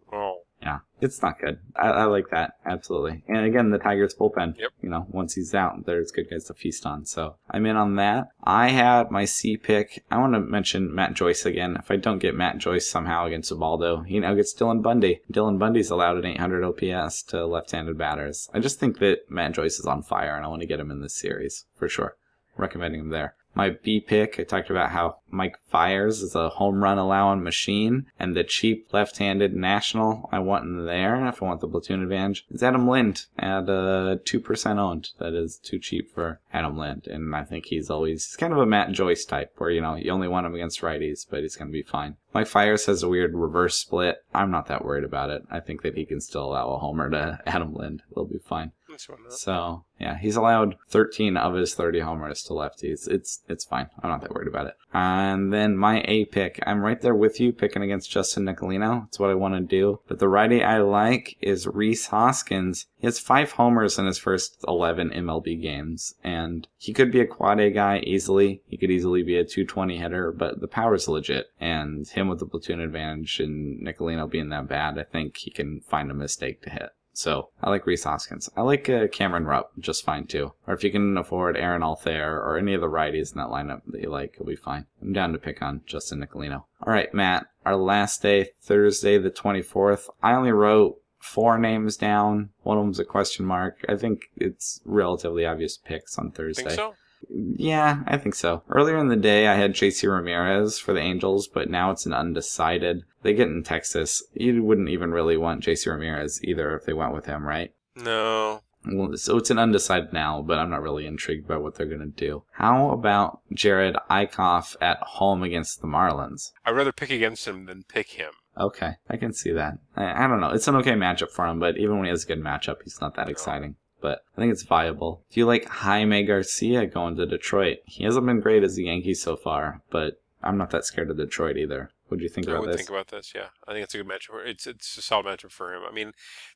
yeah, 0.62 0.79
it's 1.01 1.23
not 1.23 1.40
good. 1.40 1.59
I, 1.77 1.88
I 1.88 2.05
like 2.05 2.31
that 2.31 2.55
absolutely. 2.66 3.23
And 3.29 3.47
again, 3.47 3.71
the 3.71 3.79
Tigers 3.79 4.14
bullpen. 4.14 4.59
Yep. 4.59 4.71
You 4.83 4.90
know, 4.90 5.07
once 5.09 5.35
he's 5.35 5.55
out, 5.55 5.87
there's 5.87 6.11
good 6.11 6.29
guys 6.31 6.44
to 6.44 6.55
feast 6.55 6.85
on. 6.85 7.07
So 7.07 7.37
I'm 7.51 7.66
in 7.66 7.77
on 7.77 7.97
that. 7.97 8.29
I 8.42 8.68
had 8.68 9.11
my 9.11 9.25
C 9.25 9.57
pick. 9.57 10.05
I 10.11 10.18
want 10.18 10.35
to 10.35 10.40
mention 10.40 10.94
Matt 10.94 11.14
Joyce 11.14 11.47
again. 11.47 11.77
If 11.79 11.90
I 11.90 11.97
don't 11.97 12.18
get 12.18 12.35
Matt 12.35 12.59
Joyce 12.59 12.88
somehow 12.88 13.27
against 13.27 13.51
Ubaldo, 13.51 14.03
he 14.03 14.18
now 14.18 14.35
gets 14.35 14.55
Dylan 14.55 14.83
Bundy. 14.83 15.21
Dylan 15.33 15.59
Bundy's 15.59 15.90
allowed 15.90 16.18
an 16.18 16.27
800 16.27 16.64
OPS 16.64 17.23
to 17.25 17.47
left-handed 17.47 17.97
batters. 17.97 18.49
I 18.53 18.59
just 18.59 18.81
think 18.81 18.99
that 18.99 19.31
Matt 19.31 19.53
Joyce 19.53 19.79
is 19.79 19.87
on 19.87 20.03
fire, 20.03 20.35
and 20.35 20.44
I 20.44 20.49
want 20.49 20.62
to 20.62 20.68
get 20.68 20.81
him 20.81 20.90
in 20.90 21.01
this 21.01 21.14
series 21.16 21.66
for 21.77 21.88
sure. 21.88 22.16
Recommending 22.57 23.01
him 23.01 23.11
there. 23.11 23.37
My 23.59 23.71
B 23.71 23.99
pick, 23.99 24.38
I 24.38 24.44
talked 24.44 24.71
about 24.71 24.92
how 24.92 25.16
Mike 25.33 25.59
Fiers 25.68 26.23
is 26.23 26.37
a 26.37 26.49
home 26.49 26.81
run 26.81 26.97
allowing 26.97 27.42
machine, 27.42 28.07
and 28.16 28.37
the 28.37 28.44
cheap 28.44 28.87
left-handed 28.92 29.53
national 29.53 30.29
I 30.31 30.38
want 30.38 30.66
in 30.66 30.87
there 30.87 31.27
if 31.27 31.42
I 31.42 31.47
want 31.47 31.61
the 31.61 31.66
platoon 31.66 32.01
advantage 32.01 32.47
is 32.53 32.62
Adam 32.62 32.87
Lind 32.87 33.27
at 33.37 33.68
uh, 33.68 34.18
two 34.25 34.38
percent 34.38 34.79
owned. 34.79 35.11
That 35.18 35.35
is 35.35 35.57
too 35.57 35.81
cheap 35.81 36.14
for 36.14 36.38
Adam 36.53 36.79
Lind, 36.79 37.09
and 37.09 37.35
I 37.35 37.42
think 37.42 37.66
he's 37.66 37.90
always 37.90 38.27
he's 38.27 38.37
kind 38.37 38.53
of 38.53 38.61
a 38.61 38.66
Matt 38.66 38.92
Joyce 38.92 39.25
type 39.25 39.53
where 39.59 39.71
you 39.71 39.81
know 39.81 39.97
you 39.97 40.12
only 40.12 40.29
want 40.29 40.47
him 40.47 40.55
against 40.55 40.81
righties, 40.81 41.27
but 41.29 41.42
he's 41.42 41.57
going 41.57 41.68
to 41.68 41.73
be 41.73 41.83
fine. 41.83 42.14
Mike 42.33 42.47
Fiers 42.47 42.87
has 42.87 43.03
a 43.03 43.09
weird 43.09 43.35
reverse 43.35 43.77
split. 43.77 44.18
I'm 44.33 44.53
not 44.53 44.66
that 44.66 44.85
worried 44.85 45.03
about 45.03 45.31
it. 45.31 45.42
I 45.51 45.59
think 45.59 45.83
that 45.83 45.97
he 45.97 46.05
can 46.05 46.21
still 46.21 46.44
allow 46.44 46.71
a 46.71 46.79
homer 46.79 47.11
to 47.11 47.40
Adam 47.47 47.75
Lind. 47.75 48.03
They'll 48.14 48.25
be 48.25 48.38
fine. 48.38 48.71
That's 48.99 49.09
one. 49.09 49.31
So 49.31 49.85
yeah, 50.01 50.19
he's 50.19 50.35
allowed 50.35 50.77
13 50.89 51.37
of 51.37 51.55
his 51.55 51.75
30 51.75 52.01
homers 52.01 52.43
to 52.45 52.53
lefties. 52.53 53.07
It's 53.09 53.43
it's 53.49 53.65
fine. 53.65 53.89
I'm 54.03 54.11
not 54.11 54.23
that 54.23 54.35
worried 54.35 54.49
about 54.49 54.67
it. 54.67 54.77
And 54.93 55.53
then 55.53 55.77
my 55.77 56.03
A 56.07 56.25
pick, 56.25 56.61
I'm 56.67 56.81
right 56.81 57.01
there 57.01 57.15
with 57.15 57.39
you, 57.39 57.53
picking 57.53 57.83
against 57.83 58.11
Justin 58.11 58.45
Nicolino. 58.45 59.07
It's 59.07 59.21
what 59.21 59.31
I 59.31 59.35
want 59.35 59.55
to 59.55 59.61
do. 59.61 60.01
But 60.09 60.19
the 60.19 60.29
righty 60.29 60.65
I 60.65 60.79
like 60.81 61.37
is 61.41 61.67
Rhys 61.67 62.07
Hoskins. 62.07 62.87
He 62.97 63.07
has 63.07 63.21
five 63.21 63.53
homers 63.53 63.99
in 63.99 64.07
his 64.07 64.19
first 64.19 64.65
11 64.67 65.11
MLB 65.11 65.63
games, 65.63 66.15
and 66.25 66.67
he 66.77 66.93
could 66.93 67.13
be 67.13 67.21
a 67.21 67.27
quad 67.27 67.61
A 67.61 67.71
guy 67.71 68.01
easily. 68.01 68.63
He 68.67 68.77
could 68.77 68.91
easily 68.91 69.23
be 69.23 69.37
a 69.37 69.45
220 69.45 69.97
hitter, 69.97 70.33
but 70.33 70.61
the 70.61 70.69
power's 70.69 71.07
legit. 71.07 71.53
And 71.61 72.09
him 72.09 72.27
with 72.27 72.41
the 72.41 72.47
platoon 72.47 72.81
advantage 72.81 73.39
and 73.39 73.81
Nicolino 73.87 74.29
being 74.29 74.49
that 74.49 74.69
bad, 74.69 74.99
I 74.99 75.05
think 75.05 75.37
he 75.37 75.53
can 75.53 75.83
find 75.83 76.11
a 76.11 76.15
mistake 76.15 76.63
to 76.63 76.71
hit. 76.71 76.91
So 77.19 77.49
I 77.61 77.69
like 77.69 77.85
Rhys 77.85 78.05
Hoskins. 78.05 78.49
I 78.57 78.63
like 78.63 78.89
uh, 78.89 79.09
Cameron 79.09 79.45
Rupp 79.45 79.73
just 79.81 80.05
fine 80.05 80.29
too. 80.29 80.53
Or 80.69 80.75
if 80.75 80.85
you 80.85 80.93
can 80.93 81.19
afford 81.19 81.57
Aaron 81.57 81.83
Altherr 81.83 82.29
or 82.29 82.57
any 82.57 82.75
of 82.75 82.81
the 82.81 82.87
righties 82.87 83.33
in 83.33 83.39
that 83.39 83.49
lineup 83.49 83.81
that 83.89 84.01
you 84.01 84.09
like, 84.09 84.35
it'll 84.35 84.47
be 84.47 84.55
fine. 84.55 84.87
I'm 85.03 85.13
down 85.13 85.33
to 85.33 85.39
pick 85.39 85.61
on 85.61 85.81
Justin 85.85 86.25
Nicolino. 86.25 86.63
All 86.81 86.93
right, 86.93 87.13
Matt. 87.13 87.47
Our 87.67 87.75
last 87.75 88.23
day, 88.23 88.51
Thursday 88.63 89.19
the 89.19 89.33
24th. 89.33 90.09
I 90.23 90.35
only 90.35 90.53
wrote 90.53 91.03
four 91.19 91.59
names 91.59 91.97
down. 91.97 92.51
One 92.63 92.79
of 92.79 92.85
them's 92.85 93.01
a 93.01 93.05
question 93.05 93.45
mark. 93.45 93.85
I 93.89 93.97
think 93.97 94.31
it's 94.37 94.81
relatively 94.85 95.45
obvious 95.45 95.77
picks 95.77 96.19
on 96.19 96.31
Thursday. 96.31 96.63
Think 96.63 96.77
so? 96.77 96.95
Yeah, 97.29 98.03
I 98.07 98.17
think 98.17 98.35
so. 98.35 98.63
Earlier 98.69 98.99
in 98.99 99.09
the 99.09 99.17
day, 99.17 99.49
I 99.49 99.55
had 99.55 99.75
JC 99.75 100.11
Ramirez 100.11 100.79
for 100.79 100.93
the 100.93 101.01
Angels, 101.01 101.49
but 101.49 101.71
now 101.71 101.91
it's 101.91 102.07
an 102.07 102.13
undecided. 102.13 103.03
They 103.23 103.35
get 103.35 103.49
in 103.49 103.63
Texas. 103.63 104.23
You 104.35 104.63
wouldn't 104.63 104.89
even 104.89 105.11
really 105.11 105.37
want 105.37 105.65
JC 105.65 105.91
Ramirez 105.91 106.41
either 106.45 106.75
if 106.77 106.85
they 106.85 106.93
went 106.93 107.15
with 107.15 107.27
him, 107.27 107.45
right? 107.47 107.73
No. 107.97 108.63
Well, 108.87 109.17
so 109.17 109.37
it's 109.37 109.51
an 109.51 109.59
undecided 109.59 110.13
now, 110.13 110.41
but 110.41 110.59
I'm 110.59 110.71
not 110.71 110.83
really 110.83 111.07
intrigued 111.07 111.49
by 111.49 111.57
what 111.57 111.75
they're 111.75 111.87
going 111.87 112.01
to 112.01 112.07
do. 112.07 112.45
How 112.53 112.91
about 112.91 113.41
Jerad 113.53 113.97
Eickhoff 114.09 114.77
at 114.81 114.99
home 115.03 115.43
against 115.43 115.81
the 115.81 115.89
Marlins? 115.89 116.53
I'd 116.65 116.77
rather 116.77 116.93
pick 116.93 117.11
against 117.11 117.47
him 117.47 117.67
than 117.67 117.83
pick 117.89 118.11
him. 118.11 118.33
Okay, 118.57 118.95
I 119.09 119.17
can 119.17 119.33
see 119.33 119.53
that. 119.53 119.75
I, 119.97 120.25
I 120.25 120.29
don't 120.29 120.41
know. 120.41 120.51
It's 120.51 120.69
an 120.69 120.77
okay 120.77 120.93
matchup 120.93 121.31
for 121.31 121.47
him, 121.47 121.61
but 121.61 121.77
even 121.77 121.97
when 121.97 122.05
he 122.05 122.11
has 122.11 122.25
a 122.25 122.29
good 122.29 122.43
matchup, 122.43 122.83
he's 122.83 123.01
not 123.01 123.15
that 123.17 123.29
exciting. 123.29 123.77
But 124.01 124.25
I 124.37 124.41
think 124.41 124.53
it's 124.53 124.63
viable. 124.63 125.23
Do 125.33 125.41
you 125.41 125.47
like 125.47 125.67
Jaime 125.67 126.25
Garcia 126.25 126.87
going 126.87 127.17
to 127.17 127.27
Detroit? 127.27 127.79
He 127.85 128.05
hasn't 128.05 128.27
been 128.27 128.41
great 128.41 128.63
as 128.63 128.79
a 128.79 128.83
Yankee 128.83 129.15
so 129.15 129.37
far, 129.37 129.83
but 129.91 130.21
I'm 130.43 130.57
not 130.57 130.71
that 130.71 130.85
scared 130.85 131.11
of 131.11 131.17
Detroit 131.17 131.57
either. 131.57 131.91
What 132.09 132.19
do 132.19 132.23
you 132.23 132.31
think 132.31 132.49
I 132.49 132.53
about 132.53 132.61
would 132.63 132.71
this? 132.71 132.77
think 132.77 132.91
about 132.91 133.09
this. 133.09 133.33
Yeah, 133.35 133.49
I 133.67 133.73
think 133.73 133.85
it's 133.85 133.95
a 133.95 133.99
good 133.99 134.09
matchup. 134.09 134.47
It's 134.47 134.67
it's 134.67 134.97
a 134.97 135.03
solid 135.03 135.27
matchup 135.27 135.51
for 135.51 135.75
him. 135.75 135.83
I 135.89 135.93
mean, 135.93 136.13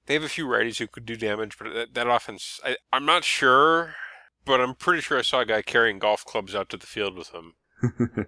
they 0.06 0.14
have 0.14 0.22
a 0.22 0.28
few 0.28 0.46
righties 0.46 0.78
who 0.78 0.86
could 0.86 1.04
do 1.04 1.16
damage, 1.16 1.58
but 1.58 1.74
that, 1.74 1.94
that 1.94 2.06
offense, 2.06 2.60
I, 2.64 2.76
I'm 2.92 3.04
not 3.04 3.24
sure, 3.24 3.94
but 4.44 4.60
I'm 4.60 4.74
pretty 4.74 5.02
sure 5.02 5.18
I 5.18 5.22
saw 5.22 5.40
a 5.40 5.46
guy 5.46 5.60
carrying 5.62 5.98
golf 5.98 6.24
clubs 6.24 6.54
out 6.54 6.68
to 6.70 6.76
the 6.76 6.86
field 6.86 7.16
with 7.18 7.34
him. 7.34 7.54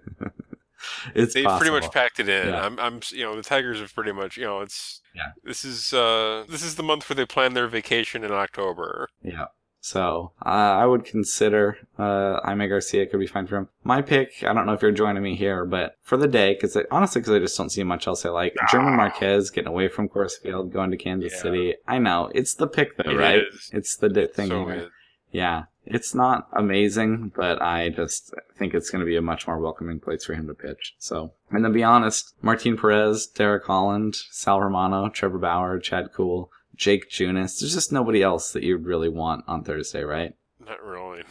it's 1.15 1.33
They've 1.33 1.45
pretty 1.45 1.71
much 1.71 1.91
packed 1.91 2.19
it 2.19 2.29
in. 2.29 2.49
Yeah. 2.49 2.65
I'm, 2.65 2.79
I'm, 2.79 2.99
you 3.11 3.23
know, 3.23 3.35
the 3.35 3.43
Tigers 3.43 3.79
have 3.79 3.93
pretty 3.93 4.11
much, 4.11 4.37
you 4.37 4.43
know, 4.45 4.61
it's 4.61 5.01
Yeah. 5.15 5.31
This 5.43 5.63
is 5.65 5.93
uh, 5.93 6.45
this 6.49 6.63
is 6.63 6.75
the 6.75 6.83
month 6.83 7.09
where 7.09 7.15
they 7.15 7.25
plan 7.25 7.53
their 7.53 7.67
vacation 7.67 8.23
in 8.23 8.31
October. 8.31 9.07
Yeah. 9.23 9.45
So 9.81 10.31
uh, 10.43 10.49
I 10.49 10.85
would 10.87 11.05
consider 11.05 11.77
uh, 11.99 12.39
Jaime 12.43 12.67
Garcia 12.67 13.05
could 13.05 13.19
be 13.19 13.27
fine 13.27 13.45
for 13.45 13.55
him. 13.57 13.69
My 13.83 14.01
pick, 14.01 14.43
I 14.43 14.51
don't 14.51 14.65
know 14.65 14.73
if 14.73 14.81
you're 14.81 14.91
joining 14.91 15.21
me 15.21 15.35
here, 15.35 15.63
but 15.63 15.97
for 16.01 16.17
the 16.17 16.27
day, 16.27 16.55
because 16.55 16.75
honestly, 16.89 17.21
because 17.21 17.35
I 17.35 17.37
just 17.39 17.55
don't 17.55 17.69
see 17.69 17.83
much 17.83 18.07
else 18.07 18.25
I 18.25 18.29
like. 18.29 18.55
German 18.71 18.95
Marquez 18.95 19.51
getting 19.51 19.67
away 19.67 19.87
from 19.87 20.09
Coors 20.09 20.39
Field, 20.41 20.73
going 20.73 20.89
to 20.89 20.97
Kansas 20.97 21.33
Yeah. 21.35 21.39
City. 21.39 21.75
I 21.87 21.99
know 21.99 22.31
it's 22.33 22.55
the 22.55 22.65
pick 22.65 22.97
though, 22.97 23.11
It 23.11 23.15
right? 23.15 23.41
is. 23.53 23.69
It's 23.73 23.95
the 23.95 24.09
di- 24.09 24.25
thing. 24.25 24.47
so. 24.49 24.89
Yeah, 25.31 25.65
it's 25.85 26.15
not 26.15 26.47
amazing, 26.53 27.31
but 27.35 27.61
I 27.61 27.89
just 27.89 28.33
think 28.57 28.73
it's 28.73 28.89
going 28.89 29.01
to 29.01 29.05
be 29.05 29.15
a 29.15 29.21
much 29.21 29.47
more 29.47 29.59
welcoming 29.59 29.99
place 29.99 30.25
for 30.25 30.33
him 30.33 30.47
to 30.47 30.53
pitch. 30.53 30.95
So, 30.97 31.33
and 31.51 31.63
to 31.63 31.69
be 31.69 31.83
honest, 31.83 32.33
Martin 32.41 32.77
Perez, 32.77 33.27
Derek 33.27 33.65
Holland, 33.65 34.15
Sal 34.31 34.61
Romano, 34.61 35.09
Trevor 35.09 35.37
Bauer, 35.37 35.79
Chad 35.79 36.11
Kuhl, 36.13 36.51
Jake 36.75 37.09
Junis. 37.09 37.59
There's 37.59 37.73
just 37.73 37.91
nobody 37.91 38.21
else 38.21 38.51
that 38.51 38.63
you'd 38.63 38.85
really 38.85 39.09
want 39.09 39.45
on 39.47 39.63
Thursday, 39.63 40.03
right? 40.03 40.33
not 40.65 40.83
really. 40.83 41.23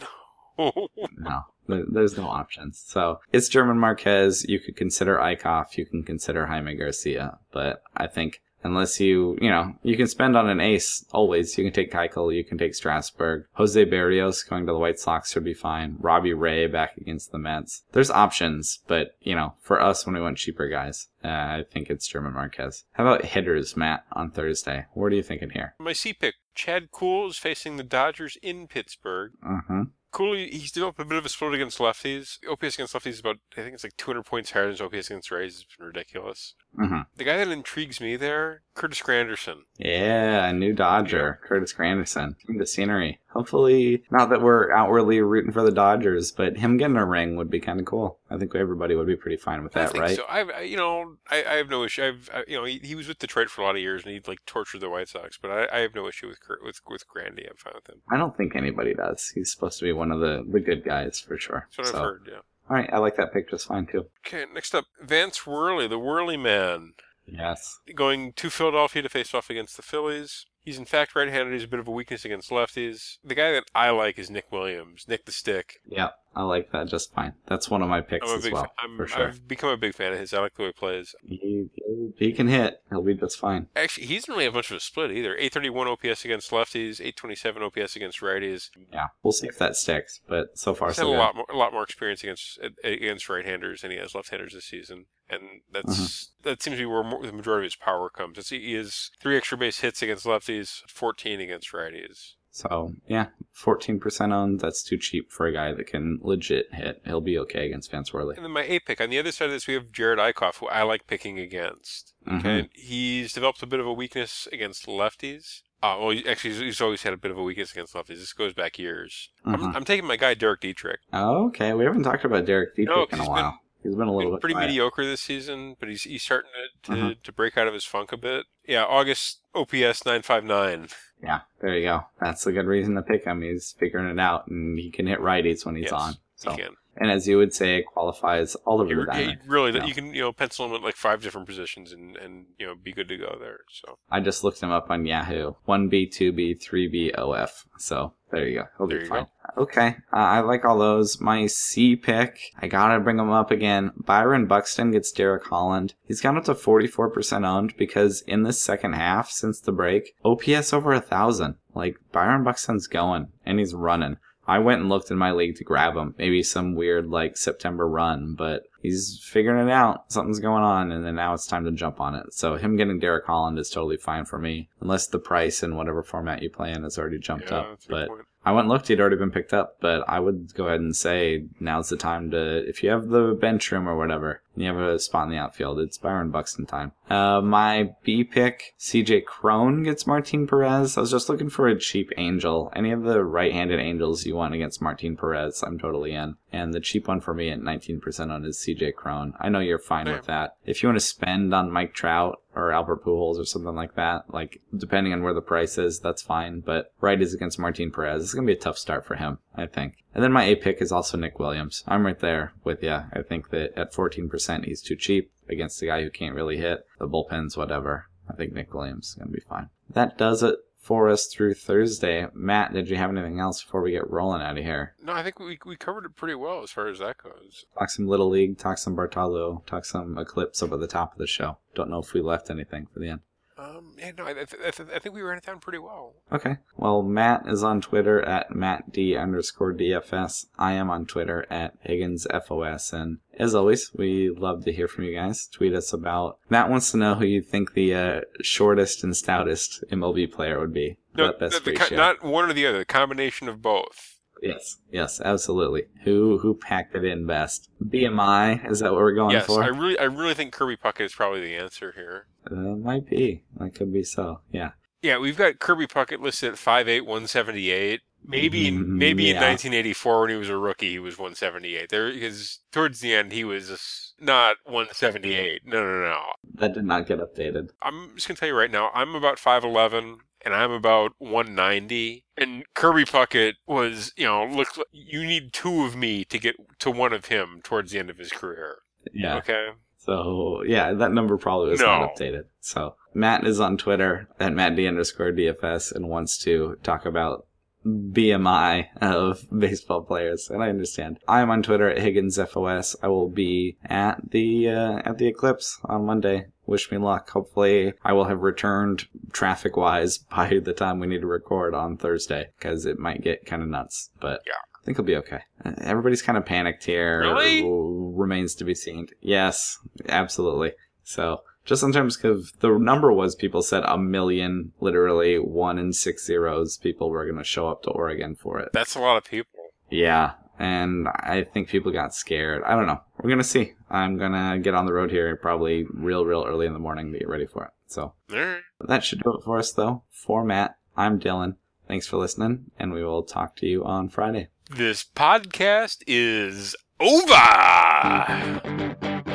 No. 0.57 0.71
No, 1.67 1.83
there's 1.91 2.15
no 2.15 2.27
options. 2.27 2.81
So 2.85 3.19
it's 3.33 3.49
German 3.49 3.79
Marquez. 3.79 4.45
You 4.47 4.59
could 4.59 4.75
consider 4.75 5.17
Eickhoff. 5.17 5.77
You 5.77 5.85
can 5.85 6.03
consider 6.03 6.45
Jaime 6.45 6.75
Garcia, 6.75 7.39
but 7.51 7.81
I 7.97 8.07
think 8.07 8.41
unless 8.65 8.99
you, 8.99 9.37
you 9.39 9.49
know, 9.49 9.73
you 9.83 9.95
can 9.95 10.07
spend 10.07 10.35
on 10.35 10.49
an 10.49 10.59
ace 10.59 11.05
always. 11.11 11.57
You 11.57 11.63
can 11.63 11.73
take 11.73 11.91
Keuchel, 11.91 12.35
you 12.35 12.43
can 12.43 12.57
take 12.57 12.75
Strasburg. 12.75 13.45
Jose 13.53 13.85
Berrios 13.85 14.47
going 14.47 14.65
to 14.65 14.73
the 14.73 14.79
White 14.79 14.99
Sox 14.99 15.31
should 15.31 15.43
be 15.43 15.53
fine. 15.53 15.95
Robbie 15.99 16.33
Ray 16.33 16.67
back 16.67 16.97
against 16.97 17.31
the 17.31 17.37
Mets. 17.37 17.83
There's 17.91 18.11
options, 18.11 18.79
but, 18.87 19.15
you 19.21 19.35
know, 19.35 19.53
for 19.61 19.79
us 19.81 20.05
when 20.05 20.15
we 20.15 20.21
want 20.21 20.37
cheaper 20.37 20.67
guys, 20.67 21.07
uh, 21.23 21.27
I 21.27 21.65
think 21.71 21.89
it's 21.89 22.07
German 22.07 22.33
Marquez. 22.33 22.83
How 22.93 23.05
about 23.05 23.25
hitters, 23.25 23.77
Matt, 23.77 24.05
on 24.11 24.31
Thursday? 24.31 24.85
What 24.93 25.11
are 25.11 25.15
you 25.15 25.23
thinking 25.23 25.51
here? 25.51 25.75
My 25.79 25.93
C 25.93 26.13
pick, 26.13 26.35
Chad 26.55 26.91
Kuhl 26.91 27.29
is 27.29 27.37
facing 27.37 27.77
the 27.77 27.83
Dodgers 27.83 28.37
in 28.41 28.67
Pittsburgh. 28.67 29.33
Mm-hmm. 29.43 29.83
Kuhl, 30.15 30.33
he's 30.33 30.71
developed 30.71 30.99
a 30.99 31.05
bit 31.05 31.17
of 31.17 31.25
a 31.25 31.29
split 31.29 31.55
against 31.55 31.77
lefties. 31.77 32.37
OPS 32.49 32.75
against 32.75 32.93
lefties 32.93 33.07
is 33.07 33.19
about, 33.19 33.37
I 33.57 33.61
think 33.61 33.73
it's 33.73 33.83
like 33.83 33.97
200 33.97 34.23
points 34.23 34.51
higher 34.51 34.63
than 34.63 34.71
his 34.71 34.81
OPS 34.81 35.09
against 35.09 35.29
righties. 35.29 35.45
It's 35.45 35.65
been 35.77 35.87
ridiculous. 35.87 36.55
Mm-hmm. 36.79 37.01
The 37.17 37.23
guy 37.25 37.37
that 37.37 37.49
intrigues 37.49 37.99
me 37.99 38.15
there, 38.15 38.61
Curtis 38.75 39.01
Granderson. 39.01 39.63
Yeah, 39.77 40.45
a 40.47 40.53
new 40.53 40.71
Dodger, 40.71 41.41
Curtis 41.43 41.73
Granderson. 41.73 42.35
The 42.47 42.65
scenery. 42.65 43.19
Hopefully, 43.35 44.03
not 44.11 44.29
that 44.29 44.41
we're 44.41 44.71
outwardly 44.71 45.19
rooting 45.21 45.51
for 45.51 45.61
the 45.61 45.71
Dodgers, 45.71 46.31
but 46.31 46.57
him 46.57 46.77
getting 46.77 46.95
a 46.95 47.05
ring 47.05 47.35
would 47.35 47.49
be 47.51 47.59
kind 47.59 47.79
of 47.79 47.85
cool. 47.85 48.17
I 48.29 48.37
think 48.37 48.55
everybody 48.55 48.95
would 48.95 49.07
be 49.07 49.17
pretty 49.17 49.37
fine 49.37 49.61
with 49.63 49.75
I 49.75 49.81
that, 49.81 49.91
think 49.91 50.01
right? 50.03 50.15
so. 50.15 50.23
I've, 50.29 50.49
I, 50.49 50.61
you 50.61 50.77
know, 50.77 51.17
I, 51.29 51.43
I 51.43 51.53
have 51.55 51.69
no 51.69 51.83
issue. 51.83 52.03
I've, 52.03 52.29
I, 52.33 52.43
you 52.47 52.57
know, 52.57 52.63
he, 52.63 52.79
he 52.81 52.95
was 52.95 53.07
with 53.09 53.19
Detroit 53.19 53.49
for 53.49 53.61
a 53.61 53.65
lot 53.65 53.75
of 53.75 53.81
years 53.81 54.03
and 54.05 54.13
he 54.13 54.21
like 54.25 54.39
tortured 54.45 54.79
the 54.79 54.89
White 54.89 55.09
Sox, 55.09 55.37
but 55.37 55.51
I, 55.51 55.67
I 55.77 55.79
have 55.81 55.93
no 55.93 56.07
issue 56.07 56.27
with 56.27 56.39
Kurt, 56.39 56.63
with 56.63 56.79
with 56.87 57.07
Grandy. 57.07 57.45
I'm 57.45 57.57
fine 57.57 57.73
with 57.75 57.87
him. 57.89 58.01
I 58.09 58.17
don't 58.17 58.35
think 58.37 58.55
anybody 58.55 58.93
does. 58.93 59.29
He's 59.35 59.51
supposed 59.51 59.79
to 59.79 59.85
be 59.85 59.91
one 59.91 60.11
of 60.11 60.21
the, 60.21 60.45
the 60.49 60.61
good 60.61 60.85
guys 60.85 61.19
for 61.19 61.37
sure. 61.37 61.67
That's 61.75 61.89
what 61.89 61.93
So, 61.93 61.97
I've 61.99 62.03
heard. 62.05 62.29
Yeah. 62.31 62.39
All 62.69 62.77
right, 62.77 62.89
I 62.91 62.97
like 62.99 63.17
that 63.17 63.31
pick 63.33 63.49
just 63.49 63.67
fine 63.67 63.85
too. 63.85 64.05
Okay, 64.25 64.45
next 64.53 64.73
up, 64.73 64.85
Vance 65.01 65.45
Worley, 65.45 65.87
the 65.87 65.99
Worley 65.99 66.37
man, 66.37 66.93
Yes. 67.27 67.79
going 67.95 68.33
to 68.33 68.49
Philadelphia 68.49 69.01
to 69.03 69.09
face 69.09 69.33
off 69.33 69.49
against 69.49 69.75
the 69.75 69.83
Phillies. 69.83 70.45
He's 70.65 70.77
in 70.79 70.85
fact 70.85 71.15
right-handed. 71.15 71.53
He's 71.53 71.63
a 71.63 71.67
bit 71.67 71.79
of 71.79 71.87
a 71.87 71.91
weakness 71.91 72.25
against 72.25 72.49
lefties. 72.49 73.17
The 73.23 73.35
guy 73.35 73.51
that 73.51 73.65
I 73.75 73.91
like 73.91 74.17
is 74.19 74.29
Nick 74.31 74.51
Williams, 74.51 75.05
Nick 75.07 75.25
the 75.25 75.31
Stick. 75.31 75.79
Yeah, 75.87 76.09
I 76.35 76.41
like 76.43 76.71
that 76.71 76.87
just 76.87 77.13
fine. 77.13 77.33
That's 77.45 77.69
one 77.69 77.81
of 77.83 77.87
my 77.89 78.01
picks 78.01 78.27
I'm 78.27 78.33
a 78.33 78.37
as 78.37 78.43
big, 78.43 78.53
well, 78.53 78.63
fa- 78.63 78.69
I'm, 78.79 78.97
for 78.97 79.07
sure. 79.07 79.27
I've 79.27 79.47
become 79.47 79.69
a 79.69 79.77
big 79.77 79.93
fan 79.93 80.11
of 80.13 80.19
his. 80.19 80.33
I 80.33 80.39
like 80.41 80.55
the 80.55 80.63
way 80.63 80.67
he 80.69 80.73
plays. 80.73 81.15
He, 81.23 81.69
he 82.17 82.31
can 82.33 82.47
hit. 82.47 82.81
He'll 82.89 83.03
be 83.03 83.13
just 83.13 83.37
fine. 83.39 83.67
Actually, 83.75 84.07
he 84.07 84.15
doesn't 84.15 84.33
really 84.33 84.45
have 84.45 84.53
much 84.55 84.71
of 84.71 84.77
a 84.77 84.79
split 84.79 85.11
either. 85.11 85.35
831 85.35 85.87
OPS 85.87 86.25
against 86.25 86.49
lefties, 86.51 86.99
827 86.99 87.61
OPS 87.61 87.95
against 87.95 88.21
righties. 88.21 88.69
Yeah, 88.91 89.07
we'll 89.21 89.33
see 89.33 89.47
if 89.47 89.57
that 89.59 89.75
sticks. 89.75 90.21
But 90.27 90.57
so 90.57 90.73
far, 90.73 90.89
He's 90.89 90.97
so 90.97 91.03
had 91.03 91.09
a 91.09 91.13
good. 91.13 91.19
lot 91.19 91.35
more, 91.35 91.45
a 91.51 91.57
lot 91.57 91.73
more 91.73 91.83
experience 91.83 92.23
against 92.23 92.59
against 92.83 93.29
right-handers 93.29 93.81
than 93.81 93.91
he 93.91 93.97
has 93.97 94.15
left-handers 94.15 94.53
this 94.53 94.65
season, 94.65 95.05
and 95.29 95.41
that's 95.71 95.85
Mm-hmm. 95.85 96.49
that 96.49 96.61
seems 96.61 96.77
to 96.77 96.81
be 96.81 96.85
where 96.85 97.03
more, 97.03 97.25
the 97.25 97.31
majority 97.31 97.65
of 97.65 97.71
his 97.71 97.75
power 97.75 98.09
comes. 98.09 98.37
It's, 98.37 98.49
he 98.49 98.73
has 98.73 99.09
three 99.19 99.35
extra 99.37 99.57
base 99.57 99.79
hits 99.79 100.01
against 100.01 100.25
lefties, 100.25 100.81
14 100.89 101.39
against 101.39 101.71
righties. 101.71 102.33
So 102.51 102.93
yeah, 103.05 103.27
fourteen 103.51 103.99
percent 103.99 104.31
owned. 104.31 104.61
That's 104.61 104.81
too 104.81 104.97
cheap 104.97 105.29
for 105.29 105.45
a 105.45 105.51
guy 105.51 105.73
that 105.73 105.87
can 105.87 106.19
legit 106.21 106.73
hit. 106.73 107.01
He'll 107.05 107.19
be 107.19 107.37
okay 107.39 107.65
against 107.65 107.91
Vance 107.91 108.13
Worley. 108.13 108.37
And 108.37 108.45
then 108.45 108.51
my 108.53 108.63
A 108.63 108.79
pick 108.79 109.01
on 109.01 109.09
the 109.09 109.19
other 109.19 109.33
side 109.33 109.47
of 109.47 109.51
this, 109.51 109.67
we 109.67 109.73
have 109.73 109.87
Jerad 109.91 110.19
Eickhoff, 110.19 110.59
who 110.59 110.67
I 110.69 110.83
like 110.83 111.05
picking 111.05 111.37
against. 111.37 112.13
Mhm. 112.25 112.39
Okay, 112.39 112.69
he's 112.73 113.33
developed 113.33 113.61
a 113.61 113.65
bit 113.67 113.81
of 113.81 113.85
a 113.85 113.91
weakness 113.91 114.47
against 114.53 114.85
lefties. 114.85 115.63
Uh, 115.83 115.97
well, 115.99 116.17
actually, 116.29 116.53
he's- 116.53 116.79
always 116.79 117.03
had 117.03 117.11
a 117.11 117.17
bit 117.17 117.29
of 117.29 117.37
a 117.37 117.43
weakness 117.43 117.73
against 117.73 117.93
lefties. 117.93 118.19
This 118.19 118.31
goes 118.31 118.53
back 118.53 118.79
years. 118.79 119.31
Mhm. 119.45 119.53
I'm, 119.55 119.75
I'm 119.75 119.83
taking 119.83 120.07
my 120.07 120.15
guy 120.15 120.33
Derek 120.33 120.61
Dietrich. 120.61 121.01
Oh, 121.11 121.47
okay, 121.47 121.73
we 121.73 121.83
haven't 121.83 122.03
talked 122.03 122.23
about 122.23 122.45
Derek 122.45 122.73
Dietrich 122.77 123.11
No, 123.11 123.17
in 123.17 123.19
a 123.19 123.29
while. 123.29 123.59
He's 123.85 123.95
been 123.95 124.07
a 124.07 124.13
little 124.15 124.31
Been 124.31 124.39
pretty 124.39 124.53
quiet. 124.53 124.67
mediocre 124.67 125.05
this 125.05 125.21
season, 125.21 125.75
but 125.79 125.89
he's 125.89 126.03
he's 126.03 126.23
starting 126.23 126.51
to 126.83 126.91
to, 126.91 126.97
Mhm. 127.01 127.23
to 127.23 127.31
break 127.31 127.57
out 127.57 127.67
of 127.67 127.73
his 127.73 127.85
funk 127.85 128.11
a 128.11 128.17
bit. 128.17 128.45
Yeah, 128.67 128.83
August 128.85 129.39
OPS 129.53 130.05
nine 130.05 130.21
five 130.21 130.43
nine. 130.43 130.87
Yeah, 131.23 131.41
there 131.61 131.75
you 131.77 131.83
go. 131.83 132.05
That's 132.19 132.45
a 132.45 132.51
good 132.51 132.65
reason 132.65 132.95
to 132.95 133.01
pick 133.01 133.23
him. 133.25 133.41
He's 133.41 133.71
figuring 133.79 134.09
it 134.09 134.19
out, 134.19 134.47
and 134.47 134.77
he 134.77 134.91
can 134.91 135.07
hit 135.07 135.19
righties 135.19 135.65
when 135.65 135.75
he's 135.75 135.83
Yes, 135.85 135.93
on. 135.93 136.13
So, 136.35 136.51
He 136.51 136.61
can. 136.63 136.75
And 136.97 137.11
as 137.11 137.27
you 137.27 137.37
would 137.37 137.53
say, 137.53 137.81
qualifies 137.83 138.55
all 138.65 138.81
over 138.81 138.89
He, 138.89 138.95
the 138.95 139.05
diamond. 139.05 139.39
really, 139.47 139.73
Yeah. 139.75 139.85
you 139.85 139.93
can 139.93 140.13
you 140.13 140.21
know 140.21 140.31
pencil 140.33 140.65
him 140.65 140.73
at 140.73 140.81
like 140.81 140.95
five 140.95 141.21
different 141.21 141.47
positions 141.47 141.91
and 141.91 142.15
and 142.17 142.45
you 142.59 142.65
know 142.65 142.75
be 142.75 142.91
good 142.93 143.07
to 143.09 143.17
go 143.17 143.37
there. 143.39 143.59
So 143.69 143.97
I 144.11 144.19
just 144.19 144.43
looked 144.43 144.61
him 144.61 144.71
up 144.71 144.89
on 144.89 145.05
Yahoo. 145.05 145.53
One 145.65 145.89
B, 145.89 146.05
two 146.07 146.31
B, 146.31 146.53
three 146.53 146.87
B, 146.87 147.11
OF. 147.11 147.65
So 147.77 148.13
there 148.31 148.47
you 148.47 148.59
go. 148.59 148.65
He'll 148.77 148.87
There 148.87 148.97
be 148.99 149.03
you 149.05 149.09
fine. 149.09 149.27
Okay, 149.57 149.95
uh, 150.11 150.15
I 150.17 150.39
like 150.41 150.65
all 150.65 150.77
those. 150.77 151.21
My 151.21 151.45
C 151.47 151.95
pick, 151.95 152.37
I 152.59 152.67
gotta 152.67 152.99
bring 152.99 153.19
him 153.19 153.29
up 153.31 153.51
again. 153.51 153.91
Byron 153.97 154.47
Buxton 154.47 154.91
gets 154.91 155.11
Derek 155.11 155.45
Holland. 155.45 155.93
He's 156.03 156.19
gone 156.19 156.35
up 156.35 156.43
to 156.45 156.55
44% 156.55 157.45
owned 157.47 157.73
because 157.77 158.21
in 158.27 158.43
this 158.43 158.61
second 158.61 158.93
half 158.93 159.29
since 159.29 159.61
the 159.61 159.71
break, 159.71 160.15
OPS 160.25 160.73
over 160.73 160.91
a 160.93 160.99
thousand. 160.99 161.55
Like 161.73 161.97
Byron 162.11 162.43
Buxton's 162.43 162.87
going 162.87 163.27
and 163.45 163.59
he's 163.59 163.73
running. 163.73 164.17
I 164.47 164.59
went 164.59 164.81
and 164.81 164.89
looked 164.89 165.11
in 165.11 165.17
my 165.17 165.31
league 165.31 165.55
to 165.55 165.63
grab 165.63 165.95
him. 165.95 166.15
Maybe 166.17 166.43
some 166.43 166.75
weird 166.75 167.07
like 167.07 167.37
September 167.37 167.87
run, 167.87 168.35
but 168.35 168.63
he's 168.81 169.19
figuring 169.23 169.67
it 169.67 169.71
out. 169.71 170.11
Something's 170.11 170.39
going 170.39 170.63
on, 170.63 170.91
and 170.91 171.05
then 171.05 171.15
now 171.15 171.33
it's 171.33 171.47
time 171.47 171.65
to 171.65 171.71
jump 171.71 171.99
on 171.99 172.15
it. 172.15 172.33
So 172.33 172.55
him 172.55 172.75
getting 172.75 172.99
Derek 172.99 173.25
Holland 173.25 173.57
is 173.57 173.69
totally 173.69 173.97
fine 173.97 174.25
for 174.25 174.37
me, 174.37 174.69
unless 174.81 175.07
the 175.07 175.19
price 175.19 175.63
in 175.63 175.75
whatever 175.75 176.03
format 176.03 176.43
you 176.43 176.49
play 176.49 176.71
in 176.71 176.83
has 176.83 176.97
already 176.97 177.19
jumped 177.19 177.49
yeah, 177.49 177.57
up. 177.57 177.69
that's 177.69 177.85
a 177.85 177.87
good 177.87 177.93
But 177.95 178.07
point. 178.09 178.21
I 178.45 178.51
went 178.51 178.65
and 178.65 178.69
looked; 178.69 178.87
he'd 178.87 178.99
already 178.99 179.15
been 179.15 179.31
picked 179.31 179.53
up. 179.53 179.77
But 179.81 180.07
I 180.07 180.19
would 180.19 180.53
go 180.53 180.67
ahead 180.67 180.79
and 180.79 180.95
say 180.95 181.45
now's 181.59 181.89
the 181.89 181.97
time 181.97 182.29
to, 182.31 182.67
if 182.69 182.83
you 182.83 182.91
have 182.91 183.07
the 183.07 183.37
bench 183.39 183.71
room 183.71 183.89
or 183.89 183.97
whatever, 183.97 184.41
and 184.55 184.63
you 184.63 184.73
have 184.73 184.81
a 184.81 184.99
spot 184.99 185.25
in 185.25 185.31
the 185.31 185.37
outfield, 185.37 185.79
it's 185.79 185.97
Byron 185.97 186.31
Buxton 186.31 186.65
time. 186.65 186.93
Uh, 187.09 187.41
my 187.41 187.91
B 188.03 188.23
pick, 188.23 188.73
CJ 188.79 189.25
Cron 189.25 189.83
gets 189.83 190.07
Martin 190.07 190.47
Perez. 190.47 190.97
I 190.97 191.01
was 191.01 191.11
just 191.11 191.29
looking 191.29 191.49
for 191.49 191.67
a 191.67 191.77
cheap 191.77 192.11
angel. 192.17 192.71
Any 192.75 192.91
of 192.91 193.03
the 193.03 193.23
right-handed 193.23 193.79
angels 193.79 194.25
you 194.25 194.35
want 194.35 194.55
against 194.55 194.81
Martin 194.81 195.17
Perez, 195.17 195.61
I'm 195.61 195.77
totally 195.77 196.13
in. 196.13 196.35
And 196.51 196.73
the 196.73 196.79
cheap 196.79 197.07
one 197.07 197.21
for 197.21 197.33
me 197.33 197.49
at 197.49 197.59
19% 197.59 198.31
on 198.31 198.45
is 198.45 198.65
CJ 198.65 198.95
Cron. 198.95 199.33
I 199.39 199.49
know 199.49 199.59
you're 199.59 199.77
fine 199.77 200.05
with 200.05 200.25
that. 200.25 200.55
If 200.65 200.81
you 200.81 200.89
want 200.89 200.99
to 200.99 201.05
spend 201.05 201.53
on 201.53 201.71
Mike 201.71 201.93
Trout 201.93 202.41
or 202.55 202.71
Albert 202.71 203.03
Pujols 203.03 203.37
or 203.37 203.45
something 203.45 203.75
like 203.75 203.95
that, 203.95 204.33
like 204.33 204.61
depending 204.75 205.11
on 205.11 205.21
where 205.21 205.33
the 205.33 205.41
price 205.41 205.77
is, 205.77 205.99
that's 205.99 206.21
fine. 206.21 206.61
But 206.61 206.93
right 207.01 207.21
is 207.21 207.33
against 207.33 207.59
Martin 207.59 207.91
Perez. 207.91 208.23
It's 208.23 208.33
gonna 208.33 208.47
be 208.47 208.53
a 208.53 208.57
tough 208.57 208.77
start 208.77 209.05
for 209.05 209.15
him, 209.15 209.39
I 209.53 209.65
think. 209.67 209.95
And 210.15 210.23
then 210.23 210.31
my 210.31 210.45
A 210.45 210.55
pick 210.55 210.81
is 210.81 210.93
also 210.93 211.17
Nick 211.17 211.39
Williams. 211.39 211.83
I'm 211.85 212.05
right 212.05 212.17
there 212.17 212.53
with 212.63 212.81
you. 212.81 213.03
I 213.11 213.21
think 213.21 213.49
that 213.49 213.77
at 213.77 213.93
14% 213.93 214.65
he's 214.65 214.81
too 214.81 214.95
cheap 214.95 215.31
against 215.49 215.81
a 215.81 215.85
guy 215.85 216.01
who 216.01 216.09
can't 216.09 216.33
really 216.33 216.57
hit. 216.57 216.85
The 216.99 217.07
bullpens, 217.07 217.57
whatever. 217.57 218.05
I 218.29 218.33
think 218.33 218.53
Nick 218.53 218.73
Williams 218.73 219.09
is 219.09 219.15
gonna 219.15 219.31
be 219.31 219.41
fine. 219.41 219.69
That 219.89 220.17
does 220.17 220.41
it 220.41 220.55
for 220.79 221.09
us 221.09 221.25
through 221.25 221.55
Thursday. 221.55 222.27
Matt, 222.33 222.73
did 222.73 222.89
you 222.89 222.95
have 222.95 223.09
anything 223.09 223.39
else 223.39 223.61
before 223.61 223.81
we 223.81 223.91
get 223.91 224.09
rolling 224.09 224.41
out 224.41 224.57
of 224.57 224.63
here? 224.63 224.93
No, 225.03 225.13
I 225.13 225.21
think 225.21 225.39
we 225.39 225.59
we 225.65 225.75
covered 225.75 226.05
it 226.05 226.15
pretty 226.15 226.35
well 226.35 226.63
as 226.63 226.71
far 226.71 226.87
as 226.87 226.99
that 226.99 227.17
goes. 227.17 227.65
Talk 227.77 227.89
some 227.89 228.07
Little 228.07 228.29
League, 228.29 228.57
talk 228.57 228.77
some 228.77 228.95
Bartolo, 228.95 229.63
talk 229.65 229.83
some 229.83 230.17
Eclipse 230.17 230.63
over 230.63 230.77
the 230.77 230.87
top 230.87 231.11
of 231.11 231.17
the 231.17 231.27
show. 231.27 231.57
Don't 231.73 231.89
know 231.89 231.99
if 231.99 232.13
we 232.13 232.21
left 232.21 232.49
anything 232.49 232.87
for 232.93 232.99
the 232.99 233.09
end. 233.09 233.21
Um, 233.57 233.93
yeah, 233.97 234.11
no, 234.17 234.25
I, 234.25 234.33
th- 234.33 234.47
I, 234.65 234.71
th- 234.71 234.89
I 234.93 234.99
think 234.99 235.15
we 235.15 235.21
ran 235.21 235.37
it 235.37 235.45
down 235.45 235.59
pretty 235.59 235.77
well. 235.77 236.13
Okay. 236.31 236.57
Well, 236.75 237.01
Matt 237.01 237.43
is 237.47 237.63
on 237.63 237.79
Twitter 237.79 238.21
at 238.21 238.49
MattD 238.51 239.17
underscore 239.19 239.73
DFS. 239.73 240.47
I 240.57 240.73
am 240.73 240.89
on 240.89 241.05
Twitter 241.05 241.45
at 241.49 241.81
HigginsFOS. 241.85 242.91
And 242.93 243.19
as 243.39 243.55
always, 243.55 243.91
we 243.95 244.29
love 244.29 244.65
to 244.65 244.73
hear 244.73 244.87
from 244.89 245.05
you 245.05 245.13
guys. 245.15 245.47
Tweet 245.47 245.73
us 245.73 245.93
about. 245.93 246.37
Matt 246.49 246.69
wants 246.69 246.91
to 246.91 246.97
know 246.97 247.15
who 247.15 247.25
you 247.25 247.41
think 247.41 247.73
the 247.73 247.93
uh, 247.95 248.21
shortest 248.41 249.03
and 249.03 249.13
stoutest 249.13 249.83
MLB 249.89 250.31
player 250.31 250.59
would 250.59 250.73
be. 250.73 250.97
No, 251.15 251.27
That 251.27 251.39
best 251.39 251.63
the, 251.63 251.71
the, 251.71 251.77
ratio. 251.79 251.97
not 251.97 252.23
one 252.23 252.49
or 252.49 252.53
the 252.53 252.67
other. 252.67 252.79
The 252.79 252.85
combination 252.85 253.47
of 253.47 253.61
both. 253.61 254.14
Yes, 254.41 254.77
yes, 254.91 255.21
absolutely. 255.21 255.85
Who 256.03 256.37
who 256.37 256.53
packed 256.53 256.95
it 256.95 257.05
in 257.05 257.25
best? 257.25 257.69
BMI 257.83 258.69
is 258.69 258.79
that 258.79 258.91
what 258.91 259.01
we're 259.01 259.13
going 259.13 259.31
yes, 259.31 259.45
for? 259.45 259.63
I 259.63 259.67
really, 259.67 259.97
I 259.97 260.03
really 260.03 260.33
think 260.33 260.53
Kirby 260.53 260.77
Puckett 260.77 261.05
is 261.05 261.13
probably 261.13 261.41
the 261.41 261.55
answer 261.55 261.93
here. 261.93 262.27
Uh, 262.49 262.75
might 262.75 263.07
be. 263.07 263.43
That 263.57 263.73
could 263.75 263.91
be 263.93 264.03
so. 264.03 264.41
Yeah. 264.51 264.71
Yeah, 265.01 265.17
we've 265.19 265.37
got 265.37 265.59
Kirby 265.59 265.87
Puckett 265.87 266.19
listed 266.19 266.53
at 266.53 266.57
five 266.57 266.87
eight 266.87 267.05
one 267.05 267.27
seventy 267.27 267.71
eight. 267.71 268.01
Maybe, 268.27 268.67
in, 268.67 268.83
Mm, 268.83 268.87
maybe 268.87 269.29
in 269.29 269.35
1984 269.35 270.21
when 270.21 270.29
he 270.31 270.35
was 270.35 270.49
a 270.49 270.57
rookie, 270.57 270.89
he 270.89 270.97
was 270.97 271.19
178. 271.19 271.89
There, 271.89 272.11
because 272.11 272.57
towards 272.71 272.99
the 272.99 273.13
end 273.13 273.31
he 273.31 273.43
was 273.43 274.15
not 274.19 274.57
178. 274.63 275.61
No, 275.65 275.83
no, 275.83 276.01
no. 276.01 276.21
That 276.55 276.73
did 276.73 276.85
not 276.85 277.05
get 277.05 277.19
updated. 277.19 277.69
I'm 277.83 278.13
just 278.15 278.27
gonna 278.27 278.37
tell 278.37 278.49
you 278.49 278.55
right 278.55 278.71
now, 278.71 278.89
I'm 278.95 279.13
about 279.13 279.37
5'11 279.37 280.17
and 280.45 280.53
I'm 280.53 280.71
about 280.71 281.11
190. 281.17 282.23
And 282.37 282.63
Kirby 282.73 283.03
Puckett 283.05 283.53
was, 283.67 284.13
you 284.15 284.25
know, 284.25 284.45
look, 284.45 284.67
you 284.91 285.25
need 285.25 285.51
two 285.51 285.83
of 285.83 285.95
me 285.95 286.23
to 286.25 286.37
get 286.39 286.55
to 286.79 286.91
one 286.91 287.11
of 287.13 287.25
him 287.25 287.61
towards 287.63 287.91
the 287.91 287.99
end 287.99 288.09
of 288.09 288.17
his 288.17 288.31
career. 288.31 288.77
Yeah. 289.13 289.37
Okay. 289.37 289.69
So 289.97 290.61
yeah, 290.65 290.93
that 290.93 291.11
number 291.11 291.37
probably 291.37 291.71
was 291.71 291.79
No. 291.79 291.87
not 291.87 292.15
updated. 292.15 292.43
So 292.59 292.95
Matt 293.13 293.45
is 293.45 293.59
on 293.59 293.77
Twitter 293.77 294.29
at 294.39 294.51
MattD 294.53 294.87
underscore 294.87 295.31
DFS 295.31 295.91
and 295.93 296.09
wants 296.09 296.37
to 296.43 296.77
talk 296.83 297.05
about 297.05 297.47
BMI 297.85 298.87
of 299.01 299.45
baseball 299.57 300.01
players, 300.01 300.49
and 300.49 300.63
I 300.63 300.69
understand. 300.69 301.19
I 301.27 301.41
am 301.41 301.51
on 301.51 301.63
Twitter 301.63 301.89
at 301.89 301.97
HigginsFOS. 301.97 302.95
I 303.03 303.07
will 303.07 303.29
be 303.29 303.77
at 303.85 304.31
the 304.31 304.69
uh, 304.69 305.01
at 305.05 305.17
the 305.17 305.27
Eclipse 305.27 305.79
on 305.85 306.05
Monday. 306.05 306.47
Wish 306.65 306.91
me 306.91 306.97
luck. 306.97 307.29
Hopefully, 307.29 307.93
I 308.03 308.13
will 308.13 308.25
have 308.25 308.41
returned 308.41 309.05
traffic 309.31 309.77
wise 309.77 310.17
by 310.35 310.59
the 310.63 310.73
time 310.73 310.99
we 310.99 311.07
need 311.07 311.21
to 311.21 311.27
record 311.27 311.75
on 311.75 311.97
Thursday, 311.97 312.49
because 312.57 312.85
it 312.85 312.97
might 312.97 313.21
get 313.21 313.45
kind 313.45 313.61
of 313.61 313.69
nuts. 313.69 314.09
But 314.19 314.41
Yeah. 314.45 314.53
I 314.53 314.85
think 314.85 314.95
it'll 314.99 315.07
be 315.07 315.15
okay. 315.17 315.39
Everybody's 315.81 316.21
kind 316.21 316.37
of 316.37 316.45
panicked 316.45 316.83
here. 316.83 317.21
Really? 317.21 317.63
Remains 317.65 318.53
to 318.55 318.63
be 318.63 318.75
seen. 318.75 319.07
Yes, 319.19 319.79
absolutely. 320.07 320.73
So 321.03 321.41
just 321.65 321.83
in 321.83 321.91
terms 321.91 322.23
of 322.23 322.51
the 322.59 322.69
number 322.77 323.11
was 323.11 323.35
people 323.35 323.61
said 323.61 323.83
a 323.85 323.97
million, 323.97 324.71
literally 324.79 325.37
one 325.37 325.77
in 325.77 325.91
six 325.93 326.25
zeros 326.25 326.77
people 326.77 327.09
were 327.09 327.25
going 327.25 327.37
to 327.37 327.43
show 327.43 327.67
up 327.67 327.83
to 327.83 327.89
Oregon 327.89 328.35
for 328.35 328.59
it. 328.59 328.69
That's 328.71 328.95
a 328.95 328.99
lot 328.99 329.17
of 329.17 329.25
people. 329.25 329.71
Yeah. 329.89 330.33
And 330.57 331.07
I 331.09 331.43
think 331.43 331.67
people 331.67 331.91
got 331.91 332.15
scared. 332.15 332.63
I 332.63 332.75
don't 332.75 332.87
know. 332.87 333.01
We're 333.17 333.29
going 333.29 333.39
to 333.39 333.43
see. 333.43 333.73
I'm 333.89 334.17
going 334.17 334.31
to 334.31 334.57
get 334.61 334.73
on 334.73 334.85
the 334.85 334.93
road 334.93 335.11
here 335.11 335.35
probably 335.35 335.85
real, 335.91 336.23
real 336.23 336.45
early 336.47 336.65
in 336.65 336.73
the 336.73 336.79
morning 336.79 337.11
to 337.11 337.19
get 337.19 337.27
ready 337.27 337.45
for 337.45 337.65
it. 337.65 337.71
So 337.87 338.13
All 338.31 338.37
right. 338.37 338.61
that 338.87 339.03
should 339.03 339.21
do 339.21 339.33
it 339.33 339.43
for 339.43 339.57
us, 339.57 339.73
though. 339.73 340.03
For 340.11 340.45
Matt, 340.45 340.77
I'm 340.95 341.19
Dylan. 341.19 341.55
Thanks 341.87 342.07
for 342.07 342.17
listening, 342.17 342.71
and 342.79 342.93
we 342.93 343.03
will 343.03 343.21
talk 343.23 343.55
to 343.57 343.67
you 343.67 343.83
on 343.83 344.09
Friday. 344.09 344.47
This 344.71 345.03
podcast 345.03 346.01
is 346.07 346.75
over. 346.99 347.33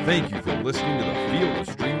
Thank 0.03 0.31
you 0.33 0.41
for 0.41 0.61
listening 0.63 0.99
to 0.99 1.05
the 1.05 1.29
Field 1.31 1.57
of 1.59 1.69
Streams 1.69 2.00